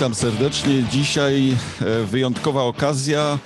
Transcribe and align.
Witam 0.00 0.14
serdecznie. 0.14 0.84
Dzisiaj 0.92 1.56
e, 1.80 2.04
wyjątkowa 2.04 2.62
okazja. 2.62 3.38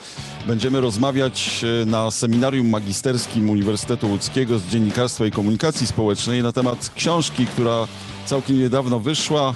Będziemy 0.46 0.80
rozmawiać 0.80 1.65
e, 1.83 1.87
na 1.87 2.11
seminarium 2.11 2.69
magisterskim 2.69 3.51
Uniwersytetu 3.51 4.08
Łódzkiego 4.08 4.59
z 4.59 4.67
Dziennikarstwa 4.67 5.27
i 5.27 5.31
Komunikacji 5.31 5.87
Społecznej 5.87 6.42
na 6.42 6.53
temat 6.53 6.90
książki, 6.95 7.46
która 7.46 7.87
całkiem 8.27 8.59
niedawno 8.59 9.01
wyszła. 9.01 9.54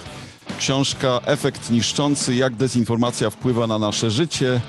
Książka 0.59 1.21
Efekt 1.27 1.71
niszczący, 1.71 2.35
jak 2.35 2.55
dezinformacja 2.55 3.31
wpływa 3.31 3.67
na 3.67 3.79
nasze 3.79 4.11
życie. 4.11 4.61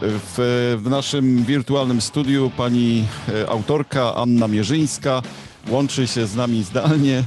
W, 0.00 0.78
w 0.84 0.90
naszym 0.90 1.44
wirtualnym 1.44 2.00
studiu 2.00 2.50
pani 2.56 3.04
e, 3.28 3.48
autorka 3.48 4.14
Anna 4.14 4.48
Mierzyńska 4.48 5.22
łączy 5.68 6.06
się 6.06 6.26
z 6.26 6.36
nami 6.36 6.62
zdalnie. 6.62 7.24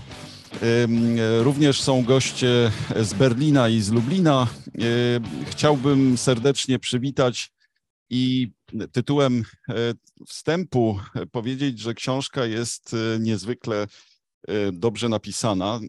Również 1.40 1.82
są 1.82 2.04
goście 2.04 2.72
z 3.02 3.14
Berlina 3.14 3.70
i 3.70 3.82
z 3.82 3.92
Lublina. 3.92 4.48
Chciałbym 5.50 6.18
serdecznie 6.18 6.80
przywitać 6.80 7.52
i 8.10 8.52
tytułem 8.92 9.44
e, 9.70 9.73
wstępu 10.28 11.00
powiedzieć, 11.32 11.80
że 11.80 11.94
książka 11.94 12.46
jest 12.46 12.94
e, 12.94 13.20
niezwykle 13.20 13.88
e, 14.48 14.72
dobrze 14.72 15.10
napisana. 15.10 15.80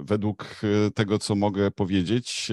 Według 0.00 0.60
tego, 0.94 1.18
co 1.18 1.34
mogę 1.34 1.70
powiedzieć, 1.70 2.48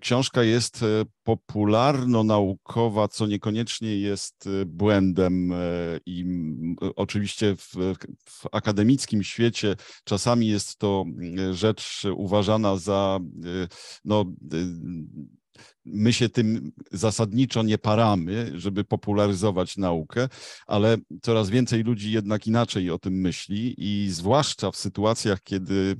Książka 0.00 0.42
jest 0.42 0.82
e, 0.82 0.86
popularno-naukowa, 1.22 3.08
co 3.08 3.26
niekoniecznie 3.26 3.96
jest 3.96 4.46
e, 4.46 4.66
błędem 4.66 5.52
e, 5.52 5.56
i 6.06 6.24
oczywiście 6.96 7.56
w, 7.56 7.74
w, 8.28 8.46
akademickim 8.52 9.22
świecie 9.22 9.76
czasami 10.04 10.48
jest 10.48 10.78
to 10.78 11.04
rzecz 11.52 12.02
uważana 12.16 12.76
za 12.76 13.18
no, 14.04 14.24
my 15.84 16.12
się 16.12 16.28
tym 16.28 16.72
zasadniczo 16.92 17.62
nie 17.62 17.78
paramy, 17.78 18.52
żeby 18.54 18.84
popularyzować 18.84 19.76
naukę, 19.76 20.28
ale 20.66 20.96
coraz 21.22 21.50
więcej 21.50 21.82
ludzi 21.82 22.12
jednak 22.12 22.46
inaczej 22.46 22.90
o 22.90 22.98
tym 22.98 23.14
myśli 23.14 23.74
i 23.78 24.10
zwłaszcza 24.10 24.70
w 24.70 24.76
sytuacjach, 24.76 25.42
kiedy 25.42 25.96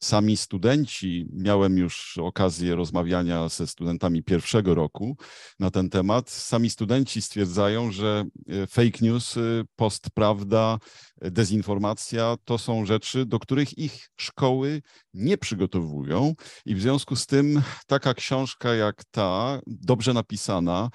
sami 0.00 0.36
studenci, 0.36 1.26
miałem 1.32 1.78
już 1.78 2.18
okazję 2.18 2.74
rozmawiania 2.74 3.48
ze 3.48 3.66
studentami 3.66 4.22
pierwszego 4.22 4.74
roku 4.74 5.16
na 5.58 5.70
ten 5.70 5.90
temat, 5.90 6.30
sami 6.30 6.70
studenci 6.70 7.22
stwierdzają, 7.22 7.92
że 7.92 8.24
e, 8.48 8.66
fake 8.66 8.98
news, 9.00 9.34
postprawda, 9.76 10.78
dezinformacja 11.20 12.36
to 12.44 12.58
są 12.58 12.86
rzeczy, 12.86 13.26
do 13.26 13.38
których 13.38 13.78
ich 13.78 14.08
szkoły 14.16 14.82
nie 15.14 15.38
przygotowują. 15.38 16.34
I 16.66 16.74
w 16.74 16.82
związku 16.82 17.16
z 17.16 17.26
tym 17.26 17.62
taka 17.86 18.14
książka 18.14 18.74
jak 18.74 19.04
ta, 19.10 19.60
dobrze 19.66 20.12
napisana, 20.12 20.90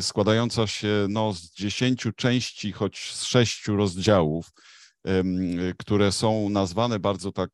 składająca 0.00 0.66
się 0.66 1.06
no, 1.08 1.32
z 1.32 1.52
dziesięciu 1.52 2.12
części, 2.12 2.72
choć 2.72 3.12
z 3.12 3.22
sześciu 3.24 3.76
rozdziałów, 3.76 4.50
które 5.78 6.12
są 6.12 6.48
nazwane 6.48 6.98
bardzo 6.98 7.32
tak 7.32 7.50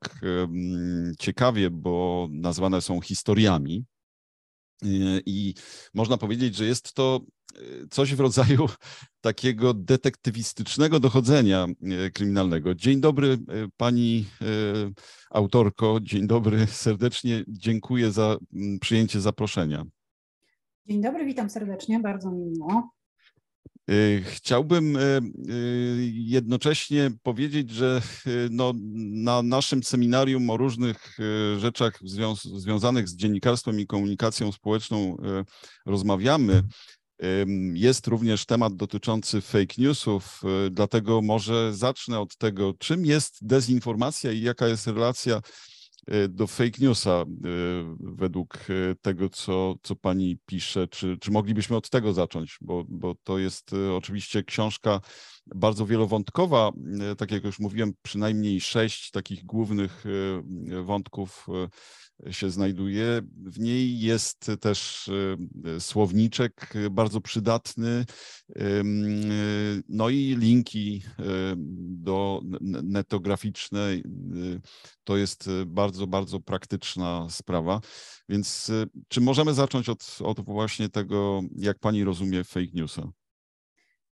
ciekawie, 1.19 1.71
bo 1.71 2.29
nazwane 2.31 2.81
są 2.81 3.01
historiami. 3.01 3.85
I 5.27 5.55
można 5.95 6.17
powiedzieć, 6.17 6.57
że 6.57 6.67
jest 6.67 6.95
to 6.95 7.21
e, 7.55 7.59
coś 7.91 8.15
w 8.15 8.21
rodzaju 8.21 8.69
takiego 9.21 9.75
detektywistycznego 9.75 11.01
dochodzenia 11.01 11.67
e, 11.67 12.11
kryminalnego. 12.11 12.75
Dzień 12.75 13.01
dobry, 13.01 13.29
e, 13.29 13.39
pani 13.77 14.27
autorko. 15.31 15.99
Dzień 16.03 16.27
dobry, 16.27 16.67
serdecznie 16.87 17.45
dziękuję 17.49 18.13
za 18.13 18.37
przyjęcie 18.81 19.21
zaproszenia. 19.21 19.85
Dzień 20.87 21.03
dobry, 21.03 21.25
witam 21.25 21.51
serdecznie, 21.51 22.01
bardzo 22.01 22.31
mi 22.31 22.45
miło. 22.45 22.91
Y, 23.91 24.23
chciałbym 24.27 24.97
y, 24.97 25.21
y, 25.51 26.11
jednocześnie 26.15 27.11
powiedzieć, 27.23 27.71
że 27.71 28.03
no, 28.51 28.73
na 29.25 29.43
naszym 29.43 29.83
seminarium 29.83 30.51
o 30.51 30.57
różnych 30.57 31.19
rzeczach 31.59 32.01
zwią- 32.05 32.59
związanych 32.59 33.09
z 33.09 33.17
dziennikarstwem 33.17 33.81
i 33.81 33.87
komunikacją 33.87 34.53
społeczną 34.53 35.17
rozmawiamy. 35.87 36.63
Jest 37.75 38.07
również 38.07 38.47
temat 38.47 38.77
dotyczący 38.77 39.41
fake 39.41 39.75
newsów, 39.79 40.43
dlatego 40.71 41.23
może 41.23 41.75
zacznę 41.75 42.21
od 42.21 42.37
tego, 42.37 42.75
czym 42.79 43.07
jest 43.07 43.47
dezinformacja 43.47 44.33
i 44.33 44.41
jaka 44.41 44.69
jest 44.69 44.87
relacja 44.87 45.41
do 46.29 46.47
fake 46.47 46.79
newsa 46.81 47.11
e, 47.11 47.25
według 48.01 48.57
e, 48.57 48.95
tego, 48.95 49.29
co, 49.29 49.75
co 49.83 49.97
pani 49.97 50.39
pisze? 50.47 50.89
Czy, 50.89 51.17
czy 51.21 51.31
moglibyśmy 51.31 51.77
od 51.77 51.91
tego 51.91 52.13
zacząć? 52.13 52.59
Bo, 52.61 52.85
bo 52.89 53.15
to 53.25 53.39
jest 53.39 53.71
oczywiście 53.97 54.43
książka 54.43 55.01
bardzo 55.47 55.87
wielowątkowa. 55.87 56.73
Tak 57.19 57.31
jak 57.31 57.45
już 57.45 57.59
mówiłem, 57.59 57.93
przynajmniej 58.03 58.61
sześć 58.61 59.11
takich 59.11 59.45
głównych 59.45 60.05
wątków 60.83 61.47
się 62.31 62.51
znajduje. 62.51 63.21
W 63.37 63.61
niej 63.61 64.01
jest 64.01 64.51
też 64.61 65.11
e, 65.65 65.81
słowniczek 65.81 66.73
bardzo 66.91 67.21
przydatny, 67.21 68.05
no 69.89 70.09
i 70.09 70.37
linki 70.37 71.03
do 71.79 72.41
netograficzne. 72.83 73.81
E, 73.81 74.03
to 75.05 75.17
jest 75.17 75.51
bardzo, 75.67 76.07
bardzo 76.07 76.41
praktyczna 76.41 77.27
sprawa. 77.31 77.81
Więc 78.29 78.71
e, 78.71 78.87
czy 79.09 79.21
możemy 79.21 79.55
zacząć 79.55 79.89
od, 79.89 80.19
od 80.25 80.41
właśnie 80.45 80.89
tego, 80.89 81.43
jak 81.57 81.79
pani 81.79 82.05
rozumie 82.05 82.45
fake 82.45 82.73
newsa? 82.75 83.13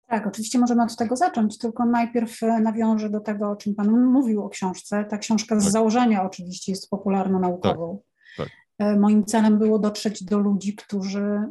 Tak, 0.08 0.28
oczywiście 0.28 0.60
możemy 0.60 0.84
od 0.84 0.96
tego 0.96 1.16
zacząć, 1.16 1.58
tylko 1.58 1.86
najpierw 1.86 2.44
e, 2.44 2.60
nawiążę 2.60 3.10
do 3.10 3.20
tego, 3.20 3.50
o 3.50 3.56
czym 3.56 3.76
Pan 3.76 4.06
mówił 4.06 4.44
o 4.44 4.50
książce. 4.50 5.06
Ta 5.06 5.18
książka 5.18 5.60
z 5.60 5.64
tak. 5.64 5.72
założenia 5.72 6.24
oczywiście 6.24 6.72
jest 6.72 6.90
popularno-naukową. 6.90 8.00
Tak, 8.38 8.48
tak. 8.48 8.56
E, 8.88 9.00
moim 9.00 9.26
celem 9.26 9.60
było 9.60 9.80
dotrzeć 9.80 10.24
do 10.24 10.40
ludzi, 10.40 10.76
którzy 10.76 11.22
e, 11.22 11.50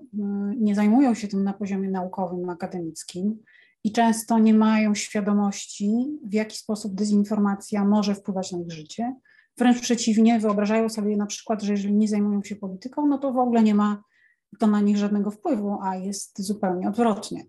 nie 0.59 0.75
zajmują 0.75 1.15
się 1.15 1.29
tym 1.29 1.45
na 1.45 1.53
poziomie 1.53 1.91
naukowym, 1.91 2.51
akademickim 2.51 3.39
i 3.85 3.93
często 3.93 4.39
nie 4.39 4.55
mają 4.55 4.95
świadomości, 4.95 6.19
w 6.25 6.35
jaki 6.35 6.57
sposób 6.57 6.95
dezinformacja 6.95 7.85
może 7.85 8.15
wpływać 8.15 8.53
na 8.53 8.59
ich 8.59 8.73
życie. 8.73 9.15
Wręcz 9.59 9.81
przeciwnie, 9.81 10.41
wyobrażają 10.41 10.89
sobie 10.89 11.17
na 11.17 11.27
przykład, 11.27 11.63
że 11.63 11.73
jeżeli 11.73 11.95
nie 11.95 12.09
zajmują 12.09 12.43
się 12.43 12.57
polityką, 12.57 13.07
no 13.07 13.19
to 13.19 13.33
w 13.33 13.39
ogóle 13.39 13.63
nie 13.63 13.75
ma 13.75 14.03
to 14.59 14.67
na 14.67 14.81
nich 14.81 14.97
żadnego 14.97 15.31
wpływu, 15.31 15.79
a 15.83 15.97
jest 15.97 16.43
zupełnie 16.43 16.89
odwrotnie. 16.89 17.45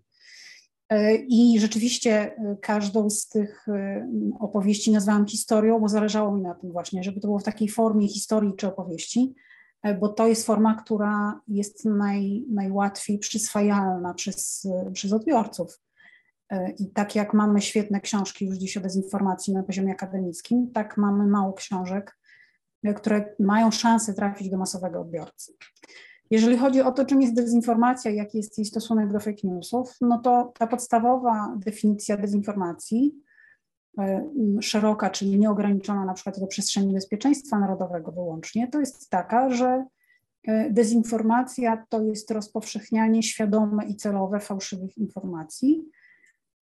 E, 0.90 1.14
I 1.14 1.60
rzeczywiście 1.60 2.10
e, 2.12 2.56
każdą 2.60 3.10
z 3.10 3.28
tych 3.28 3.68
e, 3.68 4.08
opowieści 4.40 4.92
nazwałam 4.92 5.26
historią, 5.26 5.80
bo 5.80 5.88
zależało 5.88 6.32
mi 6.32 6.42
na 6.42 6.54
tym 6.54 6.72
właśnie, 6.72 7.02
żeby 7.02 7.20
to 7.20 7.28
było 7.28 7.38
w 7.38 7.44
takiej 7.44 7.68
formie 7.68 8.08
historii 8.08 8.56
czy 8.56 8.66
opowieści, 8.66 9.34
bo 10.00 10.08
to 10.08 10.26
jest 10.26 10.46
forma, 10.46 10.74
która 10.74 11.40
jest 11.48 11.84
naj, 11.84 12.44
najłatwiej 12.50 13.18
przyswajalna 13.18 14.14
przez, 14.14 14.68
przez 14.92 15.12
odbiorców. 15.12 15.80
I 16.78 16.90
tak 16.90 17.14
jak 17.14 17.34
mamy 17.34 17.60
świetne 17.60 18.00
książki 18.00 18.46
już 18.46 18.56
dziś 18.56 18.76
o 18.76 18.80
dezinformacji 18.80 19.54
na 19.54 19.62
poziomie 19.62 19.92
akademickim, 19.92 20.70
tak 20.74 20.96
mamy 20.96 21.26
mało 21.26 21.52
książek, 21.52 22.18
które 22.96 23.34
mają 23.38 23.70
szansę 23.70 24.14
trafić 24.14 24.50
do 24.50 24.58
masowego 24.58 25.00
odbiorcy. 25.00 25.52
Jeżeli 26.30 26.56
chodzi 26.56 26.82
o 26.82 26.92
to, 26.92 27.04
czym 27.04 27.22
jest 27.22 27.34
dezinformacja, 27.34 28.10
jaki 28.10 28.38
jest 28.38 28.58
jej 28.58 28.64
stosunek 28.64 29.12
do 29.12 29.20
fake 29.20 29.40
newsów, 29.44 29.96
no 30.00 30.18
to 30.18 30.52
ta 30.58 30.66
podstawowa 30.66 31.56
definicja 31.56 32.16
dezinformacji, 32.16 33.14
e, 33.98 34.30
szeroka, 34.60 35.10
czyli 35.10 35.38
nieograniczona 35.38 36.04
na 36.04 36.14
przykład 36.14 36.40
do 36.40 36.46
przestrzeni 36.46 36.94
bezpieczeństwa 36.94 37.58
narodowego 37.58 38.12
wyłącznie, 38.12 38.68
to 38.68 38.80
jest 38.80 39.10
taka, 39.10 39.50
że 39.50 39.84
e, 40.46 40.70
dezinformacja 40.70 41.84
to 41.88 42.02
jest 42.02 42.30
rozpowszechnianie 42.30 43.22
świadome 43.22 43.86
i 43.86 43.96
celowe 43.96 44.40
fałszywych 44.40 44.98
informacji. 44.98 45.84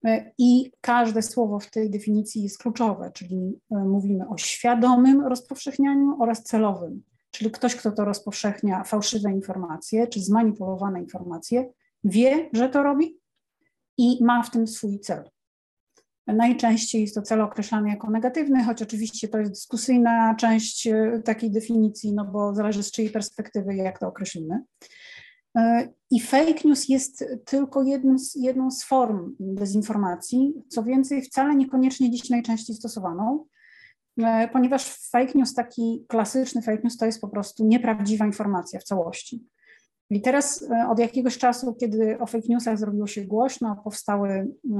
E, 0.05 0.31
I 0.37 0.71
każde 0.81 1.21
słowo 1.21 1.59
w 1.59 1.71
tej 1.71 1.89
definicji 1.89 2.43
jest 2.43 2.57
kluczowe, 2.57 3.11
czyli 3.13 3.59
mówimy 3.69 4.27
o 4.29 4.37
świadomym 4.37 5.21
rozpowszechnianiu 5.21 6.17
oraz 6.19 6.43
celowym 6.43 7.03
czyli 7.37 7.51
ktoś, 7.51 7.75
kto 7.75 7.91
to 7.91 8.05
rozpowszechnia 8.05 8.83
fałszywe 8.83 9.31
informacje 9.31 10.07
czy 10.07 10.21
zmanipulowane 10.21 11.01
informacje, 11.01 11.69
wie, 12.03 12.49
że 12.53 12.69
to 12.69 12.83
robi 12.83 13.19
i 13.97 14.23
ma 14.23 14.43
w 14.43 14.51
tym 14.51 14.67
swój 14.67 14.99
cel. 14.99 15.29
Najczęściej 16.27 17.01
jest 17.01 17.15
to 17.15 17.21
cel 17.21 17.41
określany 17.41 17.89
jako 17.89 18.09
negatywny, 18.09 18.63
choć 18.63 18.81
oczywiście 18.81 19.27
to 19.27 19.37
jest 19.37 19.51
dyskusyjna 19.51 20.35
część 20.35 20.87
e, 20.87 21.21
takiej 21.25 21.51
definicji, 21.51 22.13
no 22.13 22.25
bo 22.25 22.55
zależy 22.55 22.83
z 22.83 22.91
czyjej 22.91 23.11
perspektywy, 23.11 23.75
jak 23.75 23.99
to 23.99 24.07
określimy. 24.07 24.63
E, 25.57 25.89
I 26.11 26.19
fake 26.19 26.61
news 26.65 26.89
jest 26.89 27.25
tylko 27.45 27.83
jedną 27.83 28.19
z, 28.19 28.35
jedną 28.35 28.71
z 28.71 28.83
form 28.83 29.35
dezinformacji, 29.39 30.53
co 30.67 30.83
więcej, 30.83 31.21
wcale 31.21 31.55
niekoniecznie 31.55 32.11
dziś 32.11 32.29
najczęściej 32.29 32.75
stosowaną. 32.75 33.45
E, 34.17 34.49
ponieważ 34.53 34.93
fake 35.11 35.31
news, 35.35 35.53
taki 35.53 36.05
klasyczny 36.07 36.61
fake 36.61 36.81
news, 36.83 36.97
to 36.97 37.05
jest 37.05 37.21
po 37.21 37.27
prostu 37.27 37.65
nieprawdziwa 37.65 38.25
informacja 38.25 38.79
w 38.79 38.83
całości. 38.83 39.43
I 40.09 40.21
teraz 40.21 40.63
e, 40.71 40.89
od 40.89 40.99
jakiegoś 40.99 41.37
czasu, 41.37 41.75
kiedy 41.75 42.19
o 42.19 42.25
fake 42.25 42.47
newsach 42.49 42.79
zrobiło 42.79 43.07
się 43.07 43.25
głośno, 43.25 43.81
powstały 43.83 44.29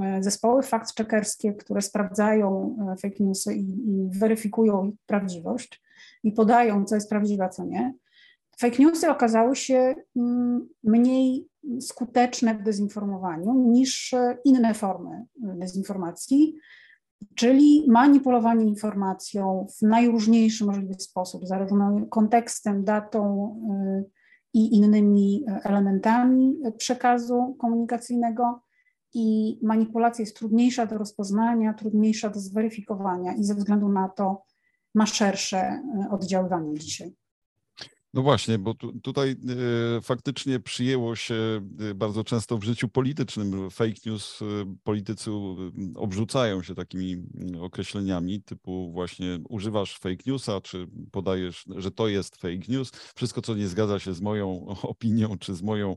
e, 0.03 0.23
zespoły 0.23 0.61
fact-checkerskie, 0.61 1.55
które 1.55 1.81
sprawdzają 1.81 2.77
fake 3.01 3.15
newsy 3.19 3.55
i, 3.55 3.69
i 3.69 4.09
weryfikują 4.19 4.85
ich 4.85 4.95
prawdziwość 5.05 5.81
i 6.23 6.31
podają, 6.31 6.85
co 6.85 6.95
jest 6.95 7.09
prawdziwe, 7.09 7.43
a 7.43 7.49
co 7.49 7.65
nie. 7.65 7.93
Fake 8.59 8.83
newsy 8.83 9.09
okazały 9.09 9.55
się 9.55 9.95
mm, 10.15 10.67
mniej 10.83 11.47
skuteczne 11.81 12.55
w 12.55 12.63
dezinformowaniu 12.63 13.53
niż 13.53 14.15
inne 14.45 14.73
formy 14.73 15.25
dezinformacji, 15.35 16.55
czyli 17.35 17.85
manipulowanie 17.87 18.65
informacją 18.65 19.67
w 19.77 19.81
najróżniejszy 19.81 20.65
możliwy 20.65 20.93
sposób, 20.93 21.47
zarówno 21.47 22.05
kontekstem, 22.09 22.83
datą 22.83 23.53
y, 24.05 24.17
i 24.53 24.75
innymi 24.75 25.45
elementami 25.63 26.57
przekazu 26.77 27.55
komunikacyjnego. 27.59 28.61
I 29.13 29.59
manipulacja 29.63 30.23
jest 30.23 30.37
trudniejsza 30.37 30.85
do 30.85 30.97
rozpoznania, 30.97 31.73
trudniejsza 31.73 32.29
do 32.29 32.39
zweryfikowania 32.39 33.33
i 33.33 33.43
ze 33.43 33.55
względu 33.55 33.89
na 33.89 34.09
to 34.09 34.43
ma 34.95 35.05
szersze 35.05 35.83
y, 36.05 36.09
oddziaływanie 36.09 36.73
dzisiaj. 36.73 37.15
No 38.17 38.23
właśnie, 38.23 38.59
bo 38.59 38.73
tu, 38.73 38.99
tutaj 38.99 39.35
y, 39.97 40.01
faktycznie 40.01 40.59
przyjęło 40.59 41.15
się 41.15 41.61
y, 41.81 41.95
bardzo 41.95 42.23
często 42.23 42.57
w 42.57 42.63
życiu 42.63 42.89
politycznym 42.89 43.69
fake 43.71 43.93
news. 44.05 44.41
Y, 44.41 44.45
politycy 44.83 45.31
obrzucają 45.95 46.63
się 46.63 46.75
takimi 46.75 47.13
mm, 47.13 47.61
określeniami 47.61 48.41
typu 48.41 48.91
właśnie 48.91 49.39
używasz 49.49 49.97
fake 49.97 50.23
newsa, 50.25 50.61
czy 50.61 50.87
podajesz, 51.11 51.65
że 51.75 51.91
to 51.91 52.07
jest 52.07 52.35
fake 52.35 52.63
news. 52.67 52.91
Wszystko, 53.15 53.41
co 53.41 53.55
nie 53.55 53.67
zgadza 53.67 53.99
się 53.99 54.13
z 54.13 54.21
moją 54.21 54.65
opinią, 54.93 55.37
czy 55.37 55.55
z 55.55 55.61
moją 55.61 55.95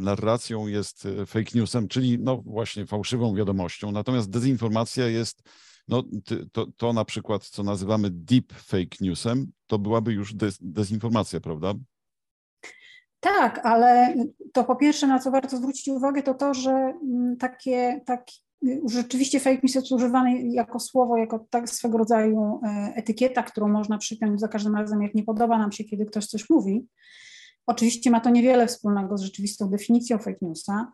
narracją 0.00 0.66
jest 0.66 1.08
fake 1.26 1.50
newsem, 1.54 1.88
czyli 1.88 2.18
no 2.18 2.42
właśnie 2.46 2.86
fałszywą 2.86 3.34
wiadomością. 3.34 3.92
Natomiast 3.92 4.30
dezinformacja 4.30 5.08
jest 5.08 5.42
no, 5.88 6.02
to, 6.52 6.66
to 6.76 6.92
na 6.92 7.04
przykład, 7.04 7.44
co 7.44 7.62
nazywamy 7.62 8.10
deep 8.10 8.52
fake 8.52 8.96
newsem, 9.00 9.52
to 9.66 9.78
byłaby 9.78 10.12
już 10.12 10.34
dez, 10.34 10.58
dezinformacja, 10.60 11.40
prawda? 11.40 11.74
Tak, 13.20 13.60
ale 13.66 14.14
to 14.52 14.64
po 14.64 14.76
pierwsze, 14.76 15.06
na 15.06 15.18
co 15.18 15.30
warto 15.30 15.56
zwrócić 15.56 15.88
uwagę, 15.88 16.22
to 16.22 16.34
to, 16.34 16.54
że 16.54 16.70
mm, 16.70 17.36
takie, 17.36 18.00
tak, 18.06 18.26
rzeczywiście 18.90 19.40
fake 19.40 19.60
news 19.62 19.74
jest 19.74 19.92
używany 19.92 20.42
jako 20.42 20.80
słowo, 20.80 21.16
jako 21.16 21.46
tak 21.50 21.70
swego 21.70 21.98
rodzaju 21.98 22.60
e, 22.62 22.92
etykieta, 22.96 23.42
którą 23.42 23.68
można 23.68 23.98
przypiąć 23.98 24.40
za 24.40 24.48
każdym 24.48 24.74
razem, 24.74 25.02
jak 25.02 25.14
nie 25.14 25.24
podoba 25.24 25.58
nam 25.58 25.72
się, 25.72 25.84
kiedy 25.84 26.06
ktoś 26.06 26.26
coś 26.26 26.50
mówi. 26.50 26.86
Oczywiście 27.66 28.10
ma 28.10 28.20
to 28.20 28.30
niewiele 28.30 28.66
wspólnego 28.66 29.18
z 29.18 29.22
rzeczywistą 29.22 29.70
definicją 29.70 30.18
fake 30.18 30.38
newsa. 30.42 30.92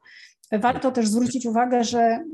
Warto 0.53 0.91
też 0.91 1.09
zwrócić 1.09 1.47
uwagę, 1.47 1.85
że 1.85 2.25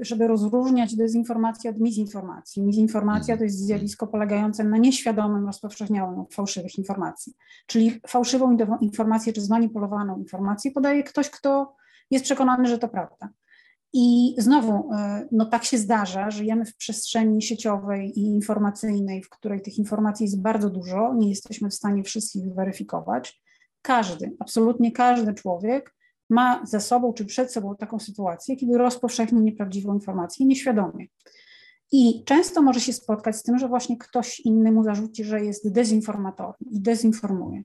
y, 0.00 0.04
żeby 0.04 0.26
rozróżniać 0.26 0.96
dezinformację 0.96 1.70
od 1.70 1.80
mizinformacji. 1.80 2.62
Mizinformacja 2.62 3.36
to 3.36 3.44
jest 3.44 3.58
zjawisko 3.58 4.06
polegające 4.06 4.64
na 4.64 4.78
nieświadomym 4.78 5.46
rozpowszechnianiu 5.46 6.26
fałszywych 6.32 6.78
informacji. 6.78 7.32
Czyli 7.66 8.00
fałszywą 8.06 8.56
informację 8.80 9.32
czy 9.32 9.40
zmanipulowaną 9.40 10.18
informację 10.18 10.70
podaje 10.70 11.02
ktoś, 11.02 11.30
kto 11.30 11.74
jest 12.10 12.24
przekonany, 12.24 12.68
że 12.68 12.78
to 12.78 12.88
prawda. 12.88 13.28
I 13.92 14.34
znowu, 14.38 14.92
y, 14.92 15.28
no 15.32 15.46
tak 15.46 15.64
się 15.64 15.78
zdarza, 15.78 16.30
żyjemy 16.30 16.64
w 16.64 16.76
przestrzeni 16.76 17.42
sieciowej 17.42 18.18
i 18.18 18.22
informacyjnej, 18.26 19.22
w 19.22 19.30
której 19.30 19.62
tych 19.62 19.78
informacji 19.78 20.24
jest 20.24 20.42
bardzo 20.42 20.70
dużo, 20.70 21.14
nie 21.14 21.28
jesteśmy 21.28 21.70
w 21.70 21.74
stanie 21.74 22.02
wszystkich 22.02 22.54
weryfikować. 22.54 23.42
Każdy, 23.86 24.36
absolutnie 24.38 24.92
każdy 24.92 25.34
człowiek 25.34 25.94
ma 26.30 26.66
ze 26.66 26.80
sobą 26.80 27.12
czy 27.12 27.24
przed 27.24 27.52
sobą 27.52 27.76
taką 27.76 27.98
sytuację, 27.98 28.56
kiedy 28.56 28.78
rozpowszechni 28.78 29.40
nieprawdziwą 29.40 29.94
informację 29.94 30.46
nieświadomie. 30.46 31.06
I 31.92 32.24
często 32.24 32.62
może 32.62 32.80
się 32.80 32.92
spotkać 32.92 33.36
z 33.36 33.42
tym, 33.42 33.58
że 33.58 33.68
właśnie 33.68 33.98
ktoś 33.98 34.40
inny 34.40 34.72
mu 34.72 34.84
zarzuci, 34.84 35.24
że 35.24 35.44
jest 35.44 35.72
dezinformatorem 35.72 36.70
i 36.70 36.80
dezinformuje. 36.80 37.62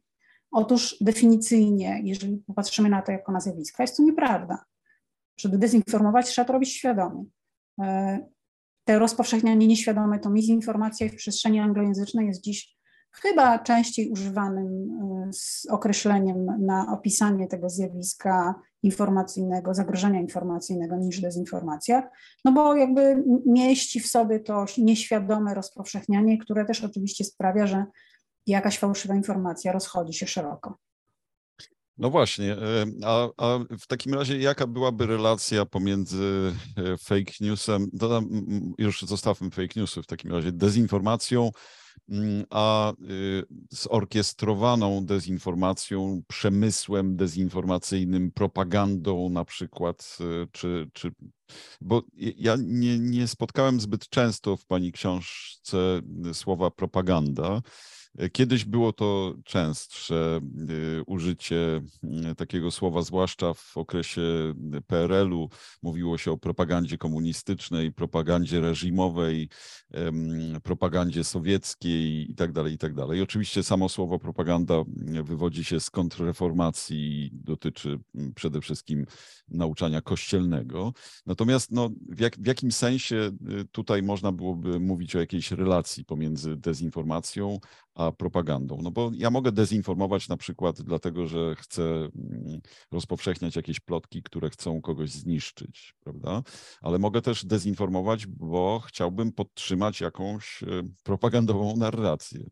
Otóż 0.52 0.98
definicyjnie, 1.02 2.02
jeżeli 2.04 2.38
popatrzymy 2.38 2.90
na 2.90 3.02
to 3.02 3.12
jako 3.12 3.32
na 3.32 3.40
zjawiska, 3.40 3.84
jest 3.84 3.98
to 3.98 4.04
nieprawda. 4.04 4.66
Żeby 5.40 5.58
dezinformować, 5.58 6.26
trzeba 6.26 6.46
to 6.46 6.54
robić 6.54 6.70
świadomie. 6.70 7.26
E, 7.82 8.20
te 8.84 9.00
rozpowszechnianie 9.00 9.68
nieświadome 9.68 10.20
to 10.20 10.30
mizinformacja 10.30 11.10
w 11.10 11.16
przestrzeni 11.16 11.60
anglojęzycznej 11.60 12.28
jest 12.28 12.42
dziś 12.42 12.81
chyba 13.12 13.60
częściej 13.60 14.12
używanym 14.12 14.90
y, 15.68 15.72
określeniem 15.72 16.46
na 16.60 16.94
opisanie 16.94 17.48
tego 17.48 17.70
zjawiska 17.70 18.56
informacyjnego, 18.84 19.74
zagrożenia 19.74 20.20
informacyjnego 20.20 20.98
niż 20.98 21.22
dezinformacja, 21.22 22.10
no 22.46 22.52
bo 22.52 22.76
jakby 22.76 23.24
mieści 23.46 24.00
w 24.00 24.08
sobie 24.08 24.40
to 24.40 24.66
nieświadome 24.78 25.54
rozpowszechnianie, 25.54 26.38
które 26.38 26.66
też 26.66 26.84
oczywiście 26.84 27.24
sprawia, 27.24 27.68
że 27.68 27.86
jakaś 28.48 28.80
fałszywa 28.80 29.16
informacja 29.16 29.72
rozchodzi 29.72 30.14
się 30.14 30.28
szeroko. 30.28 30.78
No 32.02 32.10
właśnie, 32.10 32.54
e, 32.54 32.86
a, 33.04 33.30
a, 33.38 33.60
w 33.80 33.88
takim 33.88 34.14
razie 34.14 34.38
jaka 34.38 34.68
byłaby 34.68 35.06
relacja 35.06 35.66
pomiędzy 35.66 36.54
e, 36.78 36.98
fake 36.98 37.34
newsem, 37.42 37.90
już 38.78 39.02
zostawmy 39.02 39.52
fake 39.52 39.80
newsy 39.80 40.02
w 40.02 40.08
takim 40.08 40.32
razie, 40.32 40.52
dezinformacją, 40.52 41.52
Mm, 42.10 42.46
a 42.50 42.94
y, 43.10 43.44
zorkiestrowaną 43.70 45.06
dezinformacją, 45.06 46.22
przemysłem 46.28 47.16
dezinformacyjnym, 47.16 48.32
propagandą 48.32 49.30
na 49.30 49.46
przykład, 49.46 50.18
y, 50.22 50.48
czy, 50.52 50.90
czy 50.94 51.12
bo 51.82 52.02
ja 52.18 52.56
nie, 52.60 53.00
nie 53.00 53.28
spotkałem 53.28 53.82
zbyt 53.82 54.10
często 54.10 54.58
w 54.58 54.66
pani 54.66 54.92
książce 54.92 56.02
słowa 56.34 56.72
propaganda. 56.72 57.62
Kiedyś 58.32 58.66
było 58.66 58.94
to 58.94 59.36
częstsze 59.46 60.40
y, 60.70 61.04
użycie 61.08 61.82
y, 62.32 62.36
takiego 62.36 62.72
słowa, 62.72 63.02
zwłaszcza 63.02 63.54
w 63.54 63.78
okresie 63.78 64.22
PRL-u. 64.88 65.50
Mówiło 65.82 66.18
się 66.18 66.32
o 66.32 66.38
propagandzie 66.38 66.98
komunistycznej, 66.98 67.92
propagandzie 67.92 68.62
reżimowej, 68.62 69.50
propagandzie 70.64 71.24
sowieckiej 71.24 72.30
itd. 72.30 72.64
Tak 72.64 72.72
itd. 72.72 73.08
Tak 73.08 73.18
I 73.18 73.22
oczywiście 73.22 73.64
samo 73.64 73.90
słowo 73.90 74.20
propaganda 74.20 74.84
wywodzi 75.24 75.64
się 75.64 75.80
z 75.80 75.90
kontrreformacji, 75.90 77.30
dotyczy 77.34 78.00
mm, 78.16 78.34
przede 78.34 78.62
wszystkim 78.62 79.06
nauczania 79.48 80.02
kościelnego. 80.02 80.94
Natomiast 81.26 81.72
no, 81.72 81.90
w, 82.10 82.20
jak, 82.20 82.38
w 82.38 82.48
jakim 82.48 82.72
sensie 82.72 83.32
y, 83.62 83.66
tutaj 83.72 84.04
można 84.04 84.32
byłoby 84.32 84.80
mówić 84.80 85.16
o 85.16 85.20
jakiejś 85.20 85.52
relacji 85.52 86.06
pomiędzy 86.06 86.58
dezinformacją 86.58 87.60
a 87.96 88.01
propagandą. 88.18 88.78
No 88.82 88.92
bo 88.92 89.12
ja 89.14 89.30
mogę 89.30 89.52
dezinformować 89.52 90.30
na 90.30 90.38
przykład 90.38 90.82
dlatego, 90.82 91.28
że 91.28 91.56
chcę 91.56 91.84
mm, 91.84 92.62
rozpowszechniać 92.92 93.56
jakieś 93.56 93.80
plotki, 93.80 94.24
które 94.24 94.50
chcą 94.50 94.82
kogoś 94.82 95.10
zniszczyć, 95.10 95.94
prawda? 96.00 96.44
Ale 96.82 97.00
mogę 97.00 97.22
też 97.22 97.46
dezinformować, 97.46 98.28
bo 98.28 98.80
chciałbym 98.80 99.32
podtrzymać 99.32 100.02
jakąś 100.02 100.64
e, 100.64 100.68
propagandową 101.04 101.78
narrację. 101.78 102.50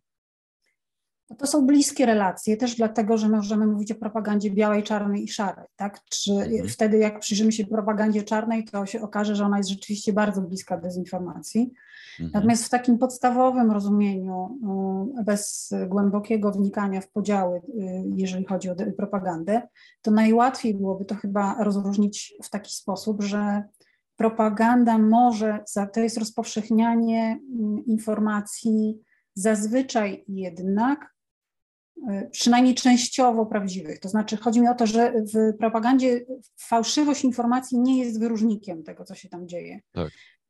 No 1.29 1.35
to 1.35 1.47
są 1.47 1.65
bliskie 1.65 2.05
relacje, 2.05 2.57
też 2.57 2.75
dlatego, 2.75 3.17
że 3.17 3.29
możemy 3.29 3.67
mówić 3.67 3.91
o 3.91 3.95
propagandzie 3.95 4.51
białej, 4.51 4.83
czarnej 4.83 5.23
i 5.23 5.27
szarej. 5.27 5.65
Tak? 5.75 5.99
Czy 6.05 6.31
mhm. 6.31 6.67
wtedy, 6.67 6.97
jak 6.97 7.19
przyjrzymy 7.19 7.51
się 7.51 7.65
propagandzie 7.65 8.23
czarnej, 8.23 8.63
to 8.63 8.85
się 8.85 9.01
okaże, 9.01 9.35
że 9.35 9.45
ona 9.45 9.57
jest 9.57 9.69
rzeczywiście 9.69 10.13
bardzo 10.13 10.41
bliska 10.41 10.77
dezinformacji. 10.77 11.73
Mhm. 12.19 12.31
Natomiast 12.33 12.65
w 12.65 12.69
takim 12.69 12.97
podstawowym 12.97 13.71
rozumieniu, 13.71 14.59
y, 15.19 15.23
bez 15.23 15.73
głębokiego 15.87 16.51
wnikania 16.51 17.01
w 17.01 17.09
podziały, 17.09 17.57
y, 17.57 17.61
jeżeli 18.15 18.45
chodzi 18.45 18.69
o 18.69 18.75
propagandę, 18.97 19.61
to 20.01 20.11
najłatwiej 20.11 20.73
byłoby 20.73 21.05
to 21.05 21.15
chyba 21.15 21.63
rozróżnić 21.63 22.33
w 22.43 22.49
taki 22.49 22.73
sposób, 22.73 23.23
że 23.23 23.63
propaganda 24.17 24.97
może, 24.97 25.63
to 25.93 25.99
jest 25.99 26.17
rozpowszechnianie 26.17 27.39
mm, 27.59 27.85
informacji 27.85 28.99
zazwyczaj 29.33 30.23
jednak 30.27 31.18
przynajmniej 32.31 32.75
częściowo 32.75 33.45
prawdziwych. 33.45 33.99
To 33.99 34.09
znaczy, 34.09 34.37
chodzi 34.37 34.61
mi 34.61 34.67
o 34.67 34.75
to, 34.75 34.87
że 34.87 35.13
w 35.33 35.57
propagandzie 35.57 36.25
fałszywość 36.57 37.23
informacji 37.23 37.79
nie 37.79 37.99
jest 37.99 38.19
wyróżnikiem 38.19 38.83
tego, 38.83 39.03
co 39.03 39.15
się 39.15 39.29
tam 39.29 39.47
dzieje. 39.47 39.79
Tak. 39.91 40.09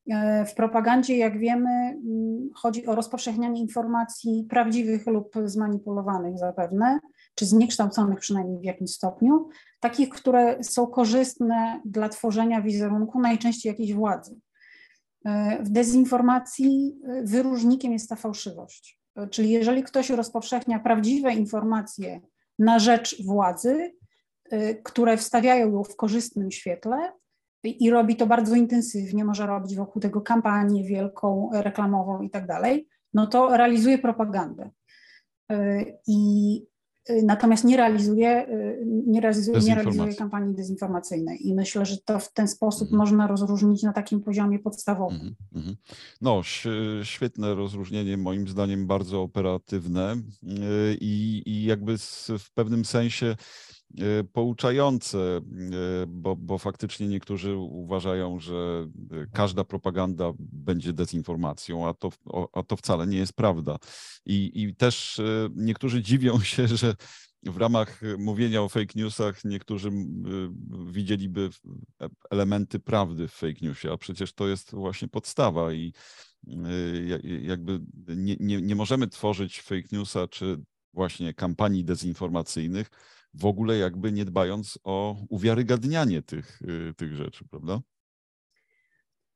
E, 0.10 0.46
w 0.46 0.54
propagandzie, 0.56 1.18
jak 1.18 1.40
wiemy, 1.40 1.70
mm, 1.70 2.50
chodzi 2.56 2.86
o 2.86 2.96
rozpowszechnianie 2.96 3.62
informacji 3.62 4.46
prawdziwych 4.50 5.08
lub 5.08 5.34
zmanipulowanych 5.46 6.38
zapewne, 6.38 7.00
czy 7.36 7.46
zniekształconych 7.46 8.20
przynajmniej 8.20 8.60
w 8.60 8.64
jakimś 8.64 8.92
stopniu, 8.92 9.50
takich, 9.80 10.10
które 10.10 10.64
są 10.64 10.88
korzystne 10.88 11.82
dla 11.86 12.10
tworzenia 12.10 12.62
wizerunku 12.62 13.20
najczęściej 13.20 13.70
jakiejś 13.70 13.94
władzy. 13.94 14.40
w 15.60 15.70
dezinformacji 15.70 17.00
wyróżnikiem 17.24 17.94
jest 17.94 18.10
ta 18.10 18.16
fałszywość. 18.16 18.99
Czyli 19.32 19.50
jeżeli 19.50 19.84
ktoś 19.84 20.10
rozpowszechnia 20.10 20.80
prawdziwe 20.80 21.34
informacje 21.34 22.22
na 22.60 22.80
rzecz 22.80 23.24
władzy, 23.26 23.94
które 24.84 25.18
wstawiają 25.18 25.72
ją 25.72 25.84
w 25.84 25.96
korzystnym 25.96 26.52
świetle, 26.52 27.12
i 27.64 27.90
robi 27.90 28.16
to 28.16 28.28
bardzo 28.28 28.56
intensywnie, 28.56 29.26
może 29.26 29.48
robić 29.48 29.76
wokół 29.76 30.02
tego 30.02 30.22
kampanię 30.22 30.84
wielką, 30.84 31.50
reklamową 31.54 32.22
i 32.22 32.30
tak 32.30 32.48
dalej, 32.48 32.88
no 33.14 33.28
to 33.28 33.58
realizuje 33.58 33.98
propagandę. 33.98 34.70
I 36.08 36.66
natomiast 37.24 37.64
nie 37.64 37.78
realizuje, 37.78 38.48
nie 38.86 39.22
realizuje, 39.22 39.60
nie 39.60 39.76
realizuje 39.76 40.16
kampanii 40.16 40.56
dezinformacyjnej. 40.56 41.48
I 41.48 41.56
myślę, 41.56 41.86
że 41.86 41.98
to 41.98 42.20
w 42.20 42.34
ten 42.34 42.48
sposób 42.48 42.88
mhm. 42.88 42.98
można 42.98 43.28
rozróżnić 43.28 43.84
na 43.84 43.94
takim 43.94 44.22
poziomie 44.22 44.60
podstawowym. 44.60 45.16
Mhm, 45.18 45.36
mhm. 45.56 45.76
No, 46.22 46.42
świetne 47.04 47.56
rozróżnienie, 47.56 48.18
moim 48.18 48.48
zdaniem 48.48 48.88
bardzo 48.88 49.22
operatywne 49.22 50.16
i, 51.02 51.44
i 51.46 51.64
jakby 51.64 51.98
w 52.40 52.54
pewnym 52.54 52.86
sensie 52.86 53.36
pouczające, 54.34 55.18
e, 55.18 55.42
bo, 56.08 56.36
bo 56.36 56.58
faktycznie 56.58 57.08
niektórzy 57.08 57.56
uważają, 57.58 58.40
że 58.40 58.88
e, 59.12 59.28
każda 59.34 59.64
propaganda 59.64 60.32
będzie 60.40 60.94
dezinformacją, 60.94 61.88
a 61.88 61.94
to, 61.94 62.10
a 62.54 62.64
to 62.64 62.76
wcale 62.76 63.08
nie 63.08 63.18
jest 63.18 63.34
prawda. 63.34 63.78
I, 64.26 64.52
I 64.54 64.76
też 64.76 65.22
niektórzy 65.56 66.02
dziwią 66.02 66.40
się, 66.54 66.68
że 66.68 66.96
w 67.44 67.58
ramach 67.58 68.02
mówienia 68.18 68.62
o 68.62 68.70
fake 68.70 68.94
newsach 68.96 69.46
niektórzy 69.46 69.92
widzieliby 70.92 71.50
elementy 72.32 72.80
prawdy 72.80 73.28
w 73.28 73.34
fake 73.34 73.60
newsie, 73.62 73.92
a 73.92 73.98
przecież 73.98 74.34
to 74.34 74.48
jest 74.48 74.72
właśnie 74.72 75.08
podstawa 75.08 75.74
i 75.74 75.94
jakby 77.42 77.80
nie, 78.08 78.36
nie, 78.40 78.62
nie 78.62 78.76
możemy 78.76 79.08
tworzyć 79.08 79.62
fake 79.62 79.88
newsa 79.92 80.28
czy 80.28 80.58
właśnie 80.94 81.34
kampanii 81.34 81.86
dezinformacyjnych, 81.86 82.90
w 83.34 83.46
ogóle 83.46 83.78
jakby 83.78 84.12
nie 84.12 84.26
dbając 84.26 84.80
o 84.84 85.16
uwiarygadnianie 85.30 86.22
tych, 86.22 86.62
y, 86.62 86.94
tych 86.98 87.16
rzeczy, 87.16 87.46
prawda? 87.52 87.80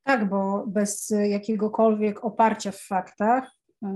Tak, 0.04 0.30
bo 0.30 0.68
bez 0.68 1.14
jakiegokolwiek 1.30 2.26
oparcia 2.26 2.72
w 2.72 2.80
faktach 2.80 3.52
y, 3.84 3.88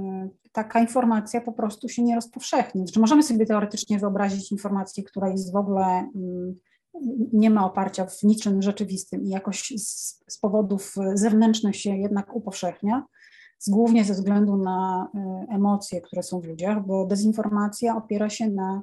taka 0.52 0.80
informacja 0.80 1.42
po 1.42 1.54
prostu 1.54 1.90
się 1.90 2.04
nie 2.04 2.16
rozpowszechni. 2.16 2.82
Znaczy 2.82 3.00
możemy 3.00 3.24
sobie 3.24 3.46
teoretycznie 3.46 4.00
wyobrazić 4.00 4.52
informację, 4.52 5.04
która 5.04 5.30
jest 5.30 5.54
w 5.54 5.56
ogóle 5.56 5.84
mm, 5.86 6.56
nie 7.34 7.50
ma 7.50 7.66
oparcia 7.66 8.06
w 8.06 8.24
niczym 8.24 8.62
rzeczywistym 8.62 9.24
i 9.24 9.30
jakoś 9.30 9.74
z, 9.78 10.24
z 10.28 10.40
powodów 10.40 10.96
zewnętrznych 11.14 11.76
się 11.76 11.98
jednak 11.98 12.36
upowszechnia, 12.36 13.06
z, 13.60 13.70
głównie 13.70 14.06
ze 14.06 14.14
względu 14.14 14.58
na 14.58 15.10
y, 15.16 15.54
emocje, 15.56 16.02
które 16.02 16.24
są 16.24 16.40
w 16.40 16.46
ludziach, 16.46 16.86
bo 16.86 17.06
dezinformacja 17.06 17.96
opiera 17.96 18.30
się 18.30 18.50
na 18.50 18.82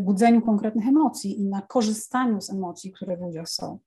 budzeniu 0.00 0.42
konkretnych 0.42 0.88
emocji 0.88 1.40
i 1.40 1.44
na 1.44 1.62
korzystaniu 1.62 2.40
z 2.40 2.50
emocji, 2.50 2.92
które 2.92 3.16
w 3.16 3.20
ludziach 3.20 3.48
są. 3.48 3.78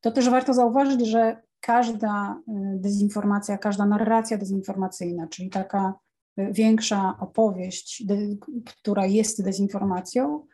To 0.00 0.10
też 0.10 0.30
warto 0.30 0.54
zauważyć, 0.54 1.06
że 1.06 1.42
każda 1.60 2.40
y, 2.48 2.52
dezinformacja, 2.78 3.58
każda 3.58 3.86
narracja 3.86 4.38
dezinformacyjna, 4.38 5.26
czyli 5.26 5.50
taka 5.50 5.94
y, 6.38 6.52
większa 6.52 7.16
opowieść, 7.20 8.04
która 8.66 9.06
jest 9.06 9.44
dezinformacją, 9.44 10.46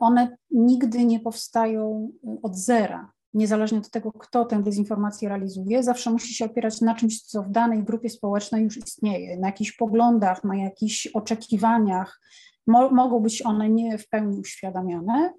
one 0.00 0.36
nigdy 0.50 1.04
nie 1.04 1.20
powstają 1.20 2.10
od 2.42 2.56
zera. 2.56 3.12
Niezależnie 3.34 3.78
od 3.78 3.90
tego, 3.90 4.12
kto 4.12 4.44
tę 4.44 4.62
dezinformację 4.62 5.28
realizuje, 5.28 5.82
zawsze 5.82 6.10
musi 6.10 6.34
się 6.34 6.44
opierać 6.44 6.80
na 6.80 6.94
czymś, 6.94 7.22
co 7.22 7.42
w 7.42 7.50
danej 7.50 7.84
grupie 7.84 8.10
społecznej 8.10 8.64
już 8.64 8.76
istnieje, 8.76 9.38
na 9.38 9.46
jakichś 9.46 9.72
poglądach, 9.72 10.44
na 10.44 10.56
jakichś 10.56 11.06
oczekiwaniach, 11.06 12.20
Mo, 12.68 12.90
mogą 12.90 13.20
być 13.20 13.46
one 13.46 13.68
nie 13.68 13.98
w 13.98 14.08
pełni 14.08 14.40
uświadamiane, 14.40 15.32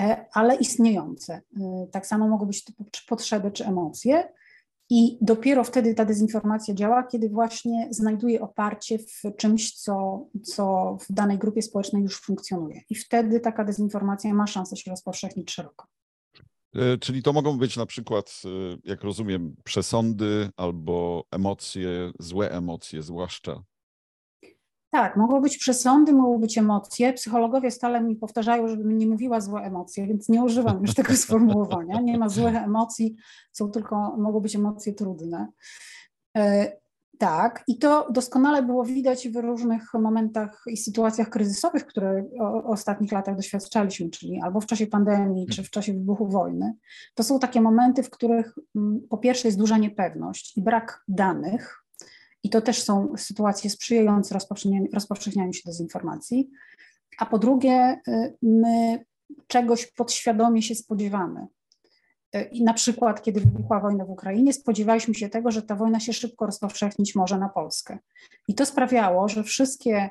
e, 0.00 0.26
ale 0.32 0.56
istniejące. 0.56 1.34
E, 1.60 1.86
tak 1.92 2.06
samo 2.06 2.28
mogą 2.28 2.46
być 2.46 2.64
to 2.64 2.72
potrzeby 3.08 3.50
czy 3.50 3.64
emocje. 3.64 4.32
I 4.90 5.18
dopiero 5.20 5.64
wtedy 5.64 5.94
ta 5.94 6.04
dezinformacja 6.04 6.74
działa, 6.74 7.02
kiedy 7.02 7.28
właśnie 7.28 7.88
znajduje 7.90 8.40
oparcie 8.40 8.98
w 8.98 9.36
czymś, 9.36 9.72
co, 9.72 10.26
co 10.42 10.96
w 11.00 11.12
danej 11.12 11.38
grupie 11.38 11.62
społecznej 11.62 12.02
już 12.02 12.20
funkcjonuje. 12.20 12.80
I 12.90 12.94
wtedy 12.94 13.40
taka 13.40 13.64
dezinformacja 13.64 14.34
ma 14.34 14.46
szansę 14.46 14.76
się 14.76 14.90
rozpowszechnić 14.90 15.50
szeroko. 15.50 15.86
E, 16.74 16.98
czyli 16.98 17.22
to 17.22 17.32
mogą 17.32 17.58
być 17.58 17.76
na 17.76 17.86
przykład, 17.86 18.42
jak 18.84 19.02
rozumiem, 19.02 19.56
przesądy 19.64 20.48
albo 20.56 21.24
emocje, 21.30 22.12
złe 22.18 22.50
emocje, 22.50 23.02
zwłaszcza 23.02 23.62
tak, 24.94 25.16
mogą 25.16 25.40
być 25.40 25.58
przesądy, 25.58 26.12
mogą 26.12 26.38
być 26.38 26.58
emocje. 26.58 27.12
Psychologowie 27.12 27.70
stale 27.70 28.00
mi 28.00 28.16
powtarzają, 28.16 28.68
żebym 28.68 28.98
nie 28.98 29.06
mówiła 29.06 29.40
złe 29.40 29.60
emocje, 29.60 30.06
więc 30.06 30.28
nie 30.28 30.44
używam 30.44 30.80
już 30.82 30.94
tego 30.94 31.12
sformułowania. 31.24 32.00
Nie 32.00 32.18
ma 32.18 32.28
złych 32.28 32.56
emocji, 32.56 33.16
są 33.52 33.70
tylko, 33.70 34.16
mogą 34.16 34.40
być 34.40 34.56
emocje 34.56 34.92
trudne. 34.92 35.48
E, 36.36 36.72
tak, 37.18 37.64
i 37.68 37.78
to 37.78 38.06
doskonale 38.12 38.62
było 38.62 38.84
widać 38.84 39.28
w 39.28 39.36
różnych 39.36 39.94
momentach 39.94 40.62
i 40.66 40.76
sytuacjach 40.76 41.28
kryzysowych, 41.28 41.86
które 41.86 42.22
w 42.22 42.66
ostatnich 42.66 43.12
latach 43.12 43.36
doświadczaliśmy, 43.36 44.10
czyli 44.10 44.40
albo 44.42 44.60
w 44.60 44.66
czasie 44.66 44.86
pandemii, 44.86 45.46
czy 45.46 45.62
w 45.62 45.70
czasie 45.70 45.92
wybuchu 45.92 46.28
wojny. 46.28 46.74
To 47.14 47.22
są 47.22 47.38
takie 47.38 47.60
momenty, 47.60 48.02
w 48.02 48.10
których 48.10 48.54
mm, 48.76 49.00
po 49.10 49.18
pierwsze 49.18 49.48
jest 49.48 49.58
duża 49.58 49.78
niepewność 49.78 50.56
i 50.56 50.62
brak 50.62 51.04
danych, 51.08 51.83
i 52.44 52.50
to 52.50 52.60
też 52.60 52.82
są 52.82 53.14
sytuacje 53.16 53.70
sprzyjające 53.70 54.34
rozpowszechnianiu, 54.34 54.86
rozpowszechnianiu 54.94 55.52
się 55.52 55.62
dezinformacji. 55.66 56.50
A 57.18 57.26
po 57.26 57.38
drugie, 57.38 58.00
y, 58.08 58.36
my 58.42 59.04
czegoś 59.46 59.86
podświadomie 59.86 60.62
się 60.62 60.74
spodziewamy. 60.74 61.46
Y, 62.36 62.42
I 62.42 62.64
na 62.64 62.74
przykład, 62.74 63.22
kiedy 63.22 63.40
wybuchła 63.40 63.80
wojna 63.80 64.04
w 64.04 64.10
Ukrainie, 64.10 64.52
spodziewaliśmy 64.52 65.14
się 65.14 65.28
tego, 65.28 65.50
że 65.50 65.62
ta 65.62 65.76
wojna 65.76 66.00
się 66.00 66.12
szybko 66.12 66.46
rozpowszechnić 66.46 67.14
może 67.14 67.38
na 67.38 67.48
Polskę. 67.48 67.98
I 68.48 68.54
to 68.54 68.66
sprawiało, 68.66 69.28
że 69.28 69.42
wszystkie 69.42 70.10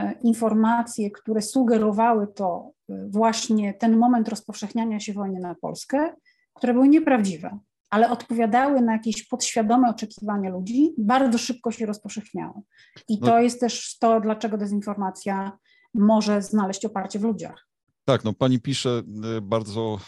y, 0.00 0.02
informacje, 0.22 1.10
które 1.10 1.42
sugerowały 1.42 2.26
to 2.26 2.70
właśnie 3.08 3.74
ten 3.74 3.96
moment 3.96 4.28
rozpowszechniania 4.28 5.00
się 5.00 5.12
wojny 5.12 5.40
na 5.40 5.54
Polskę, 5.54 6.14
które 6.54 6.74
były 6.74 6.88
nieprawdziwe 6.88 7.58
ale 7.90 8.10
odpowiadały 8.10 8.80
na 8.80 8.92
jakieś 8.92 9.28
podświadome 9.28 9.90
oczekiwania 9.90 10.50
ludzi, 10.50 10.94
bardzo 10.98 11.38
szybko 11.38 11.70
się 11.70 11.86
rozpowszechniały. 11.86 12.60
I 13.08 13.18
no. 13.20 13.26
to 13.26 13.40
jest 13.40 13.60
też 13.60 13.98
to, 13.98 14.20
dlaczego 14.20 14.58
dezinformacja 14.58 15.58
może 15.94 16.42
znaleźć 16.42 16.84
oparcie 16.84 17.18
w 17.18 17.22
ludziach. 17.22 17.68
Tak, 18.04 18.24
no 18.24 18.32
pani 18.32 18.60
pisze 18.60 19.02
y, 19.38 19.40
bardzo 19.40 20.00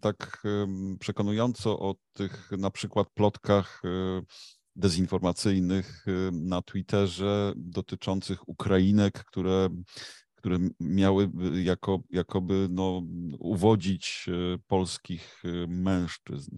tak 0.00 0.42
przekonująco 1.00 1.78
o 1.78 1.94
tych 2.12 2.50
na 2.58 2.70
przykład 2.70 3.08
plotkach 3.14 3.82
dezinformacyjnych 4.76 6.06
na 6.32 6.62
Twitterze 6.62 7.52
dotyczących 7.56 8.48
Ukrainek, 8.48 9.24
które, 9.24 9.68
które 10.34 10.58
miały 10.80 11.30
jako, 11.62 12.00
jakoby 12.10 12.68
no, 12.70 13.02
uwodzić 13.38 14.26
polskich 14.66 15.42
mężczyzn. 15.68 16.56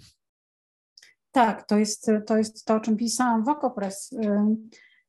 Tak, 1.33 1.67
to 1.67 1.79
jest, 1.79 2.11
to 2.27 2.37
jest 2.37 2.65
to, 2.65 2.75
o 2.75 2.81
czym 2.81 2.97
pisałam 2.97 3.45
w 3.45 3.49
Okopres, 3.49 4.15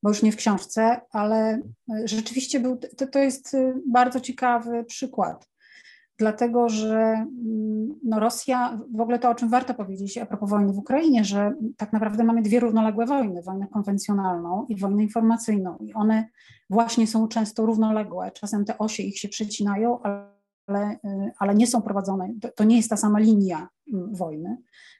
bo 0.02 0.10
już 0.10 0.22
nie 0.22 0.32
w 0.32 0.36
książce, 0.36 1.00
ale 1.10 1.54
y, 1.54 2.08
rzeczywiście 2.08 2.60
był, 2.60 2.78
to, 2.96 3.06
to 3.06 3.18
jest 3.18 3.54
y, 3.54 3.74
bardzo 3.86 4.20
ciekawy 4.20 4.84
przykład, 4.84 5.48
dlatego 6.18 6.68
że 6.68 6.98
mm, 6.98 8.00
no 8.04 8.20
Rosja, 8.20 8.80
w 8.94 9.00
ogóle 9.00 9.18
to, 9.18 9.30
o 9.30 9.34
czym 9.34 9.48
warto 9.48 9.74
powiedzieć 9.74 10.18
a 10.18 10.26
propos 10.26 10.50
wojny 10.50 10.72
w 10.72 10.78
Ukrainie, 10.78 11.24
że 11.24 11.52
tak 11.76 11.92
naprawdę 11.92 12.24
mamy 12.24 12.42
dwie 12.42 12.60
równoległe 12.60 13.06
wojny, 13.06 13.42
wojnę 13.42 13.66
konwencjonalną 13.66 14.66
i 14.68 14.76
wojnę 14.76 15.02
informacyjną. 15.02 15.76
I 15.76 15.94
one 15.94 16.28
właśnie 16.70 17.06
są 17.06 17.28
często 17.28 17.66
równoległe, 17.66 18.30
czasem 18.30 18.64
te 18.64 18.78
osie 18.78 19.02
ich 19.02 19.18
się 19.18 19.28
przecinają, 19.28 20.02
ale, 20.02 20.31
y, 20.80 21.32
ale 21.38 21.54
nie 21.54 21.66
są 21.66 21.82
prowadzone, 21.82 22.34
to, 22.40 22.48
to 22.56 22.64
nie 22.64 22.76
jest 22.76 22.90
ta 22.90 22.96
sama 22.96 23.18
linia 23.18 23.68
mm, 23.92 24.14
wojny 24.14 24.56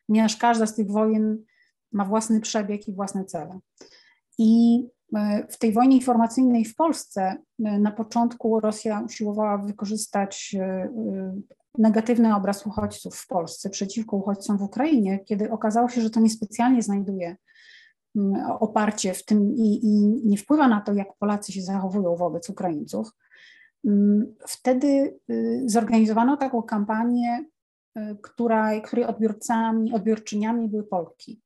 ponieważ 0.06 0.36
każda 0.36 0.66
z 0.66 0.74
tych 0.74 0.90
wojen 0.90 1.44
ma 1.92 2.04
własny 2.04 2.40
przebieg 2.40 2.88
i 2.88 2.92
własne 2.92 3.24
cele. 3.24 3.58
I 4.38 4.82
e, 5.16 5.46
w 5.50 5.58
tej 5.58 5.72
wojnie 5.72 5.96
informacyjnej 5.96 6.64
w 6.64 6.76
Polsce 6.76 7.36
na 7.58 7.90
początku 7.90 8.60
Rosja 8.60 9.02
usiłowała 9.06 9.58
wykorzystać 9.58 10.56
negatywny 11.78 12.34
obraz 12.34 12.66
uchodźców 12.66 13.16
w 13.16 13.26
Polsce 13.26 13.70
przeciwko 13.70 14.16
uchodźcom 14.16 14.58
w 14.58 14.62
Ukrainie, 14.62 15.18
kiedy 15.18 15.50
okazało 15.50 15.88
się, 15.88 16.00
że 16.00 16.10
to 16.10 16.20
niespecjalnie 16.20 16.82
znajduje 16.82 17.36
oparcie 18.60 19.14
w 19.14 19.24
tym 19.24 19.54
i, 19.56 19.86
i 19.86 20.22
nie 20.24 20.36
wpływa 20.36 20.68
na 20.68 20.80
to, 20.80 20.92
jak 20.92 21.16
Polacy 21.18 21.52
się 21.52 21.62
zachowują 21.62 22.16
wobec 22.16 22.50
Ukraińców. 22.50 23.10
Mm, 23.86 24.34
wtedy 24.46 25.18
y, 25.30 25.62
zorganizowano 25.66 26.36
taką 26.36 26.62
kampanię 26.62 27.44
która, 28.22 28.80
której 28.80 29.04
odbiorcami, 29.04 29.92
odbiorczyniami 29.92 30.68
były 30.68 30.84
Polki. 30.84 31.40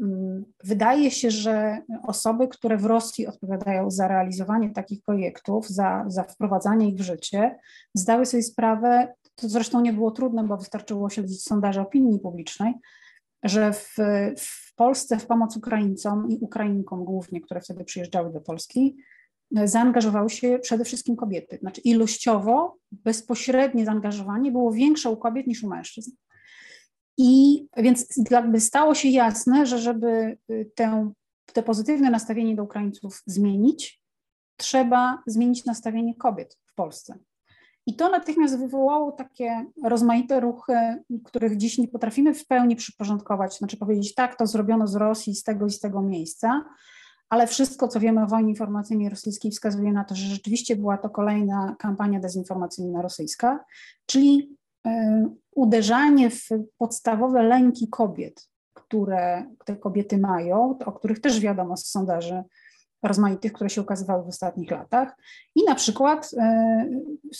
mm, 0.00 0.44
wydaje 0.64 1.10
się, 1.10 1.30
że 1.30 1.82
osoby, 2.02 2.48
które 2.48 2.76
w 2.76 2.84
Rosji 2.84 3.26
odpowiadają 3.26 3.90
za 3.90 4.08
realizowanie 4.08 4.70
takich 4.70 5.02
projektów, 5.02 5.68
za, 5.68 6.04
za 6.06 6.22
wprowadzanie 6.22 6.88
ich 6.88 6.94
w 6.94 7.00
życie, 7.00 7.58
zdały 7.94 8.26
sobie 8.26 8.42
sprawę, 8.42 9.14
to 9.34 9.48
zresztą 9.48 9.80
nie 9.80 9.92
było 9.92 10.10
trudne, 10.10 10.44
bo 10.44 10.56
wystarczyło 10.56 11.10
śledzić 11.10 11.42
sondaże 11.42 11.82
opinii 11.82 12.20
publicznej, 12.20 12.74
że 13.42 13.72
w, 13.72 13.94
w 14.38 14.74
Polsce 14.74 15.18
w 15.18 15.26
pomoc 15.26 15.56
Ukraińcom 15.56 16.28
i 16.30 16.38
Ukrainkom 16.40 17.04
głównie, 17.04 17.40
które 17.40 17.60
wtedy 17.60 17.84
przyjeżdżały 17.84 18.32
do 18.32 18.40
Polski, 18.40 18.96
zaangażowały 19.50 20.30
się 20.30 20.58
przede 20.58 20.84
wszystkim 20.84 21.16
kobiety. 21.16 21.58
Znaczy 21.60 21.80
ilościowo 21.80 22.76
bezpośrednie 22.92 23.84
zaangażowanie 23.84 24.52
było 24.52 24.72
większe 24.72 25.10
u 25.10 25.16
kobiet 25.16 25.46
niż 25.46 25.62
u 25.62 25.68
mężczyzn. 25.68 26.10
I 27.18 27.64
więc 27.76 28.06
jakby 28.30 28.60
stało 28.60 28.94
się 28.94 29.08
jasne, 29.08 29.66
że 29.66 29.78
żeby 29.78 30.38
y, 30.50 30.70
tę, 30.74 31.12
te 31.52 31.62
pozytywne 31.62 32.10
nastawienie 32.10 32.56
do 32.56 32.64
Ukraińców 32.64 33.22
zmienić, 33.26 34.00
trzeba 34.56 35.22
zmienić 35.26 35.64
nastawienie 35.64 36.14
kobiet 36.14 36.58
w 36.66 36.74
Polsce. 36.74 37.18
I 37.86 37.96
to 37.96 38.10
natychmiast 38.10 38.58
wywołało 38.58 39.12
takie 39.12 39.66
rozmaite 39.84 40.40
ruchy, 40.40 40.74
których 41.24 41.56
dziś 41.56 41.78
nie 41.78 41.88
potrafimy 41.88 42.34
w 42.34 42.46
pełni 42.46 42.76
przyporządkować, 42.76 43.58
znaczy 43.58 43.76
powiedzieć, 43.76 44.14
tak, 44.14 44.36
to 44.36 44.46
zrobiono 44.46 44.86
z 44.86 44.94
Rosji, 44.94 45.34
z 45.34 45.42
tego 45.42 45.66
i 45.66 45.70
z 45.70 45.80
tego 45.80 46.02
miejsca, 46.02 46.64
ale 47.28 47.46
wszystko, 47.46 47.88
co 47.88 48.00
wiemy 48.00 48.22
o 48.22 48.26
wojnie 48.26 48.50
informacyjnej 48.50 49.08
rosyjskiej, 49.08 49.50
wskazuje 49.50 49.92
na 49.92 50.04
to, 50.04 50.14
że 50.14 50.26
rzeczywiście 50.26 50.76
była 50.76 50.98
to 50.98 51.10
kolejna 51.10 51.76
kampania 51.78 52.20
dezinformacyjna 52.20 53.02
rosyjska, 53.02 53.64
czyli 54.06 54.56
y, 54.86 54.90
uderzanie 55.54 56.30
w 56.30 56.48
podstawowe 56.78 57.42
lęki 57.42 57.88
kobiet, 57.88 58.48
które 58.74 59.46
te 59.64 59.76
kobiety 59.76 60.18
mają, 60.18 60.78
o 60.86 60.92
których 60.92 61.20
też 61.20 61.40
wiadomo 61.40 61.76
z 61.76 61.86
sondaży 61.86 62.42
rozmaitych, 63.02 63.52
które 63.52 63.70
się 63.70 63.82
ukazywały 63.82 64.24
w 64.24 64.28
ostatnich 64.28 64.70
latach. 64.70 65.16
I 65.54 65.64
na 65.64 65.74
przykład 65.74 66.30
y, 66.32 66.36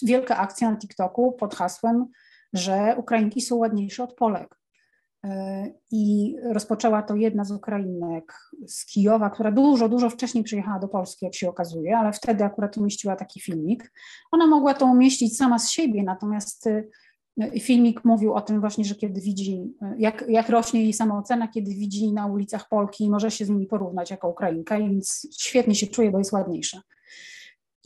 wielka 0.03 0.37
akcja 0.37 0.71
na 0.71 0.77
TikToku 0.77 1.33
pod 1.33 1.55
hasłem, 1.55 2.07
że 2.53 2.95
Ukrainki 2.99 3.41
są 3.41 3.57
ładniejsze 3.57 4.05
od 4.05 4.15
Polek. 4.15 4.58
Y, 5.25 5.29
I 5.91 6.35
rozpoczęła 6.53 7.03
to 7.03 7.17
jedna 7.17 7.45
z 7.45 7.51
Ukrainek 7.53 8.35
z 8.67 8.87
Kijowa, 8.87 9.31
która 9.31 9.53
dużo, 9.53 9.89
dużo 9.89 10.11
wcześniej 10.11 10.45
przyjechała 10.45 10.79
do 10.79 10.89
Polski, 10.89 11.25
jak 11.25 11.35
się 11.35 11.49
okazuje, 11.49 11.99
ale 11.99 12.13
wtedy 12.13 12.45
akurat 12.45 12.77
umieściła 12.77 13.17
taki 13.17 13.41
filmik. 13.41 13.93
Ona 14.33 14.47
mogła 14.47 14.75
to 14.75 14.87
umieścić 14.87 15.37
sama 15.37 15.59
z 15.59 15.71
siebie, 15.71 16.03
natomiast 16.03 16.67
y, 16.67 16.91
Filmik 17.61 18.05
mówił 18.05 18.35
o 18.35 18.41
tym 18.41 18.61
właśnie, 18.61 18.85
że 18.85 18.95
kiedy 18.95 19.21
widzi, 19.21 19.75
jak, 19.99 20.25
jak 20.29 20.49
rośnie 20.49 20.83
jej 20.83 20.93
samoocena, 20.93 21.49
kiedy 21.49 21.71
widzi 21.71 22.13
na 22.13 22.27
ulicach 22.27 22.69
Polki 22.69 23.05
i 23.05 23.11
może 23.11 23.31
się 23.31 23.45
z 23.45 23.49
nimi 23.49 23.67
porównać 23.67 24.11
jako 24.11 24.29
Ukrainka, 24.29 24.79
więc 24.79 25.29
świetnie 25.39 25.75
się 25.75 25.87
czuje, 25.87 26.11
bo 26.11 26.19
jest 26.19 26.33
ładniejsza. 26.33 26.83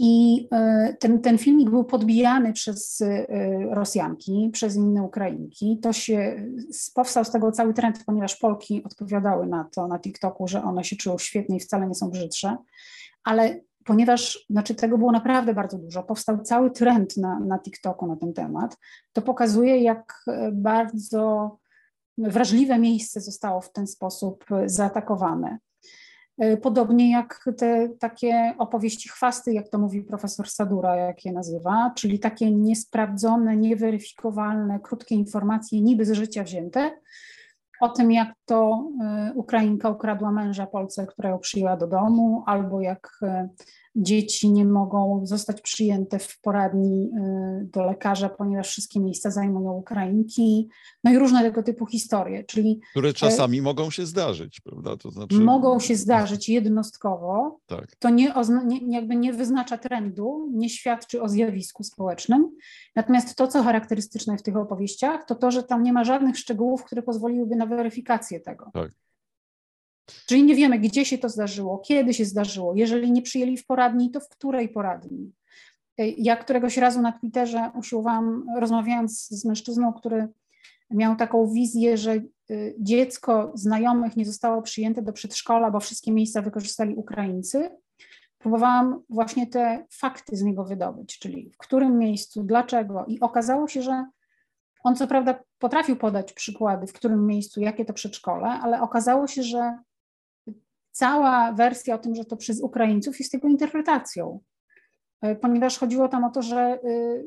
I 0.05 0.49
e, 0.53 0.97
ten, 1.01 1.21
ten 1.21 1.39
filmik 1.39 1.71
był 1.71 1.85
podbijany 1.85 2.53
przez 2.53 3.01
e, 3.01 3.27
Rosjanki, 3.71 4.51
przez 4.53 4.77
inne 4.77 5.03
Ukrainki. 5.03 5.79
To 5.83 5.93
się, 5.93 6.47
powstał 6.95 7.25
z 7.25 7.31
tego 7.31 7.53
cały 7.53 7.75
trend, 7.75 8.05
ponieważ 8.07 8.37
Polki 8.37 8.85
odpowiadały 8.85 9.47
na 9.47 9.65
to 9.65 9.87
na 9.89 9.99
TikToku, 9.99 10.49
że 10.49 10.63
one 10.63 10.85
się 10.85 10.97
czują 10.97 11.19
świetnie 11.19 11.57
i 11.57 11.61
wcale 11.61 11.89
nie 11.89 11.95
są 11.95 12.11
brzydsze. 12.11 12.57
Ale 13.25 13.61
ponieważ 13.85 14.47
znaczy 14.51 14.75
tego 14.75 14.99
było 14.99 15.13
naprawdę 15.13 15.55
bardzo 15.55 15.79
dużo, 15.79 16.03
powstał 16.03 16.41
cały 16.41 16.71
trend 16.71 17.17
na, 17.17 17.41
na 17.41 17.59
TikToku 17.59 18.07
na 18.07 18.17
ten 18.17 18.33
temat, 18.33 18.79
to 19.13 19.23
pokazuje, 19.23 19.83
jak 19.83 20.23
e, 20.29 20.51
bardzo 20.53 21.57
wrażliwe 22.19 22.79
miejsce 22.79 23.21
zostało 23.21 23.61
w 23.61 23.73
ten 23.73 23.87
sposób 23.87 24.45
zaatakowane. 24.67 25.59
E, 26.39 26.57
podobnie 26.57 27.11
jak 27.11 27.45
te 27.59 27.89
takie 27.99 28.55
opowieści 28.59 29.09
chwasty, 29.09 29.53
jak 29.53 29.69
to 29.69 29.79
mówi 29.79 30.03
profesor 30.03 30.49
Sadura, 30.49 30.97
jak 30.97 31.25
je 31.25 31.33
nazywa, 31.33 31.93
czyli 31.97 32.19
takie 32.19 32.51
niesprawdzone, 32.51 33.57
nieweryfikowalne, 33.57 34.81
krótkie 34.81 35.15
informacje, 35.15 35.81
niby 35.81 36.05
z 36.05 36.13
życia 36.13 36.45
wzięte, 36.45 36.91
o 37.81 37.89
tym, 37.89 38.13
jak 38.13 38.35
to 38.45 38.89
e, 39.03 39.33
Ukrainka 39.35 39.89
ukradła 39.91 40.33
męża 40.33 40.67
Polce, 40.67 41.07
która 41.07 41.31
ją 41.31 41.39
przyjęła 41.39 41.77
do 41.77 41.87
domu, 41.87 42.43
albo 42.47 42.81
jak 42.81 43.19
e, 43.23 43.49
dzieci 43.97 44.51
nie 44.51 44.65
mogą 44.65 45.27
zostać 45.27 45.61
przyjęte 45.61 46.19
w 46.19 46.41
poradni 46.41 47.11
y, 47.63 47.65
do 47.65 47.85
lekarza, 47.85 48.29
ponieważ 48.29 48.69
wszystkie 48.69 49.01
miejsca 49.01 49.31
zajmują 49.31 49.73
Ukrainki, 49.73 50.69
no 51.05 51.13
i 51.13 51.19
różne 51.19 51.43
tego 51.43 51.63
typu 51.63 51.87
historie, 51.87 52.45
czyli... 52.45 52.81
Które 52.91 53.09
e, 53.09 53.13
czasami 53.13 53.59
e, 53.59 53.63
mogą 53.63 53.91
się 53.91 54.07
zdarzyć, 54.07 54.61
prawda? 54.61 54.97
To 54.97 55.11
znaczy... 55.11 55.41
Mogą 55.41 55.81
się 55.81 55.97
zdarzyć 55.97 56.49
jednostkowo, 56.49 57.61
tak. 57.67 57.97
to 57.97 58.11
nie, 58.11 58.35
nie, 58.65 58.95
jakby 58.95 59.17
nie 59.17 59.33
wyznacza 59.33 59.79
trendu, 59.79 60.51
nie 60.53 60.71
świadczy 60.71 61.23
o 61.23 61.29
zjawisku 61.29 61.85
społecznym, 61.85 62.51
natomiast 62.97 63.37
to, 63.37 63.49
co 63.49 63.63
charakterystyczne 63.63 64.39
w 64.39 64.43
tych 64.43 64.57
opowieściach, 64.57 65.25
to 65.25 65.35
to, 65.35 65.51
że 65.51 65.63
tam 65.63 65.83
nie 65.83 65.93
ma 65.93 66.05
żadnych 66.05 66.39
szczegółów, 66.39 66.85
które 66.85 67.03
pozwoliłyby 67.03 67.57
na 67.57 67.67
weryfikację 67.67 68.41
tego. 68.41 68.71
Tak. 68.75 68.91
Czyli 70.27 70.43
nie 70.43 70.55
wiemy, 70.55 70.79
gdzie 70.79 71.05
się 71.05 71.19
to 71.19 71.29
zdarzyło, 71.29 71.79
kiedy 71.79 72.15
się 72.15 72.25
zdarzyło. 72.25 72.75
Jeżeli 72.75 73.13
nie 73.13 73.23
przyjęli 73.23 73.57
w 73.57 73.67
poradni, 73.67 74.11
to 74.11 74.21
w 74.21 74.29
której 74.29 74.69
poradni. 74.69 75.33
Ja 75.99 76.37
któregoś 76.37 76.77
razu 76.77 77.01
na 77.01 77.13
Twitterze 77.13 77.71
usiłowałam, 77.79 78.47
rozmawiając 78.59 79.29
z 79.29 79.45
mężczyzną, 79.45 79.93
który 79.93 80.29
miał 80.91 81.17
taką 81.17 81.53
wizję, 81.53 81.97
że 81.97 82.13
y, 82.51 82.75
dziecko 82.79 83.53
znajomych 83.55 84.17
nie 84.17 84.25
zostało 84.25 84.63
przyjęte 84.63 85.03
do 85.03 85.13
przedszkola, 85.13 85.71
bo 85.71 85.81
wszystkie 85.81 86.13
miejsca 86.13 86.43
wykorzystali 86.43 86.95
Ukraińcy. 86.95 87.71
Próbowałam 88.39 89.03
właśnie 89.11 89.47
te 89.47 89.87
fakty 89.91 90.37
z 90.37 90.43
niego 90.43 90.65
wydobyć, 90.65 91.19
czyli 91.19 91.51
w 91.51 91.57
którym 91.57 91.99
miejscu, 91.99 92.43
dlaczego. 92.43 93.05
I 93.09 93.21
okazało 93.21 93.69
się, 93.69 93.83
że 93.83 94.07
on 94.85 94.97
co 94.97 95.07
prawda 95.07 95.41
potrafił 95.59 95.97
podać 95.97 96.33
przykłady, 96.33 96.87
w 96.87 96.93
którym 96.93 97.27
miejscu, 97.27 97.61
jakie 97.61 97.85
to 97.85 97.93
przedszkole, 97.93 98.47
ale 98.47 98.83
okazało 98.83 99.27
się, 99.27 99.43
że 99.43 99.79
cała 100.93 101.53
wersja 101.53 101.95
o 101.95 101.99
tym, 101.99 102.15
że 102.15 102.25
to 102.25 102.37
przez 102.37 102.61
Ukraińców 102.61 103.19
jest 103.19 103.35
jego 103.35 103.49
interpretacją, 103.49 104.41
e, 105.21 105.37
ponieważ 105.37 105.79
chodziło 105.79 106.09
tam 106.09 106.25
o 106.25 106.31
to, 106.31 106.43
że 106.43 106.79
y, 106.85 107.25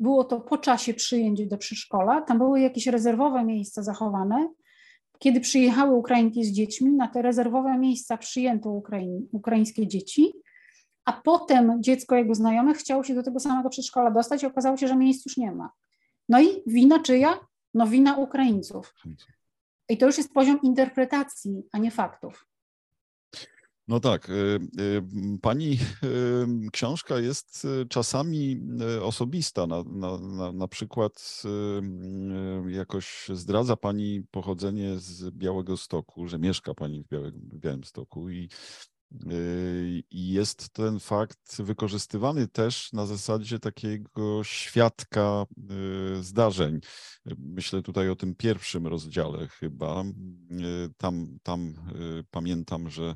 było 0.00 0.24
to 0.24 0.40
po 0.40 0.58
czasie 0.58 0.94
przyjęć 0.94 1.46
do 1.46 1.58
przedszkola, 1.58 2.22
tam 2.22 2.38
były 2.38 2.60
jakieś 2.60 2.86
rezerwowe 2.86 3.44
miejsca 3.44 3.82
zachowane. 3.82 4.48
Kiedy 5.18 5.40
przyjechały 5.40 5.94
Ukrainki 5.94 6.44
z 6.44 6.52
dziećmi, 6.52 6.92
na 6.92 7.08
te 7.08 7.22
rezerwowe 7.22 7.78
miejsca 7.78 8.16
przyjęto 8.16 8.70
Ukraiń, 8.70 9.28
ukraińskie 9.32 9.86
dzieci, 9.86 10.32
a 11.04 11.12
potem 11.12 11.82
dziecko 11.82 12.16
jego 12.16 12.34
znajomych 12.34 12.76
chciało 12.76 13.04
się 13.04 13.14
do 13.14 13.22
tego 13.22 13.40
samego 13.40 13.68
przedszkola 13.68 14.10
dostać 14.10 14.42
i 14.42 14.46
okazało 14.46 14.76
się, 14.76 14.88
że 14.88 14.96
miejsc 14.96 15.26
już 15.26 15.36
nie 15.36 15.52
ma. 15.52 15.70
No 16.28 16.40
i 16.40 16.62
wina 16.66 16.98
czyja? 16.98 17.38
No 17.74 17.86
wina 17.86 18.16
Ukraińców. 18.16 18.94
I 19.88 19.98
to 19.98 20.06
już 20.06 20.18
jest 20.18 20.32
poziom 20.32 20.58
interpretacji, 20.62 21.62
a 21.72 21.78
nie 21.78 21.90
faktów. 21.90 22.46
No 23.88 24.00
tak. 24.00 24.28
Y, 24.28 24.32
y, 24.80 25.02
pani 25.42 25.72
y, 26.04 26.70
książka 26.72 27.18
jest 27.18 27.66
czasami 27.88 28.60
osobista. 29.02 29.66
Na, 29.66 29.82
na, 29.82 30.18
na, 30.18 30.52
na 30.52 30.68
przykład 30.68 31.42
jakoś 32.68 33.28
zdradza 33.32 33.76
Pani 33.76 34.22
pochodzenie 34.30 34.98
z 34.98 35.30
Białego 35.30 35.76
Stoku, 35.76 36.28
że 36.28 36.38
mieszka 36.38 36.74
Pani 36.74 37.04
w, 37.10 37.30
Białym 37.58 37.84
Stoku 37.84 38.30
i 38.30 38.48
i 40.10 40.28
jest 40.28 40.68
ten 40.68 41.00
fakt 41.00 41.62
wykorzystywany 41.62 42.48
też 42.48 42.92
na 42.92 43.06
zasadzie 43.06 43.58
takiego 43.58 44.44
świadka 44.44 45.44
zdarzeń. 46.20 46.80
Myślę 47.38 47.82
tutaj 47.82 48.10
o 48.10 48.16
tym 48.16 48.34
pierwszym 48.34 48.86
rozdziale 48.86 49.48
chyba. 49.48 50.04
Tam, 50.96 51.38
tam 51.42 51.74
pamiętam, 52.30 52.90
że 52.90 53.14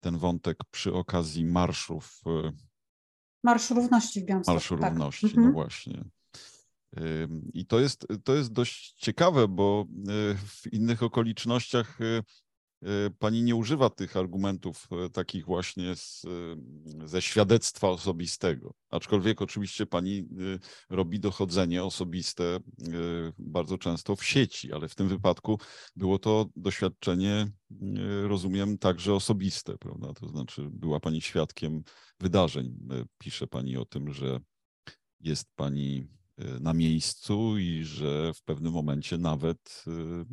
ten 0.00 0.18
wątek 0.18 0.58
przy 0.70 0.92
okazji 0.92 1.44
marszów. 1.44 2.20
E, 2.26 2.52
Marsz 3.44 3.70
Równości 3.70 4.20
w 4.20 4.24
Białymstoku. 4.24 4.54
Marszu 4.54 4.76
tak. 4.76 4.90
Równości, 4.90 5.26
no 5.26 5.32
mhm. 5.32 5.52
właśnie. 5.52 6.04
I 7.54 7.66
to 7.66 7.80
jest, 7.80 8.06
to 8.24 8.34
jest 8.34 8.52
dość 8.52 8.92
ciekawe, 8.92 9.48
bo 9.48 9.84
e, 9.88 10.34
w 10.34 10.72
innych 10.72 11.02
okolicznościach 11.02 12.00
Y, 12.00 12.22
pani 13.18 13.42
nie 13.42 13.56
używa 13.56 13.90
tych 13.90 14.16
argumentów 14.16 14.88
y, 15.06 15.10
takich 15.10 15.44
właśnie 15.44 15.96
z, 15.96 16.24
y, 16.24 17.08
ze 17.08 17.22
świadectwa 17.22 17.88
osobistego. 17.88 18.74
Aczkolwiek 18.90 19.42
oczywiście 19.42 19.86
pani 19.86 20.28
robi 20.90 21.20
dochodzenie 21.20 21.84
osobiste 21.84 22.58
bardzo 23.38 23.78
często 23.78 24.16
w 24.16 24.24
sieci, 24.24 24.72
ale 24.72 24.88
w 24.88 24.94
tym 24.94 25.08
wypadku 25.08 25.60
było 25.96 26.18
to 26.18 26.46
doświadczenie, 26.56 27.50
rozumiem, 28.22 28.78
także 28.78 29.14
osobiste, 29.14 29.78
prawda? 29.78 30.12
To 30.12 30.28
znaczy 30.28 30.68
była 30.72 31.00
pani 31.00 31.20
świadkiem 31.20 31.82
wydarzeń. 32.20 32.78
Pisze 33.18 33.46
pani 33.46 33.76
o 33.76 33.84
tym, 33.84 34.12
że 34.12 34.40
jest 35.20 35.48
pani 35.56 36.19
na 36.60 36.74
miejscu 36.74 37.58
i 37.58 37.84
że 37.84 38.32
w 38.34 38.42
pewnym 38.42 38.72
momencie 38.72 39.18
nawet 39.18 39.84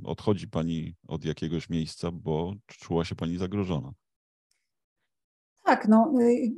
odchodzi 0.04 0.48
pani 0.48 0.96
od 1.08 1.26
jakiegoś 1.26 1.70
miejsca, 1.70 2.12
bo 2.12 2.54
czuła 2.68 3.06
się 3.06 3.16
pani 3.16 3.38
zagrożona. 3.38 3.94
Tak, 5.68 5.88
no, 5.88 6.14
y, 6.22 6.52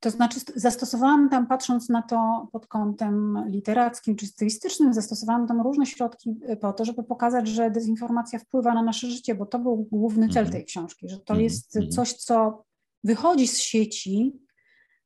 to 0.00 0.10
znaczy 0.10 0.40
zastosowałam 0.54 1.28
tam, 1.28 1.46
patrząc 1.46 1.88
na 1.88 2.02
to 2.02 2.48
pod 2.52 2.66
kątem 2.66 3.44
literackim 3.48 4.16
czy 4.16 4.26
stylistycznym, 4.26 4.94
zastosowałam 4.94 5.46
tam 5.46 5.60
różne 5.60 5.86
środki 5.86 6.30
y, 6.50 6.56
po 6.56 6.72
to, 6.72 6.84
żeby 6.84 7.02
pokazać, 7.02 7.48
że 7.48 7.70
dezinformacja 7.70 8.38
wpływa 8.38 8.74
na 8.74 8.82
nasze 8.82 9.06
życie, 9.06 9.34
bo 9.34 9.46
to 9.46 9.58
był 9.58 9.76
główny 9.76 10.28
cel 10.28 10.44
mhm. 10.44 10.52
tej 10.52 10.64
książki, 10.64 11.08
że 11.08 11.18
to 11.18 11.34
-hmm. 11.34 11.40
jest 11.40 11.76
mhm. 11.76 11.92
coś, 11.92 12.12
co 12.12 12.64
wychodzi 13.04 13.48
z 13.48 13.58
sieci, 13.58 14.32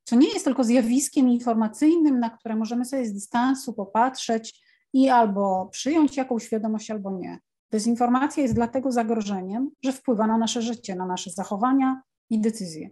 co 0.03 0.15
nie 0.15 0.27
jest 0.27 0.45
tylko 0.45 0.63
zjawiskiem 0.63 1.29
informacyjnym, 1.29 2.19
na 2.19 2.29
które 2.29 2.55
możemy 2.55 2.85
sobie 2.85 3.05
z 3.05 3.13
dystansu 3.13 3.73
popatrzeć 3.73 4.61
i 4.93 5.09
albo 5.09 5.69
przyjąć 5.71 6.17
jakąś 6.17 6.43
świadomość, 6.43 6.91
albo 6.91 7.11
nie. 7.11 7.39
Dezinformacja 7.71 8.43
jest 8.43 8.55
dlatego 8.55 8.91
zagrożeniem, 8.91 9.71
że 9.83 9.93
wpływa 9.93 10.27
na 10.27 10.37
nasze 10.37 10.61
życie, 10.61 10.95
na 10.95 11.05
nasze 11.05 11.29
zachowania 11.29 12.01
i 12.29 12.41
decyzje. 12.41 12.89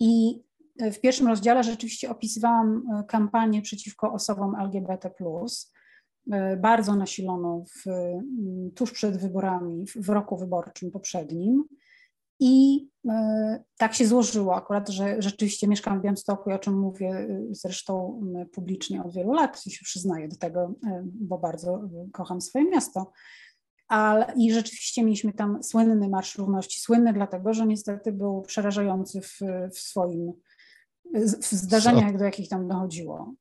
I 0.00 0.42
w 0.80 1.00
pierwszym 1.00 1.28
rozdziale 1.28 1.62
rzeczywiście 1.62 2.10
opisywałam 2.10 2.82
e, 3.00 3.04
kampanię 3.04 3.62
przeciwko 3.62 4.12
osobom 4.12 4.54
LGBT, 4.60 5.10
e, 6.32 6.56
bardzo 6.56 6.96
nasiloną 6.96 7.64
w, 7.64 7.90
tuż 8.74 8.92
przed 8.92 9.16
wyborami, 9.16 9.84
w 9.96 10.08
roku 10.08 10.36
wyborczym 10.36 10.90
poprzednim. 10.90 11.64
I 12.40 12.86
e, 13.08 13.64
tak 13.78 13.94
się 13.94 14.06
złożyło 14.06 14.56
akurat, 14.56 14.88
że 14.88 15.22
rzeczywiście 15.22 15.68
mieszkam 15.68 15.98
w 15.98 16.02
Białymstoku, 16.02 16.50
o 16.50 16.58
czym 16.58 16.78
mówię 16.78 17.28
zresztą 17.50 18.22
publicznie 18.52 19.02
od 19.02 19.14
wielu 19.14 19.32
lat 19.32 19.66
i 19.66 19.70
się 19.70 19.84
przyznaję 19.84 20.28
do 20.28 20.36
tego, 20.36 20.74
bo 21.04 21.38
bardzo 21.38 21.88
kocham 22.12 22.40
swoje 22.40 22.64
miasto. 22.64 23.12
Ale, 23.88 24.32
I 24.36 24.52
rzeczywiście 24.52 25.04
mieliśmy 25.04 25.32
tam 25.32 25.62
słynny 25.62 26.08
Marsz 26.08 26.38
Równości. 26.38 26.80
Słynny 26.80 27.12
dlatego, 27.12 27.54
że 27.54 27.66
niestety 27.66 28.12
był 28.12 28.42
przerażający 28.42 29.20
w, 29.20 29.38
w 29.74 29.78
swoim 29.78 30.32
w 31.14 31.52
zdarzeniach, 31.52 32.18
do 32.18 32.24
jakich 32.24 32.48
tam 32.48 32.68
dochodziło. 32.68 33.34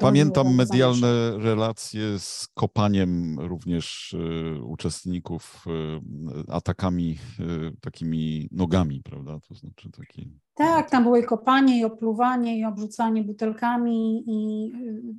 Pamiętam 0.00 0.54
medialne 0.54 1.38
relacje 1.38 2.18
z 2.18 2.48
kopaniem 2.54 3.40
również 3.40 4.12
y, 4.12 4.62
uczestników 4.64 5.64
y, 5.66 6.52
atakami 6.52 7.18
y, 7.40 7.76
takimi 7.80 8.48
nogami, 8.52 9.02
prawda? 9.02 9.38
To 9.48 9.54
znaczy 9.54 9.90
taki... 9.90 10.38
Tak, 10.54 10.90
tam 10.90 11.02
było 11.02 11.16
i 11.16 11.24
kopanie, 11.24 11.78
i 11.80 11.84
opluwanie, 11.84 12.58
i 12.58 12.64
obrzucanie 12.64 13.22
butelkami 13.22 14.24
i 14.26 14.72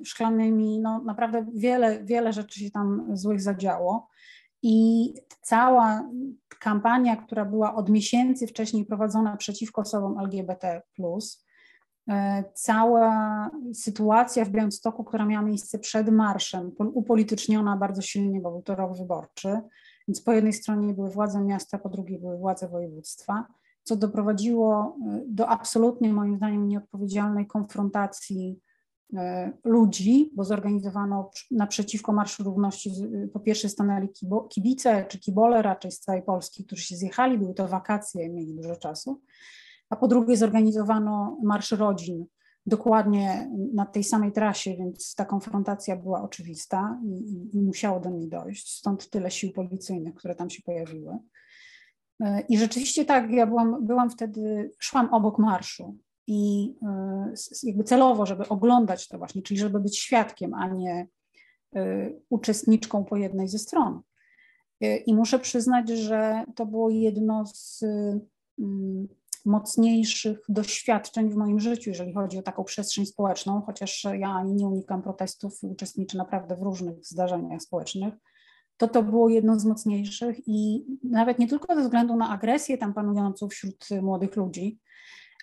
szklanymi. 0.06 0.80
No 0.80 1.04
naprawdę 1.04 1.46
wiele, 1.56 2.04
wiele 2.04 2.34
rzeczy 2.34 2.60
się 2.60 2.72
tam 2.72 3.08
złych 3.14 3.42
zadziało. 3.42 4.08
I 4.64 5.14
cała 5.42 6.10
kampania, 6.60 7.16
która 7.16 7.46
była 7.46 7.76
od 7.76 7.90
miesięcy 7.90 8.48
wcześniej 8.48 8.86
prowadzona 8.86 9.38
przeciwko 9.38 9.82
osobom 9.82 10.20
LGBT, 10.20 10.68
e, 10.68 10.82
cała 12.54 13.52
sytuacja 13.74 14.46
w 14.46 14.50
Białymstoku, 14.50 15.04
która 15.04 15.26
miała 15.26 15.46
miejsce 15.46 15.80
przed 15.80 16.10
marszem, 16.10 16.72
upolityczniona 16.94 17.78
bardzo 17.78 18.02
silnie, 18.02 18.42
bo 18.42 18.52
był 18.52 18.62
to 18.62 18.76
rok 18.76 18.98
wyborczy, 18.98 19.60
więc 20.08 20.22
po 20.22 20.32
jednej 20.32 20.54
stronie 20.54 20.94
były 20.94 21.10
władze 21.10 21.42
miasta, 21.42 21.78
po 21.78 21.90
drugiej 21.90 22.20
były 22.20 22.38
władze 22.38 22.68
województwa, 22.68 23.48
co 23.84 23.96
doprowadziło 23.96 24.98
e, 25.08 25.22
do 25.28 25.48
absolutnie, 25.50 26.14
moim 26.14 26.38
zdaniem, 26.38 26.68
nieodpowiedzialnej 26.68 27.48
konfrontacji 27.48 28.60
E, 29.16 29.52
ludzi, 29.64 30.32
bo 30.36 30.44
zorganizowano 30.44 31.32
naprzeciwko 31.52 32.14
Marszu 32.14 32.44
Równości, 32.44 32.92
po 33.34 33.40
pierwsze 33.40 33.70
stanęli 33.70 34.10
kibice 34.50 35.06
czy 35.06 35.20
kibole 35.20 35.62
raczej 35.62 35.92
z 35.92 36.00
całej 36.00 36.22
Polski, 36.22 36.66
którzy 36.66 36.84
się 36.84 36.96
zjechali, 36.96 37.38
były 37.38 37.54
to 37.54 37.68
wakacje, 37.68 38.30
mieli 38.30 38.54
dużo 38.56 38.76
czasu, 38.76 39.22
a 39.90 39.96
po 39.96 40.08
drugie 40.08 40.38
zorganizowano 40.38 41.38
Marsz 41.44 41.72
Rodzin, 41.72 42.26
dokładnie 42.68 43.52
na 43.74 43.86
tej 43.86 44.04
samej 44.04 44.32
trasie, 44.32 44.76
więc 44.78 45.16
ta 45.16 45.26
konfrontacja 45.26 45.96
była 45.96 46.22
oczywista 46.22 47.00
i, 47.04 47.50
i, 47.58 47.62
musiało 47.62 48.00
do 48.00 48.10
niej 48.10 48.28
dojść, 48.28 48.78
stąd 48.78 49.10
tyle 49.10 49.32
sił 49.32 49.52
policyjnych, 49.52 50.16
które 50.16 50.36
tam 50.36 50.50
się 50.50 50.62
pojawiły. 50.62 51.18
E, 52.20 52.42
I 52.42 52.58
rzeczywiście 52.58 53.06
tak, 53.06 53.32
ja 53.32 53.48
byłam, 53.48 53.86
byłam 53.86 54.10
wtedy, 54.10 54.72
szłam 54.80 55.14
obok 55.14 55.40
marszu 55.40 55.98
i 56.28 56.74
e, 56.84 57.34
jakby 57.64 57.84
celowo, 57.84 58.26
żeby 58.26 58.48
oglądać 58.48 59.08
to 59.08 59.18
właśnie, 59.18 59.42
czyli 59.42 59.60
żeby 59.60 59.80
być 59.80 59.98
świadkiem, 59.98 60.54
a 60.54 60.68
nie 60.68 61.08
e, 61.76 62.12
uczestniczką 62.30 63.06
po 63.06 63.18
jednej 63.18 63.48
ze 63.48 63.60
stron. 63.60 64.02
I 65.06 65.16
muszę 65.16 65.40
przyznać, 65.40 65.90
że 65.90 66.44
to 66.56 66.66
było 66.66 66.90
jedno 66.90 67.46
z 67.46 67.84
mm, 68.60 69.08
mocniejszych 69.48 70.40
doświadczeń 70.50 71.30
w 71.30 71.36
moim 71.36 71.60
życiu, 71.60 71.90
jeżeli 71.90 72.14
chodzi 72.14 72.38
o 72.38 72.42
taką 72.42 72.64
przestrzeń 72.64 73.06
społeczną, 73.06 73.62
chociaż 73.62 74.08
ja 74.20 74.30
ani 74.30 74.54
nie 74.54 74.68
unikam 74.68 75.02
protestów, 75.02 75.60
uczestniczę 75.64 76.18
naprawdę 76.18 76.56
w 76.56 76.62
różnych 76.62 77.06
zdarzeniach 77.06 77.62
społecznych, 77.62 78.14
to 78.78 78.88
to 78.88 79.04
było 79.04 79.30
jedno 79.30 79.60
z 79.60 79.66
mocniejszych 79.66 80.48
i 80.48 80.86
nawet 81.04 81.40
nie 81.40 81.48
tylko 81.48 81.76
ze 81.76 81.82
względu 81.82 82.16
na 82.16 82.30
agresję 82.30 82.78
tam 82.78 82.94
panującą 82.94 83.50
wśród 83.50 83.88
młodych 84.02 84.36
ludzi, 84.36 84.80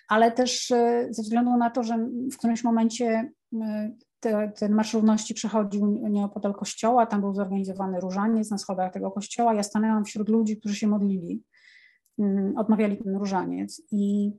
ale 0.07 0.31
też 0.31 0.71
e, 0.71 1.07
ze 1.09 1.21
względu 1.21 1.57
na 1.57 1.69
to, 1.69 1.83
że 1.83 1.97
w 2.33 2.37
którymś 2.37 2.63
momencie 2.63 3.31
e, 3.61 3.91
te, 4.19 4.51
ten 4.55 4.73
Marsz 4.73 4.93
Równości 4.93 5.33
przechodził 5.33 5.85
nieopodal 6.09 6.53
kościoła, 6.53 7.05
tam 7.05 7.21
był 7.21 7.33
zorganizowany 7.33 7.99
różaniec 7.99 8.51
na 8.51 8.57
schodach 8.57 8.93
tego 8.93 9.11
kościoła. 9.11 9.53
Ja 9.53 9.63
stanęłam 9.63 10.05
wśród 10.05 10.29
ludzi, 10.29 10.57
którzy 10.57 10.75
się 10.75 10.87
modlili, 10.87 11.43
odmawiali 12.57 12.97
ten 12.97 13.15
różaniec 13.15 13.81
i 13.91 14.31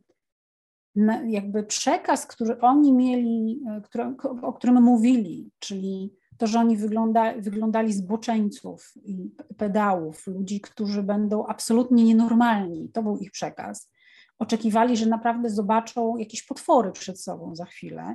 jakby 1.26 1.62
przekaz, 1.62 2.26
który 2.26 2.60
oni 2.60 2.92
mieli, 2.92 3.62
e, 3.68 3.80
który, 3.80 4.04
o 4.42 4.52
którym 4.52 4.82
mówili, 4.82 5.50
czyli 5.58 6.14
to, 6.38 6.46
że 6.46 6.58
oni 6.58 6.76
wygląda, 6.76 7.34
wyglądali 7.38 7.92
zboczeńców 7.92 8.92
i 9.04 9.30
pedałów, 9.56 10.26
ludzi, 10.26 10.60
którzy 10.60 11.02
będą 11.02 11.46
absolutnie 11.46 12.04
nienormalni, 12.04 12.88
to 12.92 13.02
był 13.02 13.16
ich 13.16 13.30
przekaz 13.30 13.90
oczekiwali, 14.38 14.96
że 14.96 15.06
naprawdę 15.06 15.50
zobaczą 15.50 16.16
jakieś 16.16 16.42
potwory 16.42 16.92
przed 16.92 17.20
sobą 17.20 17.54
za 17.54 17.64
chwilę. 17.64 18.14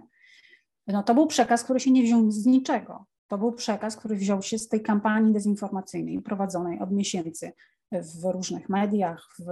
No 0.88 1.04
to 1.04 1.14
był 1.14 1.28
przekaz, 1.28 1.64
który 1.64 1.80
się 1.80 1.92
nie 1.92 2.04
wziął 2.04 2.32
z 2.32 2.46
niczego. 2.46 3.06
To 3.28 3.38
był 3.38 3.52
przekaz, 3.52 3.96
który 3.96 4.16
wziął 4.16 4.42
się 4.42 4.58
z 4.58 4.68
tej 4.68 4.82
kampanii 4.82 5.34
dezinformacyjnej 5.34 6.22
prowadzonej 6.22 6.80
od 6.80 6.92
miesięcy 6.92 7.52
w 7.92 8.24
różnych 8.32 8.70
mediach, 8.70 9.30
w, 9.40 9.50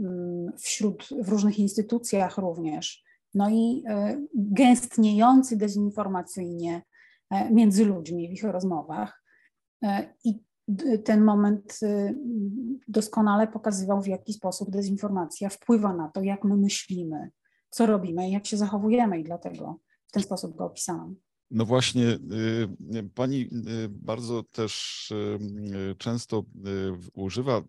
mm, 0.00 0.52
wśród, 0.58 1.08
w 1.22 1.28
różnych 1.28 1.58
instytucjach 1.58 2.38
również. 2.38 3.04
No 3.34 3.50
i 3.50 3.84
e, 3.88 4.26
gęstniejący 4.34 5.56
dezinformacyjnie 5.56 6.82
e, 7.30 7.50
między 7.50 7.84
ludźmi 7.84 8.28
w 8.28 8.32
ich 8.32 8.44
rozmowach. 8.44 9.22
E, 9.82 10.14
I 10.24 10.38
ten 11.04 11.24
moment 11.24 11.80
doskonale 12.88 13.48
pokazywał, 13.48 14.02
w 14.02 14.06
jaki 14.06 14.32
sposób 14.32 14.70
dezinformacja 14.70 15.48
wpływa 15.48 15.92
na 15.92 16.08
to, 16.08 16.22
jak 16.22 16.44
my 16.44 16.56
myślimy, 16.56 17.30
co 17.70 17.86
robimy, 17.86 18.30
jak 18.30 18.46
się 18.46 18.56
zachowujemy, 18.56 19.20
i 19.20 19.24
dlatego 19.24 19.78
w 20.06 20.12
ten 20.12 20.22
sposób 20.22 20.56
go 20.56 20.64
opisałam. 20.64 21.16
No 21.54 21.64
właśnie, 21.64 22.06
y, 22.06 23.08
pani 23.14 23.40
y, 23.40 23.88
bardzo 23.88 24.42
też 24.42 25.10
y, 25.10 25.94
często 25.98 26.44
używa 27.14 27.62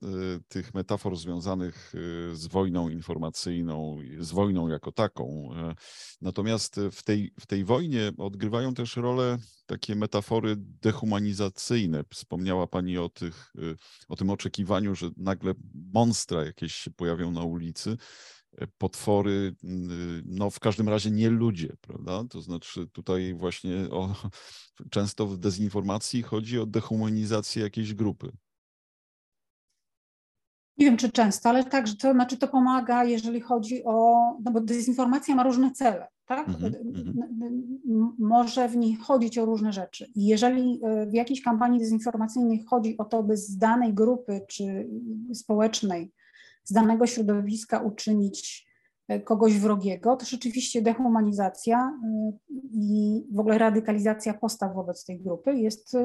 tych 0.48 0.74
metafor 0.74 1.18
związanych 1.18 1.94
z 2.34 2.48
wojną 2.48 2.90
informacyjną, 2.90 3.98
z 4.20 4.32
wojną 4.32 4.68
jako 4.68 4.92
taką. 4.92 5.50
Natomiast 6.22 6.80
w 6.92 7.04
tej, 7.04 7.34
w 7.40 7.46
tej 7.46 7.66
wojnie 7.66 8.12
odgrywają 8.18 8.74
też 8.74 8.96
rolę 8.96 9.38
takie 9.66 9.96
metafory 9.96 10.56
dehumanizacyjne. 10.58 12.04
Wspomniała 12.12 12.68
Pani 12.68 12.98
o, 12.98 13.10
tych, 13.10 13.54
o 14.10 14.16
tym 14.16 14.30
oczekiwaniu, 14.30 14.96
że 14.96 15.10
nagle 15.18 15.54
monstra 15.94 16.46
jakieś 16.46 16.74
się 16.74 16.92
pojawią 16.92 17.32
na 17.32 17.44
ulicy 17.44 17.98
potwory, 18.78 19.56
no 20.26 20.50
w 20.50 20.60
każdym 20.60 20.90
razie 20.90 21.12
nie 21.12 21.30
ludzie, 21.30 21.74
prawda? 21.82 22.24
To 22.30 22.42
znaczy 22.42 22.88
tutaj 22.88 23.34
właśnie 23.34 23.76
o, 23.92 24.16
często 24.92 25.28
w 25.28 25.38
dezinformacji 25.38 26.22
chodzi 26.22 26.60
o 26.60 26.66
dehumanizację 26.66 27.64
jakiejś 27.64 27.94
grupy. 27.94 28.32
Nie 30.78 30.86
wiem, 30.86 30.98
czy 30.98 31.12
często, 31.12 31.50
ale 31.50 31.64
tak, 31.64 31.88
że 31.88 31.96
to 31.96 32.12
znaczy 32.12 32.38
to 32.38 32.48
pomaga, 32.48 33.04
jeżeli 33.04 33.42
chodzi 33.42 33.84
o, 33.86 34.16
no 34.44 34.52
bo 34.52 34.62
dezinformacja 34.62 35.36
ma 35.36 35.44
różne 35.44 35.72
cele, 35.72 36.08
tak? 36.26 36.50
Mm 36.50 36.72
-hmm. 36.72 38.10
Może 38.20 38.70
w 38.70 38.78
niej 38.78 38.96
chodzić 38.96 39.38
o 39.38 39.46
różne 39.46 39.74
rzeczy. 39.74 40.12
I 40.16 40.26
jeżeli 40.26 40.80
e, 40.84 41.06
w 41.08 41.14
jakiejś 41.14 41.42
kampanii 41.42 41.80
dezinformacyjnej 41.80 42.64
chodzi 42.70 42.98
o 42.98 43.06
to, 43.06 43.24
by 43.24 43.38
z 43.38 43.58
danej 43.58 43.94
grupy 43.94 44.42
czy 44.48 44.90
społecznej 45.34 46.12
z 46.64 46.74
danego 46.74 47.08
środowiska 47.08 47.80
uczynić 47.80 48.68
kogoś 49.24 49.60
wrogiego, 49.60 50.16
to 50.16 50.26
rzeczywiście 50.26 50.82
dehumanizacja 50.82 52.00
i 52.72 53.24
w 53.32 53.40
ogóle 53.40 53.58
radykalizacja 53.58 54.34
postaw 54.34 54.76
wobec 54.76 55.06
tej 55.06 55.22
grupy 55.22 55.56
jest 55.56 55.98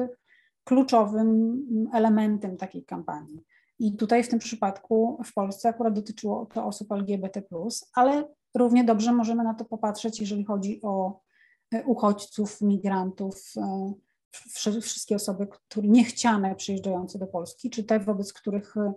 kluczowym 0.63 1.63
elementem 1.93 2.57
takiej 2.57 2.85
kampanii. 2.85 3.43
I 3.79 3.95
tutaj 3.95 4.23
w 4.23 4.29
tym 4.29 4.39
przypadku 4.39 5.21
w 5.25 5.33
Polsce 5.33 5.69
akurat 5.69 5.93
dotyczyło 5.93 6.45
to 6.45 6.65
osób 6.65 6.91
LGBT, 6.91 7.41
ale 7.93 8.27
równie 8.55 8.83
dobrze 8.83 9.13
możemy 9.13 9.43
na 9.43 9.53
to 9.53 9.65
popatrzeć, 9.65 10.19
jeżeli 10.19 10.45
chodzi 10.45 10.79
o 10.83 11.19
e, 11.73 11.83
uchodźców, 11.83 12.61
migrantów, 12.61 13.53
e, 13.57 13.93
wszystkie 14.81 15.15
osoby, 15.15 15.47
które 15.47 15.87
niechciane 15.87 16.55
przyjeżdżające 16.55 17.19
do 17.19 17.27
Polski, 17.27 17.69
czy 17.69 17.83
te, 17.83 17.99
wobec 17.99 18.33
których 18.33 18.77
e, 18.77 18.93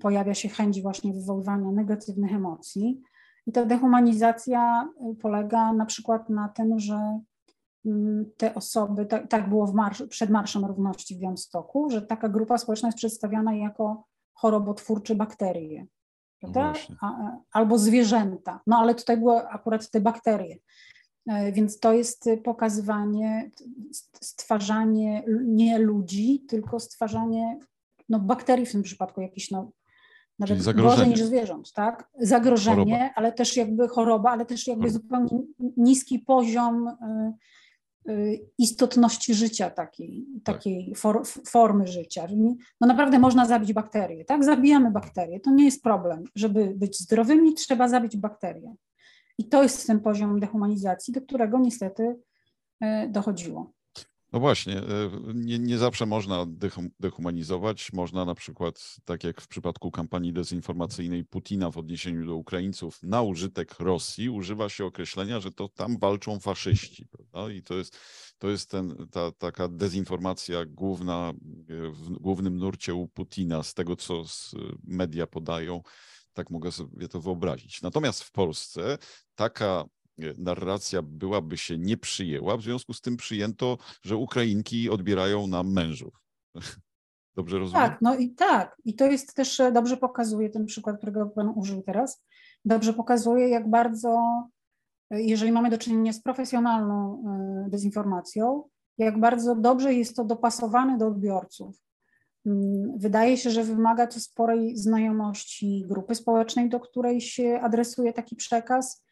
pojawia 0.00 0.34
się 0.34 0.48
chęć 0.48 0.82
właśnie 0.82 1.12
wywoływania 1.12 1.72
negatywnych 1.72 2.32
emocji. 2.32 3.02
I 3.46 3.52
ta 3.52 3.64
dehumanizacja 3.64 4.88
polega 5.20 5.72
na 5.72 5.86
przykład 5.86 6.30
na 6.30 6.48
tym, 6.48 6.78
że 6.78 7.20
mm, 7.86 8.30
te 8.36 8.54
osoby, 8.54 9.06
tak, 9.06 9.28
tak 9.28 9.48
było 9.48 9.72
marsz, 9.72 10.02
przed 10.02 10.30
Marszem 10.30 10.64
Równości 10.64 11.16
w 11.16 11.18
Białymstoku, 11.18 11.90
że 11.90 12.02
taka 12.02 12.28
grupa 12.28 12.58
społeczna 12.58 12.88
jest 12.88 12.98
przedstawiana 12.98 13.54
jako 13.54 14.04
chorobotwórcze 14.34 15.14
bakterie 15.14 15.86
prawda? 16.40 16.72
albo 17.52 17.78
zwierzęta. 17.78 18.60
No 18.66 18.78
ale 18.78 18.94
tutaj 18.94 19.16
były 19.16 19.48
akurat 19.48 19.90
te 19.90 20.00
bakterie. 20.00 20.56
E, 21.26 21.52
więc 21.52 21.80
to 21.80 21.92
jest 21.92 22.30
pokazywanie, 22.44 23.50
stwarzanie 24.20 25.24
nie 25.44 25.78
ludzi, 25.78 26.44
tylko 26.48 26.80
stwarzanie 26.80 27.58
no, 28.08 28.18
bakterii 28.18 28.66
w 28.66 28.72
tym 28.72 28.82
przypadku, 28.82 29.20
jakichś 29.20 29.50
no, 29.50 29.72
nawet 30.38 30.72
gorzej 30.72 31.08
niż 31.08 31.22
zwierząt, 31.22 31.72
tak? 31.72 32.08
Zagrożenie, 32.20 32.98
choroba. 32.98 33.12
ale 33.14 33.32
też 33.32 33.56
jakby 33.56 33.88
choroba, 33.88 34.30
ale 34.30 34.46
też 34.46 34.66
jakby 34.66 34.88
choroba. 34.88 35.02
zupełnie 35.02 35.42
niski 35.76 36.18
poziom 36.18 36.88
y, 36.88 37.32
Y, 38.08 38.40
istotności 38.58 39.34
życia 39.34 39.70
takiej, 39.70 40.26
tak. 40.44 40.56
takiej 40.56 40.94
for, 40.94 41.22
formy 41.26 41.86
życia. 41.86 42.26
No 42.80 42.86
naprawdę 42.86 43.18
można 43.18 43.46
zabić 43.46 43.72
bakterie, 43.72 44.24
tak? 44.24 44.44
Zabijamy 44.44 44.90
bakterie, 44.90 45.40
to 45.40 45.50
nie 45.50 45.64
jest 45.64 45.82
problem. 45.82 46.24
Żeby 46.34 46.74
być 46.76 46.98
zdrowymi, 46.98 47.54
trzeba 47.54 47.88
zabić 47.88 48.16
bakterie. 48.16 48.74
I 49.38 49.48
to 49.48 49.62
jest 49.62 49.86
ten 49.86 50.00
poziom 50.00 50.40
dehumanizacji, 50.40 51.14
do 51.14 51.20
którego 51.20 51.58
niestety 51.58 52.16
y, 52.84 52.86
dochodziło. 53.08 53.72
No 54.32 54.40
właśnie, 54.40 54.78
e, 54.78 55.10
nie, 55.34 55.58
nie 55.58 55.78
zawsze 55.78 56.06
można 56.06 56.46
dehumanizować. 57.00 57.92
Można 57.92 58.24
na 58.24 58.34
przykład, 58.34 58.96
tak 59.04 59.24
jak 59.24 59.40
w 59.40 59.48
przypadku 59.48 59.90
kampanii 59.90 60.32
dezinformacyjnej 60.32 61.24
Putina 61.24 61.70
w 61.70 61.78
odniesieniu 61.78 62.26
do 62.26 62.36
Ukraińców, 62.36 63.02
na 63.02 63.22
użytek 63.22 63.80
Rosji 63.80 64.30
używa 64.30 64.68
się 64.68 64.84
określenia, 64.84 65.40
że 65.40 65.50
to 65.52 65.68
tam 65.68 65.98
walczą 65.98 66.40
faszyści. 66.40 67.06
Prawda? 67.06 67.52
I 67.52 67.62
to 67.62 67.74
jest, 67.74 67.98
to 68.38 68.48
jest 68.48 68.70
ten, 68.70 69.08
ta, 69.10 69.32
taka 69.32 69.68
dezinformacja 69.68 70.64
główna, 70.66 71.32
w 71.92 72.10
głównym 72.10 72.56
nurcie 72.58 72.94
u 72.94 73.08
Putina, 73.08 73.62
z 73.62 73.74
tego 73.74 73.96
co 73.96 74.24
media 74.84 75.26
podają. 75.26 75.82
Tak 76.32 76.50
mogę 76.50 76.72
sobie 76.72 77.08
to 77.08 77.20
wyobrazić. 77.20 77.82
Natomiast 77.82 78.22
w 78.22 78.32
Polsce 78.32 78.98
taka 79.34 79.84
narracja 80.38 81.02
byłaby 81.02 81.56
się 81.56 81.78
nie 81.78 81.96
przyjęła. 81.96 82.56
W 82.56 82.62
związku 82.62 82.92
z 82.92 83.00
tym 83.00 83.16
przyjęto, 83.16 83.78
że 84.02 84.16
Ukrainki 84.16 84.90
odbierają 84.90 85.46
nam 85.46 85.72
mężów. 85.72 86.14
Dobrze 87.36 87.58
rozumiem? 87.58 87.82
Tak, 87.82 87.98
no 88.02 88.16
i 88.16 88.30
tak. 88.30 88.76
I 88.84 88.94
to 88.94 89.06
jest 89.06 89.34
też, 89.34 89.60
e, 89.60 89.72
dobrze 89.72 89.96
pokazuje 89.96 90.50
ten 90.50 90.66
przykład, 90.66 90.96
którego 90.96 91.26
Pan 91.26 91.52
użył 91.56 91.82
teraz, 91.82 92.24
dobrze 92.64 92.92
pokazuje, 92.92 93.48
jak 93.48 93.70
bardzo, 93.70 94.18
e, 95.10 95.22
jeżeli 95.22 95.52
mamy 95.52 95.70
do 95.70 95.78
czynienia 95.78 96.12
z 96.12 96.22
profesjonalną 96.22 97.24
e, 97.66 97.70
dezinformacją, 97.70 98.62
jak 98.98 99.20
bardzo 99.20 99.54
dobrze 99.54 99.94
jest 99.94 100.16
to 100.16 100.24
dopasowane 100.24 100.98
do 100.98 101.06
odbiorców. 101.06 101.76
Mm, 102.46 102.98
wydaje 102.98 103.36
się, 103.36 103.50
że 103.50 103.64
wymaga 103.64 104.06
to 104.06 104.20
sporej 104.20 104.76
znajomości 104.76 105.84
grupy 105.88 106.14
społecznej, 106.14 106.68
do 106.68 106.80
której 106.80 107.20
się 107.20 107.60
adresuje 107.62 108.12
taki 108.12 108.36
przekaz, 108.36 109.04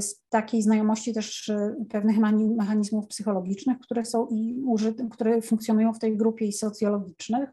z 0.00 0.22
takiej 0.28 0.62
znajomości 0.62 1.14
też 1.14 1.48
e, 1.48 1.74
pewnych 1.90 2.18
mechanizmów 2.56 3.06
psychologicznych, 3.06 3.78
które 3.78 4.04
są 4.04 4.26
i 4.26 4.62
użyte, 4.66 5.08
które 5.10 5.42
funkcjonują 5.42 5.92
w 5.92 5.98
tej 5.98 6.16
grupie 6.16 6.46
i 6.46 6.52
socjologicznych. 6.52 7.50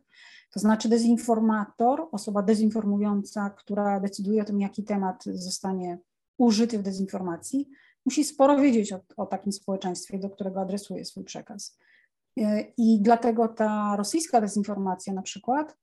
To 0.53 0.59
znaczy 0.59 0.89
dezinformator, 0.89 2.07
osoba 2.11 2.41
dezinformująca, 2.41 3.49
która 3.49 3.99
decyduje 3.99 4.41
o 4.41 4.45
tym, 4.45 4.59
jaki 4.59 4.83
temat 4.83 5.23
zostanie 5.23 5.99
użyty 6.37 6.79
w 6.79 6.83
dezinformacji, 6.83 7.69
musi 8.05 8.23
sporo 8.23 8.57
wiedzieć 8.57 8.93
o, 8.93 8.99
o 9.17 9.25
takim 9.25 9.51
społeczeństwie, 9.51 10.19
do 10.19 10.29
którego 10.29 10.61
adresuje 10.61 11.05
swój 11.05 11.23
przekaz. 11.23 11.77
E, 12.39 12.61
I 12.77 13.01
dlatego 13.01 13.47
ta 13.47 13.95
rosyjska 13.97 14.41
dezinformacja 14.41 15.13
na 15.13 15.21
przykład 15.21 15.77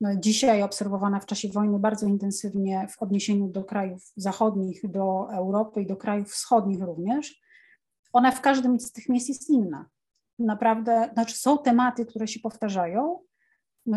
dzisiaj 0.00 0.62
obserwowana 0.62 1.20
w 1.20 1.26
czasie 1.26 1.48
wojny 1.48 1.78
bardzo 1.78 2.06
intensywnie 2.06 2.86
w 2.90 3.02
odniesieniu 3.02 3.48
do 3.48 3.64
krajów 3.64 4.12
zachodnich, 4.16 4.90
do 4.90 5.28
Europy 5.32 5.82
i 5.82 5.86
do 5.86 5.96
krajów 5.96 6.30
wschodnich 6.30 6.80
również, 6.80 7.40
ona 8.12 8.30
w 8.30 8.40
każdym 8.40 8.80
z 8.80 8.92
tych 8.92 9.08
miejsc 9.08 9.28
jest 9.28 9.50
inna. 9.50 9.86
Naprawdę, 10.38 11.10
znaczy 11.12 11.36
są 11.36 11.58
tematy, 11.58 12.06
które 12.06 12.28
się 12.28 12.40
powtarzają, 12.40 13.20
y, 13.88 13.92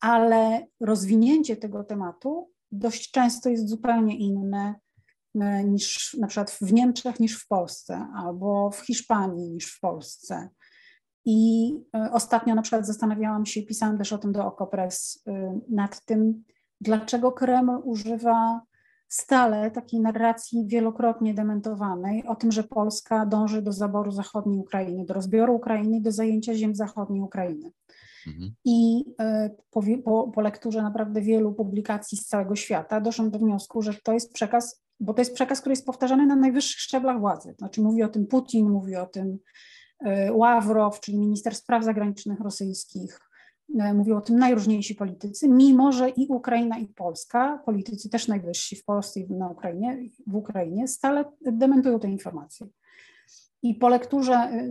ale 0.00 0.66
rozwinięcie 0.80 1.56
tego 1.56 1.84
tematu 1.84 2.50
dość 2.72 3.10
często 3.10 3.48
jest 3.48 3.68
zupełnie 3.68 4.16
inne 4.16 4.74
y, 5.34 5.64
niż 5.64 6.16
na 6.20 6.26
przykład 6.26 6.50
w 6.50 6.72
Niemczech 6.72 7.20
niż 7.20 7.38
w 7.38 7.48
Polsce, 7.48 8.08
albo 8.16 8.70
w 8.70 8.80
Hiszpanii 8.80 9.50
niż 9.50 9.72
w 9.72 9.80
Polsce 9.80 10.48
i 11.26 11.72
e, 11.96 12.10
ostatnio 12.12 12.54
na 12.54 12.62
przykład 12.62 12.86
zastanawiałam 12.86 13.46
się, 13.46 13.62
pisałam 13.62 13.98
też 13.98 14.12
o 14.12 14.18
tym 14.18 14.32
do 14.32 14.46
Okopres, 14.46 15.22
e, 15.26 15.60
nad 15.68 16.04
tym, 16.04 16.44
dlaczego 16.80 17.32
Kreml 17.32 17.80
używa 17.84 18.62
stale 19.08 19.70
takiej 19.70 20.00
narracji 20.00 20.66
wielokrotnie 20.66 21.34
dementowanej 21.34 22.26
o 22.26 22.34
tym, 22.34 22.52
że 22.52 22.64
Polska 22.64 23.26
dąży 23.26 23.62
do 23.62 23.72
zaboru 23.72 24.10
zachodniej 24.10 24.58
Ukrainy, 24.58 25.04
do 25.04 25.14
rozbioru 25.14 25.54
Ukrainy, 25.54 26.00
do 26.00 26.12
zajęcia 26.12 26.54
ziem 26.54 26.74
zachodniej 26.74 27.22
Ukrainy. 27.22 27.70
Mhm. 28.26 28.54
I 28.64 29.04
e, 29.20 29.50
po, 29.70 29.82
po, 30.04 30.28
po 30.28 30.40
lekturze 30.40 30.82
naprawdę 30.82 31.20
wielu 31.20 31.54
publikacji 31.54 32.18
z 32.18 32.26
całego 32.26 32.56
świata 32.56 33.00
doszłam 33.00 33.30
do 33.30 33.38
wniosku, 33.38 33.82
że 33.82 33.94
to 33.94 34.12
jest 34.12 34.32
przekaz, 34.32 34.82
bo 35.00 35.14
to 35.14 35.20
jest 35.20 35.34
przekaz, 35.34 35.60
który 35.60 35.72
jest 35.72 35.86
powtarzany 35.86 36.26
na 36.26 36.36
najwyższych 36.36 36.80
szczeblach 36.80 37.20
władzy. 37.20 37.54
Znaczy 37.58 37.82
mówi 37.82 38.02
o 38.02 38.08
tym 38.08 38.26
Putin, 38.26 38.70
mówi 38.70 38.96
o 38.96 39.06
tym 39.06 39.38
Ławrow, 40.32 41.00
czyli 41.00 41.18
minister 41.18 41.54
spraw 41.54 41.84
zagranicznych 41.84 42.40
rosyjskich, 42.40 43.20
e, 43.78 43.94
mówił 43.94 44.16
o 44.16 44.20
tym 44.20 44.38
najróżniejsi 44.38 44.94
politycy, 44.94 45.48
mimo 45.48 45.92
że 45.92 46.08
i 46.08 46.26
Ukraina, 46.28 46.78
i 46.78 46.86
Polska, 46.86 47.62
politycy 47.66 48.10
też 48.10 48.28
najwyżsi 48.28 48.76
w 48.76 48.84
Polsce 48.84 49.20
i 49.20 49.32
na 49.32 49.48
Ukrainie, 49.48 49.98
w 50.26 50.34
Ukrainie, 50.34 50.88
stale 50.88 51.24
dementują 51.40 52.00
te 52.00 52.08
informacje. 52.08 52.66
I 53.62 53.74
po 53.74 53.88
lekturze 53.88 54.34
e, 54.34 54.68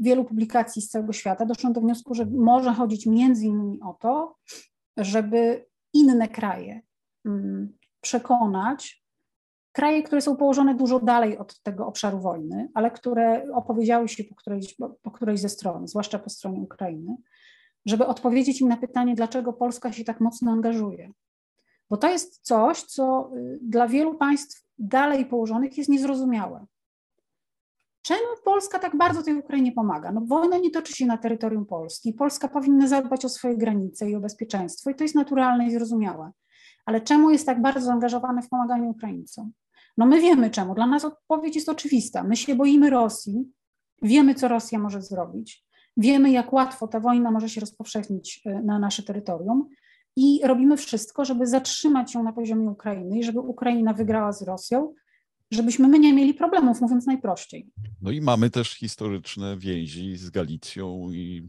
wielu 0.00 0.24
publikacji 0.24 0.82
z 0.82 0.88
całego 0.88 1.12
świata 1.12 1.46
doszłam 1.46 1.72
do 1.72 1.80
wniosku, 1.80 2.14
że 2.14 2.26
może 2.26 2.72
chodzić 2.72 3.06
między 3.06 3.46
innymi 3.46 3.80
o 3.80 3.96
to, 4.00 4.36
żeby 4.96 5.66
inne 5.92 6.28
kraje 6.28 6.82
mm, 7.24 7.76
przekonać 8.00 9.04
kraje, 9.72 10.02
które 10.02 10.20
są 10.20 10.36
położone 10.36 10.74
dużo 10.74 11.00
dalej 11.00 11.38
od 11.38 11.60
tego 11.62 11.86
obszaru 11.86 12.20
wojny, 12.20 12.68
ale 12.74 12.90
które 12.90 13.46
opowiedziały 13.54 14.08
się 14.08 14.24
po 14.24 14.34
którejś, 14.34 14.76
po 15.02 15.10
którejś 15.10 15.40
ze 15.40 15.48
stron, 15.48 15.88
zwłaszcza 15.88 16.18
po 16.18 16.30
stronie 16.30 16.60
Ukrainy, 16.60 17.16
żeby 17.86 18.06
odpowiedzieć 18.06 18.60
im 18.60 18.68
na 18.68 18.76
pytanie, 18.76 19.14
dlaczego 19.14 19.52
Polska 19.52 19.92
się 19.92 20.04
tak 20.04 20.20
mocno 20.20 20.50
angażuje. 20.52 21.12
Bo 21.90 21.96
to 21.96 22.10
jest 22.10 22.40
coś, 22.42 22.82
co 22.82 23.30
y, 23.36 23.58
dla 23.62 23.88
wielu 23.88 24.14
państw 24.14 24.66
dalej 24.78 25.26
położonych 25.26 25.78
jest 25.78 25.90
niezrozumiałe. 25.90 26.66
Czemu 28.02 28.26
Polska 28.44 28.78
tak 28.78 28.96
bardzo 28.96 29.22
tej 29.22 29.34
Ukrainie 29.34 29.72
pomaga? 29.72 30.12
No 30.12 30.20
wojna 30.20 30.58
nie 30.58 30.70
toczy 30.70 30.92
się 30.92 31.06
na 31.06 31.18
terytorium 31.18 31.66
Polski. 31.66 32.12
Polska 32.12 32.48
powinna 32.48 32.88
zadbać 32.88 33.24
o 33.24 33.28
swoje 33.28 33.56
granice 33.56 34.10
i 34.10 34.16
o 34.16 34.20
bezpieczeństwo 34.20 34.90
i 34.90 34.94
to 34.94 35.04
jest 35.04 35.14
naturalne 35.14 35.66
i 35.66 35.70
zrozumiałe. 35.70 36.30
Ale 36.90 37.00
czemu 37.00 37.30
jest 37.30 37.46
tak 37.46 37.62
bardzo 37.62 37.86
zaangażowana 37.86 38.42
w 38.42 38.48
pomaganie 38.48 38.88
Ukraińcom? 38.88 39.52
No 39.98 40.06
my 40.06 40.20
wiemy 40.20 40.50
czemu. 40.50 40.74
Dla 40.74 40.86
nas 40.86 41.04
odpowiedź 41.04 41.54
jest 41.54 41.68
oczywista. 41.68 42.22
My 42.22 42.36
się 42.36 42.54
boimy 42.54 42.90
Rosji, 42.90 43.52
wiemy, 44.02 44.34
co 44.34 44.48
Rosja 44.48 44.78
może 44.78 45.02
zrobić, 45.02 45.64
wiemy, 45.96 46.30
jak 46.30 46.52
łatwo 46.52 46.88
ta 46.88 47.00
wojna 47.00 47.30
może 47.30 47.48
się 47.48 47.60
rozpowszechnić 47.60 48.42
y, 48.46 48.62
na 48.64 48.78
nasze 48.78 49.02
terytorium 49.02 49.68
i 50.16 50.40
robimy 50.44 50.76
wszystko, 50.76 51.24
żeby 51.24 51.46
zatrzymać 51.46 52.14
ją 52.14 52.22
na 52.22 52.32
poziomie 52.32 52.70
Ukrainy 52.70 53.18
i 53.18 53.22
żeby 53.22 53.40
Ukraina 53.40 53.94
wygrała 53.94 54.32
z 54.32 54.42
Rosją 54.42 54.94
żebyśmy 55.50 55.88
my 55.88 55.98
nie 55.98 56.12
mieli 56.12 56.34
problemów, 56.34 56.80
mówiąc 56.80 57.06
najprościej. 57.06 57.70
No 58.02 58.10
i 58.10 58.20
mamy 58.20 58.50
też 58.50 58.70
historyczne 58.74 59.56
więzi 59.58 60.16
z 60.16 60.30
Galicją 60.30 61.10
i 61.12 61.48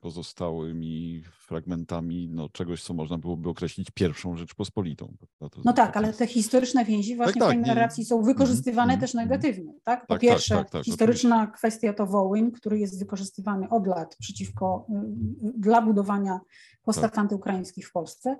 pozostałymi 0.00 1.22
fragmentami 1.46 2.28
no, 2.28 2.48
czegoś, 2.48 2.82
co 2.82 2.94
można 2.94 3.18
byłoby 3.18 3.48
określić 3.48 3.90
pierwszą 3.90 4.36
Rzeczpospolitą. 4.36 5.16
no 5.64 5.72
tak, 5.72 5.96
ale 5.96 6.12
te 6.12 6.26
historyczne 6.26 6.84
więzi 6.84 7.16
właśnie 7.16 7.40
tak, 7.40 7.50
tak, 7.50 7.60
w 7.60 7.64
tej 7.64 7.74
narracji 7.74 8.04
są 8.04 8.22
wykorzystywane 8.22 8.92
mm, 8.92 9.00
też 9.00 9.14
negatywnie. 9.14 9.72
Tak? 9.84 10.00
Po 10.00 10.06
tak, 10.06 10.08
tak 10.08 10.20
pierwsze, 10.20 10.54
tak, 10.54 10.70
tak, 10.70 10.84
historyczna 10.84 11.46
kwestia 11.46 11.92
to 11.92 12.06
Wołyń, 12.06 12.52
który 12.52 12.78
jest 12.78 12.98
wykorzystywany 12.98 13.68
od 13.68 13.86
lat 13.86 14.16
przeciwko, 14.16 14.86
y, 14.90 15.52
dla 15.58 15.82
budowania 15.82 16.40
postaw 16.84 17.10
tak. 17.10 17.18
antyukraińskich 17.18 17.88
w 17.88 17.92
Polsce. 17.92 18.36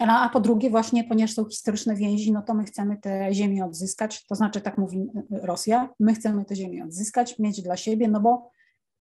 No, 0.00 0.20
a 0.20 0.28
po 0.28 0.40
drugie, 0.40 0.70
właśnie 0.70 1.04
ponieważ 1.04 1.34
są 1.34 1.44
historyczne 1.44 1.96
więzi, 1.96 2.32
no 2.32 2.42
to 2.42 2.54
my 2.54 2.64
chcemy 2.64 2.96
te 2.96 3.34
ziemię 3.34 3.64
odzyskać, 3.64 4.26
to 4.26 4.34
znaczy, 4.34 4.60
tak 4.60 4.78
mówi 4.78 5.10
Rosja, 5.30 5.88
my 6.00 6.14
chcemy 6.14 6.44
te 6.44 6.56
ziemię 6.56 6.84
odzyskać, 6.84 7.38
mieć 7.38 7.62
dla 7.62 7.76
siebie, 7.76 8.08
no 8.08 8.20
bo 8.20 8.50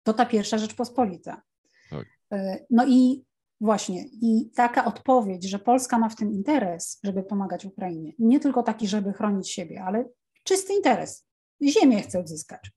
to 0.03 0.13
ta 0.13 0.25
pierwsza 0.25 0.57
Rzeczpospolita. 0.57 1.41
Tak. 1.89 2.05
E, 2.33 2.65
no 2.69 2.85
i 2.87 3.23
właśnie, 3.61 4.05
i 4.21 4.51
taka 4.55 4.85
odpowiedź, 4.85 5.49
że 5.49 5.59
Polska 5.59 5.99
ma 5.99 6.09
w 6.09 6.15
tym 6.15 6.31
interes, 6.31 6.99
żeby 7.03 7.23
pomagać 7.23 7.65
Ukrainie, 7.65 8.13
nie 8.19 8.39
tylko 8.39 8.63
taki, 8.63 8.87
żeby 8.87 9.13
chronić 9.13 9.49
siebie, 9.49 9.83
ale 9.83 10.05
czysty 10.43 10.73
interes, 10.73 11.27
ziemię 11.61 12.01
chce 12.01 12.19
odzyskać 12.19 12.71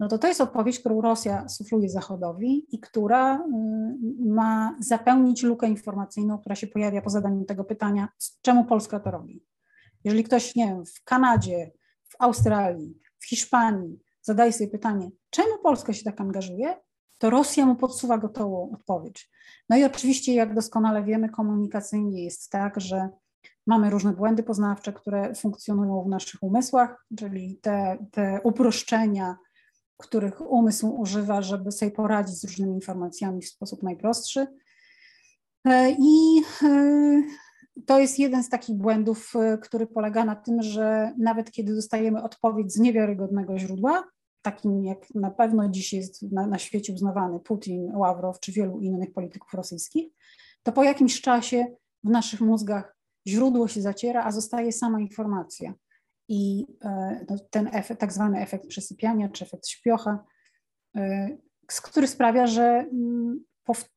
no 0.00 0.08
to 0.08 0.18
to 0.18 0.28
jest 0.28 0.40
odpowiedź, 0.40 0.80
którą 0.80 1.00
Rosja 1.00 1.48
sufluje 1.48 1.88
Zachodowi 1.88 2.66
i 2.70 2.80
która 2.80 3.38
y, 3.38 3.40
ma 4.26 4.76
zapełnić 4.80 5.42
lukę 5.42 5.68
informacyjną, 5.68 6.38
która 6.38 6.54
się 6.54 6.66
pojawia 6.66 7.02
po 7.02 7.10
zadaniu 7.10 7.44
tego 7.44 7.64
pytania, 7.64 8.08
czemu 8.42 8.64
Polska 8.64 9.00
to 9.00 9.10
robi. 9.10 9.44
Jeżeli 10.04 10.24
ktoś, 10.24 10.56
nie 10.56 10.66
wiem, 10.66 10.86
w 10.86 11.04
Kanadzie, 11.04 11.70
w 12.08 12.14
Australii, 12.18 13.00
w 13.18 13.28
Hiszpanii 13.28 14.00
zadaje 14.22 14.52
sobie 14.52 14.70
pytanie, 14.70 15.10
czemu 15.30 15.58
Polska 15.62 15.92
się 15.92 16.04
tak 16.04 16.20
angażuje, 16.20 16.76
to 17.18 17.30
Rosja 17.30 17.66
mu 17.66 17.76
podsuwa 17.76 18.18
gotową 18.18 18.70
odpowiedź. 18.74 19.30
No 19.68 19.76
i 19.76 19.84
oczywiście, 19.84 20.34
jak 20.34 20.54
doskonale 20.54 21.04
wiemy, 21.04 21.28
komunikacyjnie 21.28 22.24
jest 22.24 22.50
tak, 22.50 22.80
że 22.80 23.08
mamy 23.66 23.90
różne 23.90 24.12
błędy 24.12 24.42
poznawcze, 24.42 24.92
które 24.92 25.34
funkcjonują 25.34 26.02
w 26.02 26.08
naszych 26.08 26.42
umysłach, 26.42 27.06
czyli 27.18 27.58
te, 27.62 28.06
te 28.10 28.40
uproszczenia, 28.44 29.36
których 29.96 30.40
umysł 30.40 30.88
używa, 30.88 31.42
żeby 31.42 31.72
sobie 31.72 31.90
poradzić 31.90 32.36
z 32.36 32.44
różnymi 32.44 32.74
informacjami 32.74 33.42
w 33.42 33.48
sposób 33.48 33.82
najprostszy. 33.82 34.46
E, 35.64 35.90
I 35.90 36.42
e, 36.62 37.22
to 37.86 37.98
jest 37.98 38.18
jeden 38.18 38.42
z 38.42 38.48
takich 38.48 38.76
błędów, 38.76 39.32
e, 39.36 39.58
który 39.58 39.86
polega 39.86 40.24
na 40.24 40.36
tym, 40.36 40.62
że 40.62 41.12
nawet 41.18 41.50
kiedy 41.50 41.74
dostajemy 41.74 42.22
odpowiedź 42.22 42.72
z 42.72 42.78
niewiarygodnego 42.78 43.58
źródła, 43.58 44.04
takim 44.42 44.84
jak 44.84 45.14
na 45.14 45.30
pewno 45.30 45.68
dziś 45.68 45.92
jest 45.92 46.22
na, 46.22 46.46
na 46.46 46.58
świecie 46.58 46.92
uznawany 46.92 47.40
Putin, 47.40 47.96
Ławrow 47.96 48.40
czy 48.40 48.52
wielu 48.52 48.80
innych 48.80 49.12
polityków 49.12 49.54
rosyjskich, 49.54 50.12
to 50.62 50.72
po 50.72 50.82
jakimś 50.82 51.20
czasie 51.20 51.66
w 52.04 52.08
naszych 52.08 52.40
mózgach 52.40 52.96
źródło 53.26 53.68
się 53.68 53.82
zaciera, 53.82 54.24
a 54.24 54.32
zostaje 54.32 54.72
sama 54.72 55.00
informacja. 55.00 55.74
I 56.28 56.66
e, 56.84 57.24
no, 57.30 57.36
ten 57.50 57.70
efekt, 57.72 58.00
tak 58.00 58.12
zwany 58.12 58.40
efekt 58.40 58.66
przesypiania 58.66 59.28
czy 59.28 59.44
efekt 59.44 59.68
śpiocha, 59.68 60.24
e, 60.96 61.28
który 61.66 62.06
sprawia, 62.06 62.46
że 62.46 62.64
mm, 62.92 63.44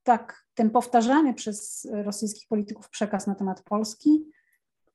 tak, 0.04 0.46
ten 0.54 0.70
powtarzany 0.70 1.34
przez 1.34 1.88
rosyjskich 1.92 2.48
polityków 2.48 2.90
przekaz 2.90 3.28
na 3.28 3.36
temat 3.36 3.64
Polski 3.64 4.26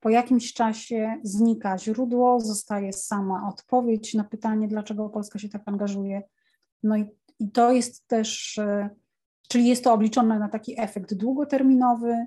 po 0.03 0.11
jakimś 0.11 0.53
czasie 0.53 1.21
znika 1.23 1.79
źródło, 1.79 2.41
zostaje 2.41 2.93
sama 2.93 3.49
odpowiedź 3.49 4.15
na 4.15 4.25
pytanie, 4.25 4.69
dlaczego 4.69 5.09
Polska 5.09 5.39
się 5.39 5.49
tak 5.49 5.63
angażuje. 5.67 6.23
No 6.83 6.97
i, 6.97 7.07
i 7.39 7.51
to 7.51 7.73
jest 7.73 8.07
też, 8.07 8.59
e, 8.59 8.91
czyli 9.49 9.69
jest 9.69 9.85
to 9.85 9.93
obliczone 9.93 10.39
na 10.39 10.49
taki 10.49 10.81
efekt 10.81 11.15
długoterminowy, 11.15 12.27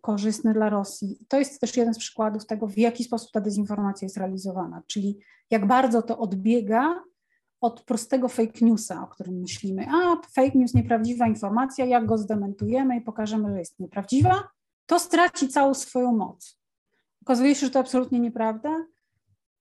korzystny 0.00 0.54
dla 0.54 0.70
Rosji. 0.70 1.18
To 1.28 1.38
jest 1.38 1.60
też 1.60 1.76
jeden 1.76 1.94
z 1.94 1.98
przykładów 1.98 2.46
tego, 2.46 2.66
w 2.66 2.78
jaki 2.78 3.04
sposób 3.04 3.30
ta 3.32 3.40
dezinformacja 3.40 4.06
jest 4.06 4.16
realizowana, 4.16 4.82
czyli 4.86 5.18
jak 5.50 5.66
bardzo 5.66 6.02
to 6.02 6.18
odbiega 6.18 7.02
od 7.60 7.82
prostego 7.82 8.28
fake 8.28 8.64
newsa, 8.64 9.02
o 9.02 9.06
którym 9.06 9.40
myślimy. 9.40 9.86
A, 9.90 10.16
fake 10.34 10.58
news, 10.58 10.74
nieprawdziwa 10.74 11.26
informacja, 11.26 11.84
jak 11.84 12.06
go 12.06 12.18
zdementujemy 12.18 12.96
i 12.96 13.00
pokażemy, 13.00 13.50
że 13.50 13.58
jest 13.58 13.80
nieprawdziwa, 13.80 14.48
to 14.86 14.98
straci 14.98 15.48
całą 15.48 15.74
swoją 15.74 16.12
moc. 16.12 16.58
Okazuje 17.22 17.54
się, 17.54 17.66
że 17.66 17.70
to 17.70 17.78
absolutnie 17.78 18.20
nieprawda. 18.20 18.86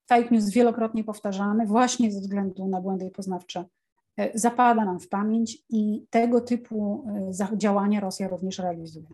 Fake 0.10 0.30
news 0.32 0.50
wielokrotnie 0.50 1.04
powtarzany, 1.04 1.66
właśnie 1.66 2.12
ze 2.12 2.20
względu 2.20 2.68
na 2.68 2.82
błędy 2.82 3.12
poznawcze, 3.12 3.66
e, 4.18 4.40
zapada 4.40 4.86
nam 4.86 5.00
w 5.00 5.10
pamięć 5.10 5.58
i 5.70 6.06
tego 6.10 6.42
typu 6.42 7.06
e, 7.54 7.58
działania 7.58 8.00
Rosja 8.00 8.28
również 8.28 8.60
realizuje. 8.60 9.08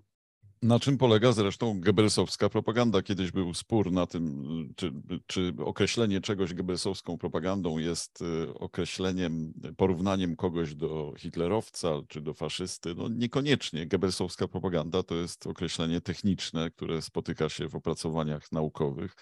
Na 0.61 0.79
czym 0.79 0.97
polega 0.97 1.31
zresztą 1.31 1.81
Goebbelsowska 1.81 2.49
propaganda? 2.49 3.01
Kiedyś 3.01 3.31
był 3.31 3.53
spór 3.53 3.91
na 3.91 4.07
tym, 4.07 4.43
czy, 4.75 4.91
czy 5.27 5.53
określenie 5.65 6.21
czegoś 6.21 6.53
Goebbelsowską 6.53 7.17
propagandą 7.17 7.77
jest 7.77 8.21
y, 8.21 8.53
określeniem, 8.53 9.53
porównaniem 9.77 10.35
kogoś 10.35 10.75
do 10.75 11.13
hitlerowca 11.17 11.89
czy 12.07 12.21
do 12.21 12.33
faszysty. 12.33 12.95
No 12.95 13.09
niekoniecznie. 13.09 13.87
Goebbelsowska 13.87 14.47
propaganda 14.47 15.03
to 15.03 15.15
jest 15.15 15.47
określenie 15.47 16.01
techniczne, 16.01 16.71
które 16.71 17.01
spotyka 17.01 17.49
się 17.49 17.69
w 17.69 17.75
opracowaniach 17.75 18.51
naukowych. 18.51 19.15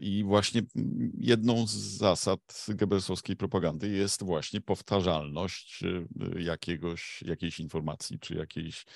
I 0.00 0.24
właśnie 0.24 0.62
jedną 1.18 1.66
z 1.66 1.72
zasad 1.72 2.66
Goebbelsowskiej 2.68 3.36
propagandy 3.36 3.88
jest 3.88 4.22
właśnie 4.22 4.60
powtarzalność 4.60 5.82
y, 5.82 6.42
jakiegoś, 6.42 7.22
jakiejś 7.22 7.60
informacji 7.60 8.18
czy 8.18 8.34
jakiejś 8.34 8.86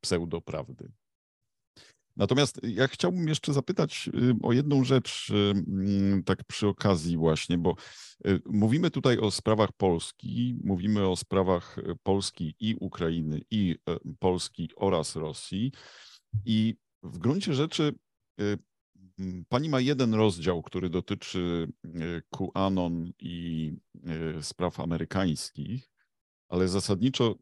pseudoprawdy. 0.00 0.92
Natomiast 2.16 2.60
ja 2.62 2.88
chciałbym 2.88 3.28
jeszcze 3.28 3.52
zapytać 3.52 4.10
y, 4.14 4.34
o 4.42 4.52
jedną 4.52 4.84
rzecz, 4.84 5.30
y, 5.30 6.22
tak 6.24 6.44
przy 6.44 6.66
okazji, 6.68 7.16
właśnie, 7.16 7.58
bo 7.58 7.74
mówimy 8.46 8.90
tutaj 8.90 9.18
o 9.18 9.30
sprawach 9.30 9.72
Polski, 9.72 10.58
mówimy 10.64 11.08
o 11.08 11.16
sprawach 11.16 11.76
Polski 12.02 12.54
i 12.60 12.76
Ukrainy, 12.80 13.40
i 13.50 13.76
Polski 14.18 14.70
oraz 14.76 15.16
Rosji. 15.16 15.72
I 16.44 16.76
w 17.02 17.18
gruncie 17.18 17.54
rzeczy 17.54 17.94
Mm, 18.38 18.58
pani 19.48 19.68
ma 19.68 19.80
jeden 19.80 20.14
rozdział, 20.14 20.62
który 20.62 20.90
dotyczy 20.90 21.68
e, 21.84 21.88
QAnon 22.30 23.12
i 23.18 23.72
e, 24.04 24.42
spraw 24.42 24.80
amerykańskich, 24.80 25.90
ale 26.48 26.68
zasadniczo 26.68 27.34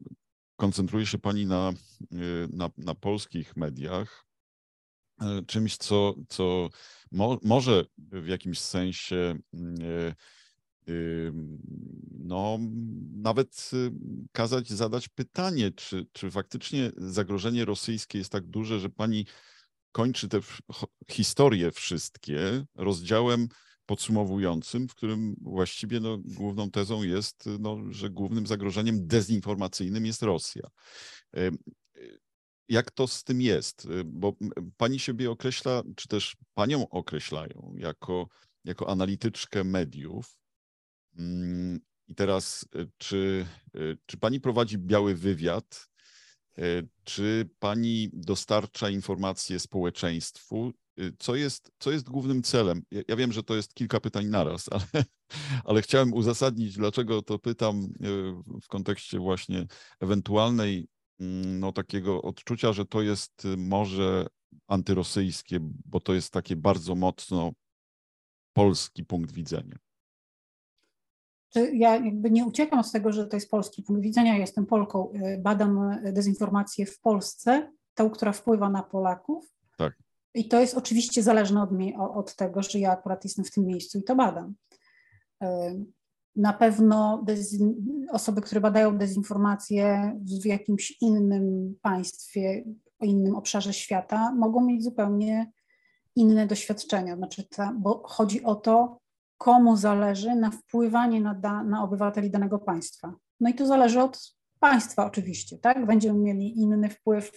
koncentruje 0.55 1.05
się 1.05 1.17
Pani 1.17 1.45
na, 1.45 1.73
e, 2.11 2.15
na, 2.49 2.69
na 2.77 2.95
polskich 2.95 3.57
mediach, 3.57 4.27
czymś, 5.47 5.77
co, 5.77 6.15
co 6.29 6.69
mo, 7.11 7.39
może 7.43 7.85
w 7.97 8.27
jakimś 8.27 8.59
sensie 8.59 9.37
no, 12.19 12.59
nawet 13.15 13.71
kazać 14.31 14.69
zadać 14.69 15.07
pytanie, 15.09 15.71
czy, 15.71 16.07
czy 16.11 16.31
faktycznie 16.31 16.91
zagrożenie 16.97 17.65
rosyjskie 17.65 18.17
jest 18.17 18.31
tak 18.31 18.45
duże, 18.45 18.79
że 18.79 18.89
pani 18.89 19.25
kończy 19.91 20.27
te 20.27 20.39
historie 21.11 21.71
wszystkie 21.71 22.65
rozdziałem 22.75 23.47
podsumowującym, 23.85 24.87
w 24.87 24.95
którym 24.95 25.35
właściwie 25.41 25.99
no, 25.99 26.17
główną 26.17 26.71
tezą 26.71 27.03
jest, 27.03 27.49
no, 27.59 27.77
że 27.89 28.09
głównym 28.09 28.47
zagrożeniem 28.47 29.07
dezinformacyjnym 29.07 30.05
jest 30.05 30.21
Rosja. 30.21 30.69
Jak 32.69 32.91
to 32.91 33.07
z 33.07 33.23
tym 33.23 33.41
jest? 33.41 33.87
Bo 34.05 34.33
pani 34.77 34.99
siebie 34.99 35.31
określa, 35.31 35.83
czy 35.95 36.07
też 36.07 36.35
panią 36.53 36.89
określają 36.89 37.73
jako, 37.77 38.27
jako 38.65 38.89
analityczkę 38.89 39.63
mediów. 39.63 40.37
Mm, 41.17 41.79
I 42.07 42.15
teraz, 42.15 42.65
czy, 42.97 43.45
czy 44.05 44.17
pani 44.17 44.39
prowadzi 44.39 44.77
biały 44.77 45.15
wywiad 45.15 45.87
E, 45.96 45.96
czy 47.03 47.49
pani 47.59 48.09
dostarcza 48.13 48.89
informacje 48.89 49.59
społeczeństwu? 49.59 50.73
E, 50.97 51.11
co 51.19 51.35
jest, 51.35 51.71
co 51.79 51.91
jest 51.91 52.09
głównym 52.09 52.43
celem? 52.43 52.83
Ja 53.07 53.15
wiem, 53.15 53.31
że 53.31 53.43
to 53.43 53.55
jest 53.55 53.73
kilka 53.73 53.99
pytań 53.99 54.25
naraz, 54.25 54.69
ale, 54.73 55.05
ale 55.65 55.81
chciałem 55.81 56.13
uzasadnić, 56.13 56.75
dlaczego 56.75 57.21
to 57.21 57.39
pytam 57.39 57.75
e, 57.75 58.07
w 58.61 58.67
kontekście 58.67 59.19
właśnie 59.19 59.65
ewentualnej 59.99 60.87
mm, 61.19 61.59
no, 61.59 61.71
takiego 61.71 62.21
odczucia, 62.21 62.73
że 62.73 62.85
to 62.85 63.01
jest 63.01 63.43
może 63.57 64.27
antyrosyjskie, 64.67 65.59
bo 65.61 65.99
to 65.99 66.13
jest 66.13 66.33
takie 66.33 66.55
bardzo 66.55 66.95
mocno 66.95 67.51
polski 68.53 69.05
punkt 69.05 69.31
widzenia 69.31 69.77
ja 71.55 71.95
jakby 71.95 72.31
nie 72.31 72.45
uciekam 72.45 72.83
z 72.83 72.91
tego, 72.91 73.11
że 73.11 73.27
to 73.27 73.37
jest 73.37 73.51
polski 73.51 73.83
punkt 73.83 74.03
widzenia. 74.03 74.37
jestem 74.37 74.65
Polką, 74.65 75.11
y, 75.11 75.37
badam 75.41 75.99
dezinformację 76.03 76.85
w 76.85 76.99
Polsce, 76.99 77.71
tą, 77.93 78.09
która 78.09 78.31
wpływa 78.31 78.69
na 78.69 78.83
Polaków. 78.83 79.53
Tak. 79.77 79.93
I 80.33 80.47
to 80.47 80.59
jest 80.59 80.77
oczywiście 80.77 81.23
zależne 81.23 81.61
od, 81.61 81.71
mnie, 81.71 81.99
od 81.99 82.35
tego, 82.35 82.61
że 82.61 82.79
ja 82.79 82.91
akurat 82.91 83.23
jestem 83.23 83.45
w 83.45 83.51
tym 83.51 83.65
miejscu 83.65 83.99
i 83.99 84.03
to 84.03 84.15
badam. 84.15 84.55
Na 86.35 86.53
pewno 86.53 87.25
osoby, 88.11 88.41
które 88.41 88.61
badają 88.61 88.97
dezinformację 88.97 90.13
w 90.43 90.45
jakimś 90.45 90.97
innym 91.01 91.75
państwie, 91.81 92.63
o 92.99 93.05
innym 93.05 93.35
obszarze 93.35 93.73
świata, 93.73 94.33
mogą 94.35 94.65
mieć 94.65 94.83
zupełnie 94.83 95.51
inne 96.15 96.47
doświadczenia. 96.47 97.15
Znaczy 97.15 97.47
ta, 97.49 97.73
bo 97.79 98.03
chodzi 98.05 98.43
o 98.43 98.55
to, 98.55 98.99
komu 99.37 99.77
zależy 99.77 100.35
na 100.35 100.51
wpływanie 100.51 101.21
na, 101.21 101.33
da, 101.33 101.63
na 101.63 101.83
obywateli 101.83 102.31
danego 102.31 102.59
państwa. 102.59 103.13
No 103.39 103.49
i 103.49 103.53
to 103.53 103.65
zależy 103.65 104.01
od 104.01 104.35
państwa 104.59 105.05
oczywiście, 105.05 105.57
tak? 105.57 105.85
Będziemy 105.85 106.19
mieli 106.19 106.59
inny 106.59 106.89
wpływ 106.89 107.31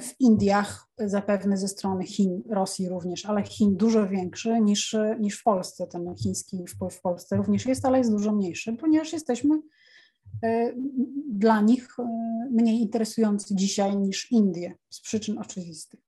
w 0.00 0.20
Indiach, 0.20 0.88
zapewne 0.98 1.56
ze 1.56 1.68
strony 1.68 2.04
Chin, 2.04 2.42
Rosji 2.50 2.88
również, 2.88 3.26
ale 3.26 3.42
Chin 3.42 3.76
dużo 3.76 4.08
większy 4.08 4.60
niż, 4.60 4.96
niż 5.20 5.38
w 5.38 5.42
Polsce. 5.42 5.86
Ten 5.86 6.14
chiński 6.16 6.66
wpływ 6.66 6.94
w 6.94 7.00
Polsce 7.00 7.36
również 7.36 7.66
jest, 7.66 7.84
ale 7.84 7.98
jest 7.98 8.10
dużo 8.10 8.32
mniejszy, 8.32 8.72
ponieważ 8.72 9.12
jesteśmy 9.12 9.60
e, 10.42 10.72
dla 11.28 11.60
nich 11.60 11.88
e, 11.98 12.04
mniej 12.50 12.80
interesujący 12.80 13.54
dzisiaj 13.54 13.96
niż 13.96 14.32
Indie, 14.32 14.74
z 14.90 15.00
przyczyn 15.00 15.38
oczywistych. 15.38 16.00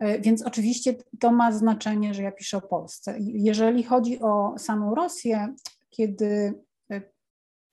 E, 0.00 0.20
więc 0.20 0.42
oczywiście 0.42 0.94
to 1.20 1.32
ma 1.32 1.52
znaczenie, 1.52 2.14
że 2.14 2.22
ja 2.22 2.32
piszę 2.32 2.56
o 2.56 2.60
Polsce. 2.60 3.16
Jeżeli 3.20 3.82
chodzi 3.82 4.20
o 4.20 4.54
samą 4.58 4.94
Rosję, 4.94 5.54
kiedy 5.90 6.54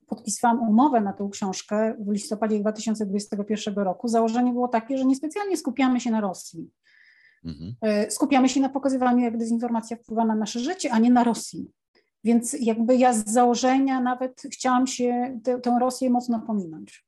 podpisywałam 0.08 0.68
umowę 0.68 1.00
na 1.00 1.12
tę 1.12 1.28
książkę 1.32 1.94
w 1.98 2.12
listopadzie 2.12 2.60
2021 2.60 3.74
roku, 3.74 4.08
założenie 4.08 4.52
było 4.52 4.68
takie, 4.68 4.98
że 4.98 5.04
niespecjalnie 5.04 5.56
skupiamy 5.56 6.00
się 6.00 6.10
na 6.10 6.20
Rosji. 6.20 6.70
Mhm. 7.44 7.74
E, 7.82 8.10
skupiamy 8.10 8.48
się 8.48 8.60
na 8.60 8.68
pokazywaniu, 8.68 9.24
jak 9.24 9.36
dezinformacja 9.36 9.96
wpływa 9.96 10.24
na 10.24 10.34
nasze 10.34 10.60
życie, 10.60 10.92
a 10.92 10.98
nie 10.98 11.10
na 11.10 11.24
Rosji. 11.24 11.70
Więc 12.24 12.56
jakby 12.60 12.96
ja 12.96 13.12
z 13.12 13.24
założenia 13.24 14.00
nawet 14.00 14.42
chciałam 14.52 14.86
się 14.86 15.40
tę, 15.44 15.60
tę 15.60 15.76
Rosję 15.80 16.10
mocno 16.10 16.40
pominąć. 16.40 17.07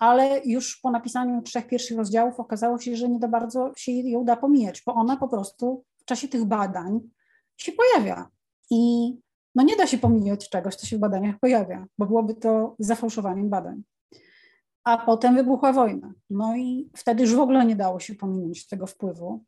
Ale 0.00 0.40
już 0.44 0.76
po 0.76 0.90
napisaniu 0.90 1.42
trzech 1.42 1.66
pierwszych 1.66 1.98
rozdziałów 1.98 2.40
okazało 2.40 2.78
się, 2.78 2.96
że 2.96 3.08
nie 3.08 3.18
za 3.18 3.28
bardzo 3.28 3.72
się 3.76 3.92
ją 3.92 4.24
da 4.24 4.36
pomijać, 4.36 4.82
bo 4.86 4.94
ona 4.94 5.16
po 5.16 5.28
prostu 5.28 5.84
w 5.98 6.04
czasie 6.04 6.28
tych 6.28 6.44
badań 6.44 7.00
się 7.56 7.72
pojawia. 7.72 8.28
I 8.70 9.12
no 9.54 9.62
nie 9.62 9.76
da 9.76 9.86
się 9.86 9.98
pomijać 9.98 10.48
czegoś, 10.48 10.76
co 10.76 10.86
się 10.86 10.96
w 10.96 11.00
badaniach 11.00 11.38
pojawia, 11.38 11.86
bo 11.98 12.06
byłoby 12.06 12.34
to 12.34 12.76
zafałszowaniem 12.78 13.50
badań. 13.50 13.82
A 14.84 14.98
potem 14.98 15.34
wybuchła 15.34 15.72
wojna. 15.72 16.12
No 16.30 16.56
i 16.56 16.90
wtedy 16.96 17.22
już 17.22 17.34
w 17.34 17.40
ogóle 17.40 17.66
nie 17.66 17.76
dało 17.76 18.00
się 18.00 18.14
pominąć 18.14 18.66
tego 18.66 18.86
wpływu. 18.86 19.44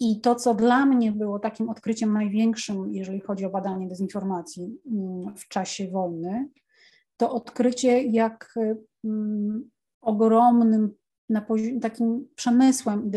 I 0.00 0.20
to, 0.20 0.34
co 0.34 0.54
dla 0.54 0.86
mnie 0.86 1.12
było 1.12 1.38
takim 1.38 1.68
odkryciem 1.68 2.12
największym, 2.12 2.94
jeżeli 2.94 3.20
chodzi 3.20 3.44
o 3.44 3.50
badanie 3.50 3.88
dezinformacji 3.88 4.80
mm, 4.86 5.36
w 5.36 5.48
czasie 5.48 5.88
wojny, 5.88 6.48
to 7.16 7.32
odkrycie, 7.32 8.02
jak 8.02 8.54
mm, 9.04 9.70
ogromnym 10.08 10.94
na 11.28 11.46
takim 11.82 12.28
przemysłem 12.34 13.10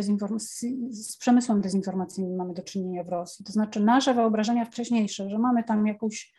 z 0.90 1.18
przemysłem 1.18 1.62
dezinformacyjnym 1.62 2.36
mamy 2.36 2.54
do 2.54 2.64
czynienia 2.64 3.04
w 3.04 3.10
Rosji. 3.10 3.46
To 3.46 3.54
znaczy 3.54 3.80
nasze 3.80 4.14
wyobrażenia 4.14 4.66
wcześniejsze, 4.66 5.30
że 5.30 5.40
mamy 5.40 5.64
tam 5.64 5.88
jakąś 5.88 6.34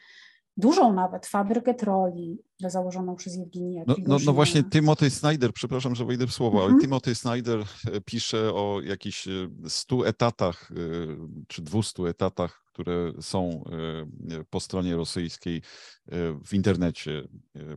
dużą 0.56 0.92
nawet 0.92 1.26
fabrykę 1.26 1.74
troli 1.74 2.38
założoną 2.60 3.16
przez 3.16 3.36
Jewginię 3.36 3.84
no, 3.86 3.94
no, 4.06 4.16
no, 4.26 4.32
właśnie 4.32 4.64
Timothy 4.64 5.10
Snyder, 5.10 5.52
przepraszam, 5.52 5.94
że 5.94 6.04
wejdę 6.04 6.26
w 6.26 6.32
słowo, 6.32 6.58
mm 6.58 6.60
-hmm. 6.60 6.64
ale 6.64 6.74
mhm. 6.74 6.80
Timothy 6.80 7.14
Snyder 7.14 7.60
e, 7.60 8.00
pisze 8.00 8.54
o 8.54 8.80
jakichś 8.84 9.28
100 9.68 10.04
e, 10.04 10.08
etatach 10.08 10.70
e, 10.72 10.74
czy 11.48 11.62
200 11.62 12.02
etatach, 12.02 12.61
które 12.72 13.12
są 13.20 13.64
po 14.50 14.60
stronie 14.60 14.96
rosyjskiej 14.96 15.62
w 16.44 16.54
internecie, 16.54 17.28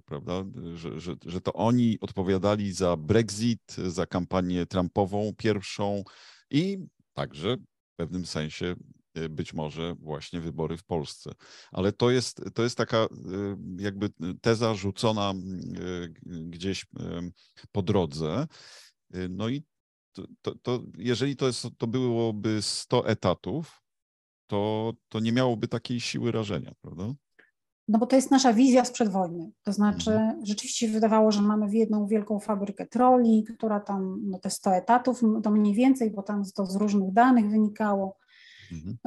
prawda, 0.06 0.44
że, 0.74 1.00
że, 1.00 1.16
że 1.26 1.42
to 1.42 1.54
oni 1.54 1.98
odpowiadali 2.02 2.74
za 2.74 2.98
Brexit, 2.98 3.74
za 3.74 4.06
kampanię 4.06 4.66
Trumpową 4.66 5.34
pierwszą 5.38 6.04
i 6.52 6.78
także 7.14 7.58
w 7.94 7.96
pewnym 7.96 8.26
sensie 8.26 8.76
być 9.30 9.54
może 9.54 9.96
właśnie 10.00 10.40
wybory 10.42 10.78
w 10.78 10.84
Polsce. 10.84 11.32
Ale 11.72 11.92
to 11.92 12.12
jest, 12.12 12.42
to 12.54 12.64
jest 12.64 12.78
taka 12.78 13.08
jakby 13.78 14.10
teza 14.42 14.76
rzucona 14.76 15.34
gdzieś 16.26 16.86
po 17.72 17.82
drodze. 17.82 18.48
No 19.30 19.50
i 19.50 19.64
to, 20.12 20.24
to, 20.42 20.56
to 20.56 20.84
jeżeli 20.98 21.36
to, 21.36 21.48
jest, 21.48 21.68
to 21.78 21.88
byłoby 21.88 22.62
100 22.62 23.08
etatów, 23.08 23.85
to, 24.48 24.94
to 25.10 25.20
nie 25.20 25.32
miałoby 25.32 25.68
takiej 25.68 26.00
siły 26.00 26.32
rażenia, 26.32 26.72
prawda? 26.82 27.14
No 27.88 28.00
bo 28.00 28.06
to 28.06 28.16
jest 28.16 28.32
nasza 28.32 28.54
wizja 28.54 28.86
sprzed 28.86 29.10
wojny. 29.10 29.52
To 29.64 29.74
znaczy, 29.74 30.12
mhm. 30.12 30.46
rzeczywiście 30.46 30.88
wydawało, 30.88 31.32
że 31.32 31.42
mamy 31.42 31.76
jedną 31.76 32.08
wielką 32.08 32.40
fabrykę 32.40 32.88
troli, 32.88 33.44
która 33.58 33.80
tam, 33.80 34.22
no 34.24 34.40
te 34.40 34.50
100 34.50 34.76
etatów, 34.76 35.22
to 35.44 35.52
mniej 35.52 35.74
więcej, 35.74 36.12
bo 36.12 36.24
tam 36.24 36.44
to 36.56 36.66
z 36.66 36.76
różnych 36.76 37.14
danych 37.14 37.50
wynikało, 37.50 38.18
mhm. 38.72 38.98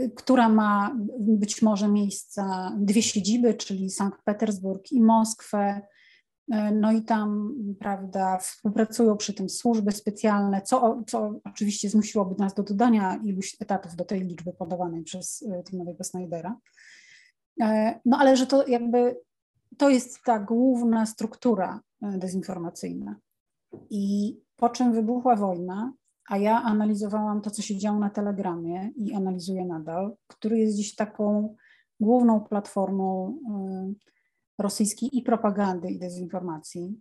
Y, 0.00 0.10
która 0.16 0.48
ma 0.48 0.96
być 1.18 1.62
może 1.62 1.88
miejsca, 1.88 2.72
dwie 2.78 3.02
siedziby, 3.02 3.54
czyli 3.54 3.90
Sankt 3.90 4.22
Petersburg 4.24 4.92
i 4.92 5.00
Moskwę. 5.00 5.80
Y, 6.50 6.72
no 6.72 6.92
i 6.92 7.02
tam, 7.02 7.54
prawda, 7.78 8.38
współpracują 8.38 9.16
przy 9.16 9.34
tym 9.34 9.48
służby 9.48 9.92
specjalne, 9.92 10.62
co, 10.62 11.02
co 11.06 11.34
oczywiście 11.44 11.90
zmusiłoby 11.90 12.34
nas 12.38 12.54
do 12.54 12.62
dodania 12.62 13.16
iluś 13.24 13.56
etatów 13.60 13.96
do 13.96 14.04
tej 14.04 14.20
liczby 14.20 14.52
podawanej 14.52 15.02
przez 15.02 15.42
y, 15.42 15.62
Timothy'ego 15.70 16.04
Snydera. 16.04 16.56
No 18.04 18.18
ale 18.18 18.36
że 18.36 18.46
to 18.46 18.66
jakby, 18.66 19.20
to 19.76 19.88
jest 19.88 20.18
ta 20.24 20.38
główna 20.38 21.06
struktura 21.06 21.80
dezinformacyjna. 22.02 23.16
I 23.90 24.36
po 24.56 24.68
czym 24.68 24.92
wybuchła 24.92 25.36
wojna, 25.36 25.92
a 26.28 26.38
ja 26.38 26.62
analizowałam 26.62 27.40
to, 27.40 27.50
co 27.50 27.62
się 27.62 27.78
działo 27.78 27.98
na 27.98 28.10
Telegramie 28.10 28.90
i 28.96 29.14
analizuję 29.14 29.64
nadal, 29.64 30.16
który 30.26 30.58
jest 30.58 30.76
dziś 30.76 30.94
taką 30.94 31.54
główną 32.00 32.40
platformą 32.40 33.38
y, 33.96 34.10
rosyjskiej 34.60 35.18
i 35.18 35.22
propagandy, 35.22 35.90
i 35.90 35.98
dezinformacji. 35.98 37.00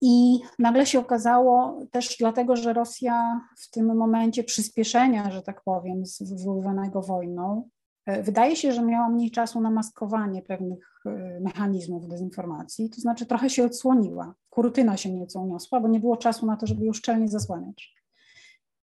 I 0.00 0.40
nagle 0.58 0.86
się 0.86 0.98
okazało 0.98 1.80
też 1.90 2.16
dlatego, 2.18 2.56
że 2.56 2.72
Rosja 2.72 3.40
w 3.58 3.70
tym 3.70 3.96
momencie 3.96 4.44
przyspieszenia, 4.44 5.30
że 5.30 5.42
tak 5.42 5.62
powiem, 5.62 6.02
wywoływanego 6.20 7.02
wojną, 7.02 7.68
E, 8.06 8.22
wydaje 8.22 8.56
się, 8.56 8.72
że 8.72 8.82
miała 8.82 9.08
mniej 9.08 9.30
czasu 9.30 9.60
na 9.60 9.70
maskowanie 9.70 10.42
pewnych 10.42 11.00
e, 11.06 11.40
mechanizmów 11.40 12.08
dezinformacji, 12.08 12.90
to 12.90 13.00
znaczy 13.00 13.26
trochę 13.26 13.50
się 13.50 13.64
odsłoniła. 13.64 14.34
Kurutyna 14.50 14.96
się 14.96 15.12
nieco 15.12 15.40
uniosła, 15.40 15.80
bo 15.80 15.88
nie 15.88 16.00
było 16.00 16.16
czasu 16.16 16.46
na 16.46 16.56
to, 16.56 16.66
żeby 16.66 16.84
ją 16.84 16.92
szczelnie 16.92 17.28
zasłaniać. 17.28 17.94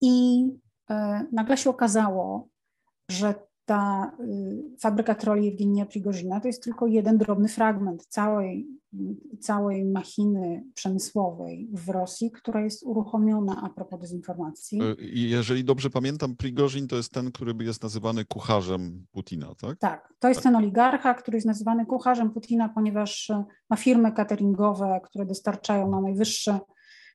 I 0.00 0.46
e, 0.90 1.26
nagle 1.32 1.56
się 1.56 1.70
okazało, 1.70 2.48
że 3.10 3.34
ta 3.70 4.12
y, 4.20 4.62
fabryka 4.80 5.14
troli 5.14 5.48
Ewgenia 5.48 5.86
Prigorzyna 5.86 6.40
to 6.40 6.48
jest 6.48 6.62
tylko 6.62 6.86
jeden 6.86 7.18
drobny 7.18 7.48
fragment 7.48 8.06
całej, 8.06 8.68
całej 9.40 9.84
machiny 9.84 10.64
przemysłowej 10.74 11.68
w 11.72 11.88
Rosji, 11.88 12.30
która 12.30 12.60
jest 12.60 12.82
uruchomiona 12.82 13.62
a 13.62 13.68
propos 13.68 14.00
dezinformacji. 14.00 14.82
E, 14.82 14.94
jeżeli 15.12 15.64
dobrze 15.64 15.90
pamiętam, 15.90 16.36
Prigorzin 16.36 16.88
to 16.88 16.96
jest 16.96 17.12
ten, 17.12 17.32
który 17.32 17.64
jest 17.64 17.82
nazywany 17.82 18.24
kucharzem 18.24 19.06
Putina, 19.12 19.54
tak? 19.54 19.78
Tak, 19.78 20.14
to 20.18 20.28
jest 20.28 20.42
ten 20.42 20.56
oligarcha, 20.56 21.14
który 21.14 21.36
jest 21.36 21.46
nazywany 21.46 21.86
kucharzem 21.86 22.30
Putina, 22.30 22.68
ponieważ 22.68 23.30
e, 23.30 23.44
ma 23.70 23.76
firmy 23.76 24.12
cateringowe, 24.12 25.00
które 25.04 25.26
dostarczają 25.26 25.90
na 25.90 26.00
najwyższe 26.00 26.60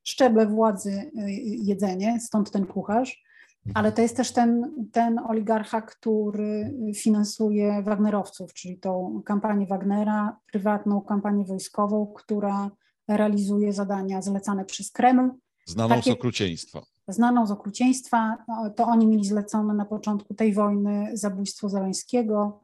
szczeble 0.04 0.48
władzy 0.48 0.92
e, 0.92 1.32
jedzenie, 1.42 2.20
stąd 2.20 2.52
ten 2.52 2.66
kucharz 2.66 3.25
ale 3.74 3.92
to 3.92 4.02
jest 4.02 4.18
też 4.18 4.32
ten, 4.32 4.74
ten 4.92 5.20
oligarcha, 5.20 5.82
który 5.82 6.74
finansuje 6.96 7.84
Wagnerowców, 7.84 8.54
czyli 8.54 8.80
tą 8.80 9.22
kampanię 9.26 9.68
Wagnera, 9.68 10.38
prywatną 10.52 11.02
kampanię 11.02 11.46
wojskową, 11.46 12.14
która 12.16 12.72
realizuje 13.08 13.74
zadania 13.74 14.22
zlecane 14.22 14.66
przez 14.66 14.92
Kreml. 14.92 15.30
Znaną 15.66 15.96
Takie, 15.96 16.12
z 16.12 16.14
okrucieństwa. 16.14 16.82
Znaną 17.08 17.48
z 17.48 17.52
okrucieństwa. 17.52 18.38
No, 18.48 18.70
to 18.70 18.86
oni 18.86 19.08
mieli 19.08 19.26
zlecone 19.26 19.74
na 19.74 19.86
początku 19.86 20.34
tej 20.34 20.54
wojny 20.54 21.10
zabójstwo 21.14 21.70
Zeleńskiego. 21.70 22.64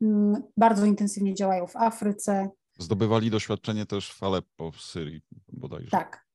Mm, 0.00 0.42
bardzo 0.56 0.86
intensywnie 0.86 1.34
działają 1.34 1.66
w 1.66 1.76
Afryce. 1.76 2.50
Zdobywali 2.78 3.30
doświadczenie 3.30 3.86
też 3.86 4.12
w 4.12 4.22
Aleppo, 4.22 4.70
w 4.72 4.80
Syrii 4.80 5.20
bodajże. 5.52 5.90
Tak, 5.90 6.26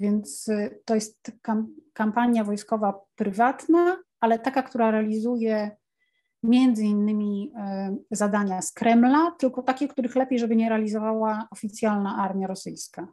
więc 0.00 0.48
y, 0.48 0.80
to 0.84 0.94
jest 0.94 1.32
kampania 1.92 2.44
wojskowa 2.44 3.00
prywatna, 3.14 3.96
ale 4.20 4.38
taka, 4.38 4.62
która 4.62 4.90
realizuje 4.90 5.76
między 6.42 6.84
innymi 6.84 7.52
y, 8.10 8.16
zadania 8.16 8.62
z 8.62 8.72
Kremla, 8.72 9.30
tylko 9.38 9.62
takie, 9.62 9.88
których 9.88 10.16
lepiej, 10.16 10.38
żeby 10.38 10.56
nie 10.56 10.68
realizowała 10.68 11.48
oficjalna 11.50 12.16
armia 12.16 12.46
rosyjska. 12.46 13.08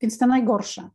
Więc 0.00 0.18
te 0.18 0.26
najgorsze. 0.26 0.90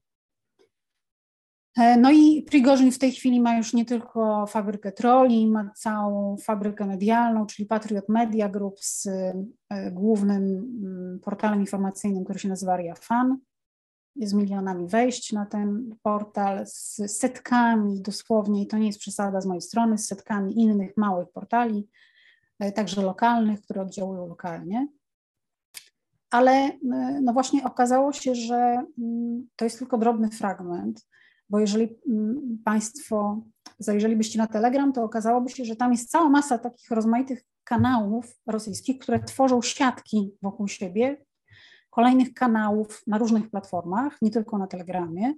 E, 1.77 1.97
no 1.97 2.11
i 2.11 2.43
Prigorzyn 2.49 2.91
w 2.91 2.99
tej 2.99 3.11
chwili 3.11 3.41
ma 3.41 3.57
już 3.57 3.73
nie 3.73 3.85
tylko 3.85 4.45
fabrykę 4.47 4.91
troli, 4.91 5.47
ma 5.47 5.71
całą 5.75 6.37
fabrykę 6.37 6.85
medialną, 6.85 7.45
czyli 7.45 7.65
Patriot 7.65 8.09
Media 8.09 8.49
Group 8.49 8.79
z 8.79 9.07
e, 9.07 9.91
głównym 9.91 10.43
mm, 10.83 11.19
portalem 11.19 11.59
informacyjnym, 11.59 12.23
który 12.23 12.39
się 12.39 12.49
nazywa 12.49 12.77
Fan. 12.99 13.37
Z 14.15 14.33
milionami 14.33 14.87
wejść 14.87 15.33
na 15.33 15.45
ten 15.45 15.95
portal, 16.01 16.67
z 16.67 16.95
setkami 17.07 18.01
dosłownie, 18.01 18.63
i 18.63 18.67
to 18.67 18.77
nie 18.77 18.87
jest 18.87 18.99
przesada 18.99 19.41
z 19.41 19.45
mojej 19.45 19.61
strony, 19.61 19.97
z 19.97 20.07
setkami 20.07 20.59
innych 20.59 20.97
małych 20.97 21.29
portali, 21.29 21.87
e, 22.59 22.71
także 22.71 23.01
lokalnych, 23.01 23.61
które 23.61 23.81
oddziałują 23.81 24.27
lokalnie. 24.27 24.87
Ale 26.29 26.71
no 27.21 27.33
właśnie 27.33 27.63
okazało 27.63 28.13
się, 28.13 28.35
że 28.35 28.85
mm, 28.97 29.47
to 29.55 29.65
jest 29.65 29.79
tylko 29.79 29.97
drobny 29.97 30.29
fragment 30.29 31.05
bo 31.51 31.59
jeżeli 31.59 31.99
mm, 32.09 32.57
Państwo 32.65 33.41
zajrzelibyście 33.79 34.39
na 34.39 34.47
Telegram, 34.47 34.93
to 34.93 35.03
okazałoby 35.03 35.49
się, 35.49 35.65
że 35.65 35.75
tam 35.75 35.91
jest 35.91 36.09
cała 36.09 36.29
masa 36.29 36.57
takich 36.57 36.91
rozmaitych 36.91 37.43
kanałów 37.63 38.39
rosyjskich, 38.47 38.99
które 38.99 39.19
tworzą 39.19 39.61
siatki 39.61 40.31
wokół 40.41 40.67
siebie, 40.67 41.25
kolejnych 41.91 42.33
kanałów 42.33 43.03
na 43.07 43.17
różnych 43.17 43.49
platformach, 43.49 44.17
nie 44.21 44.31
tylko 44.31 44.57
na 44.57 44.67
Telegramie. 44.67 45.33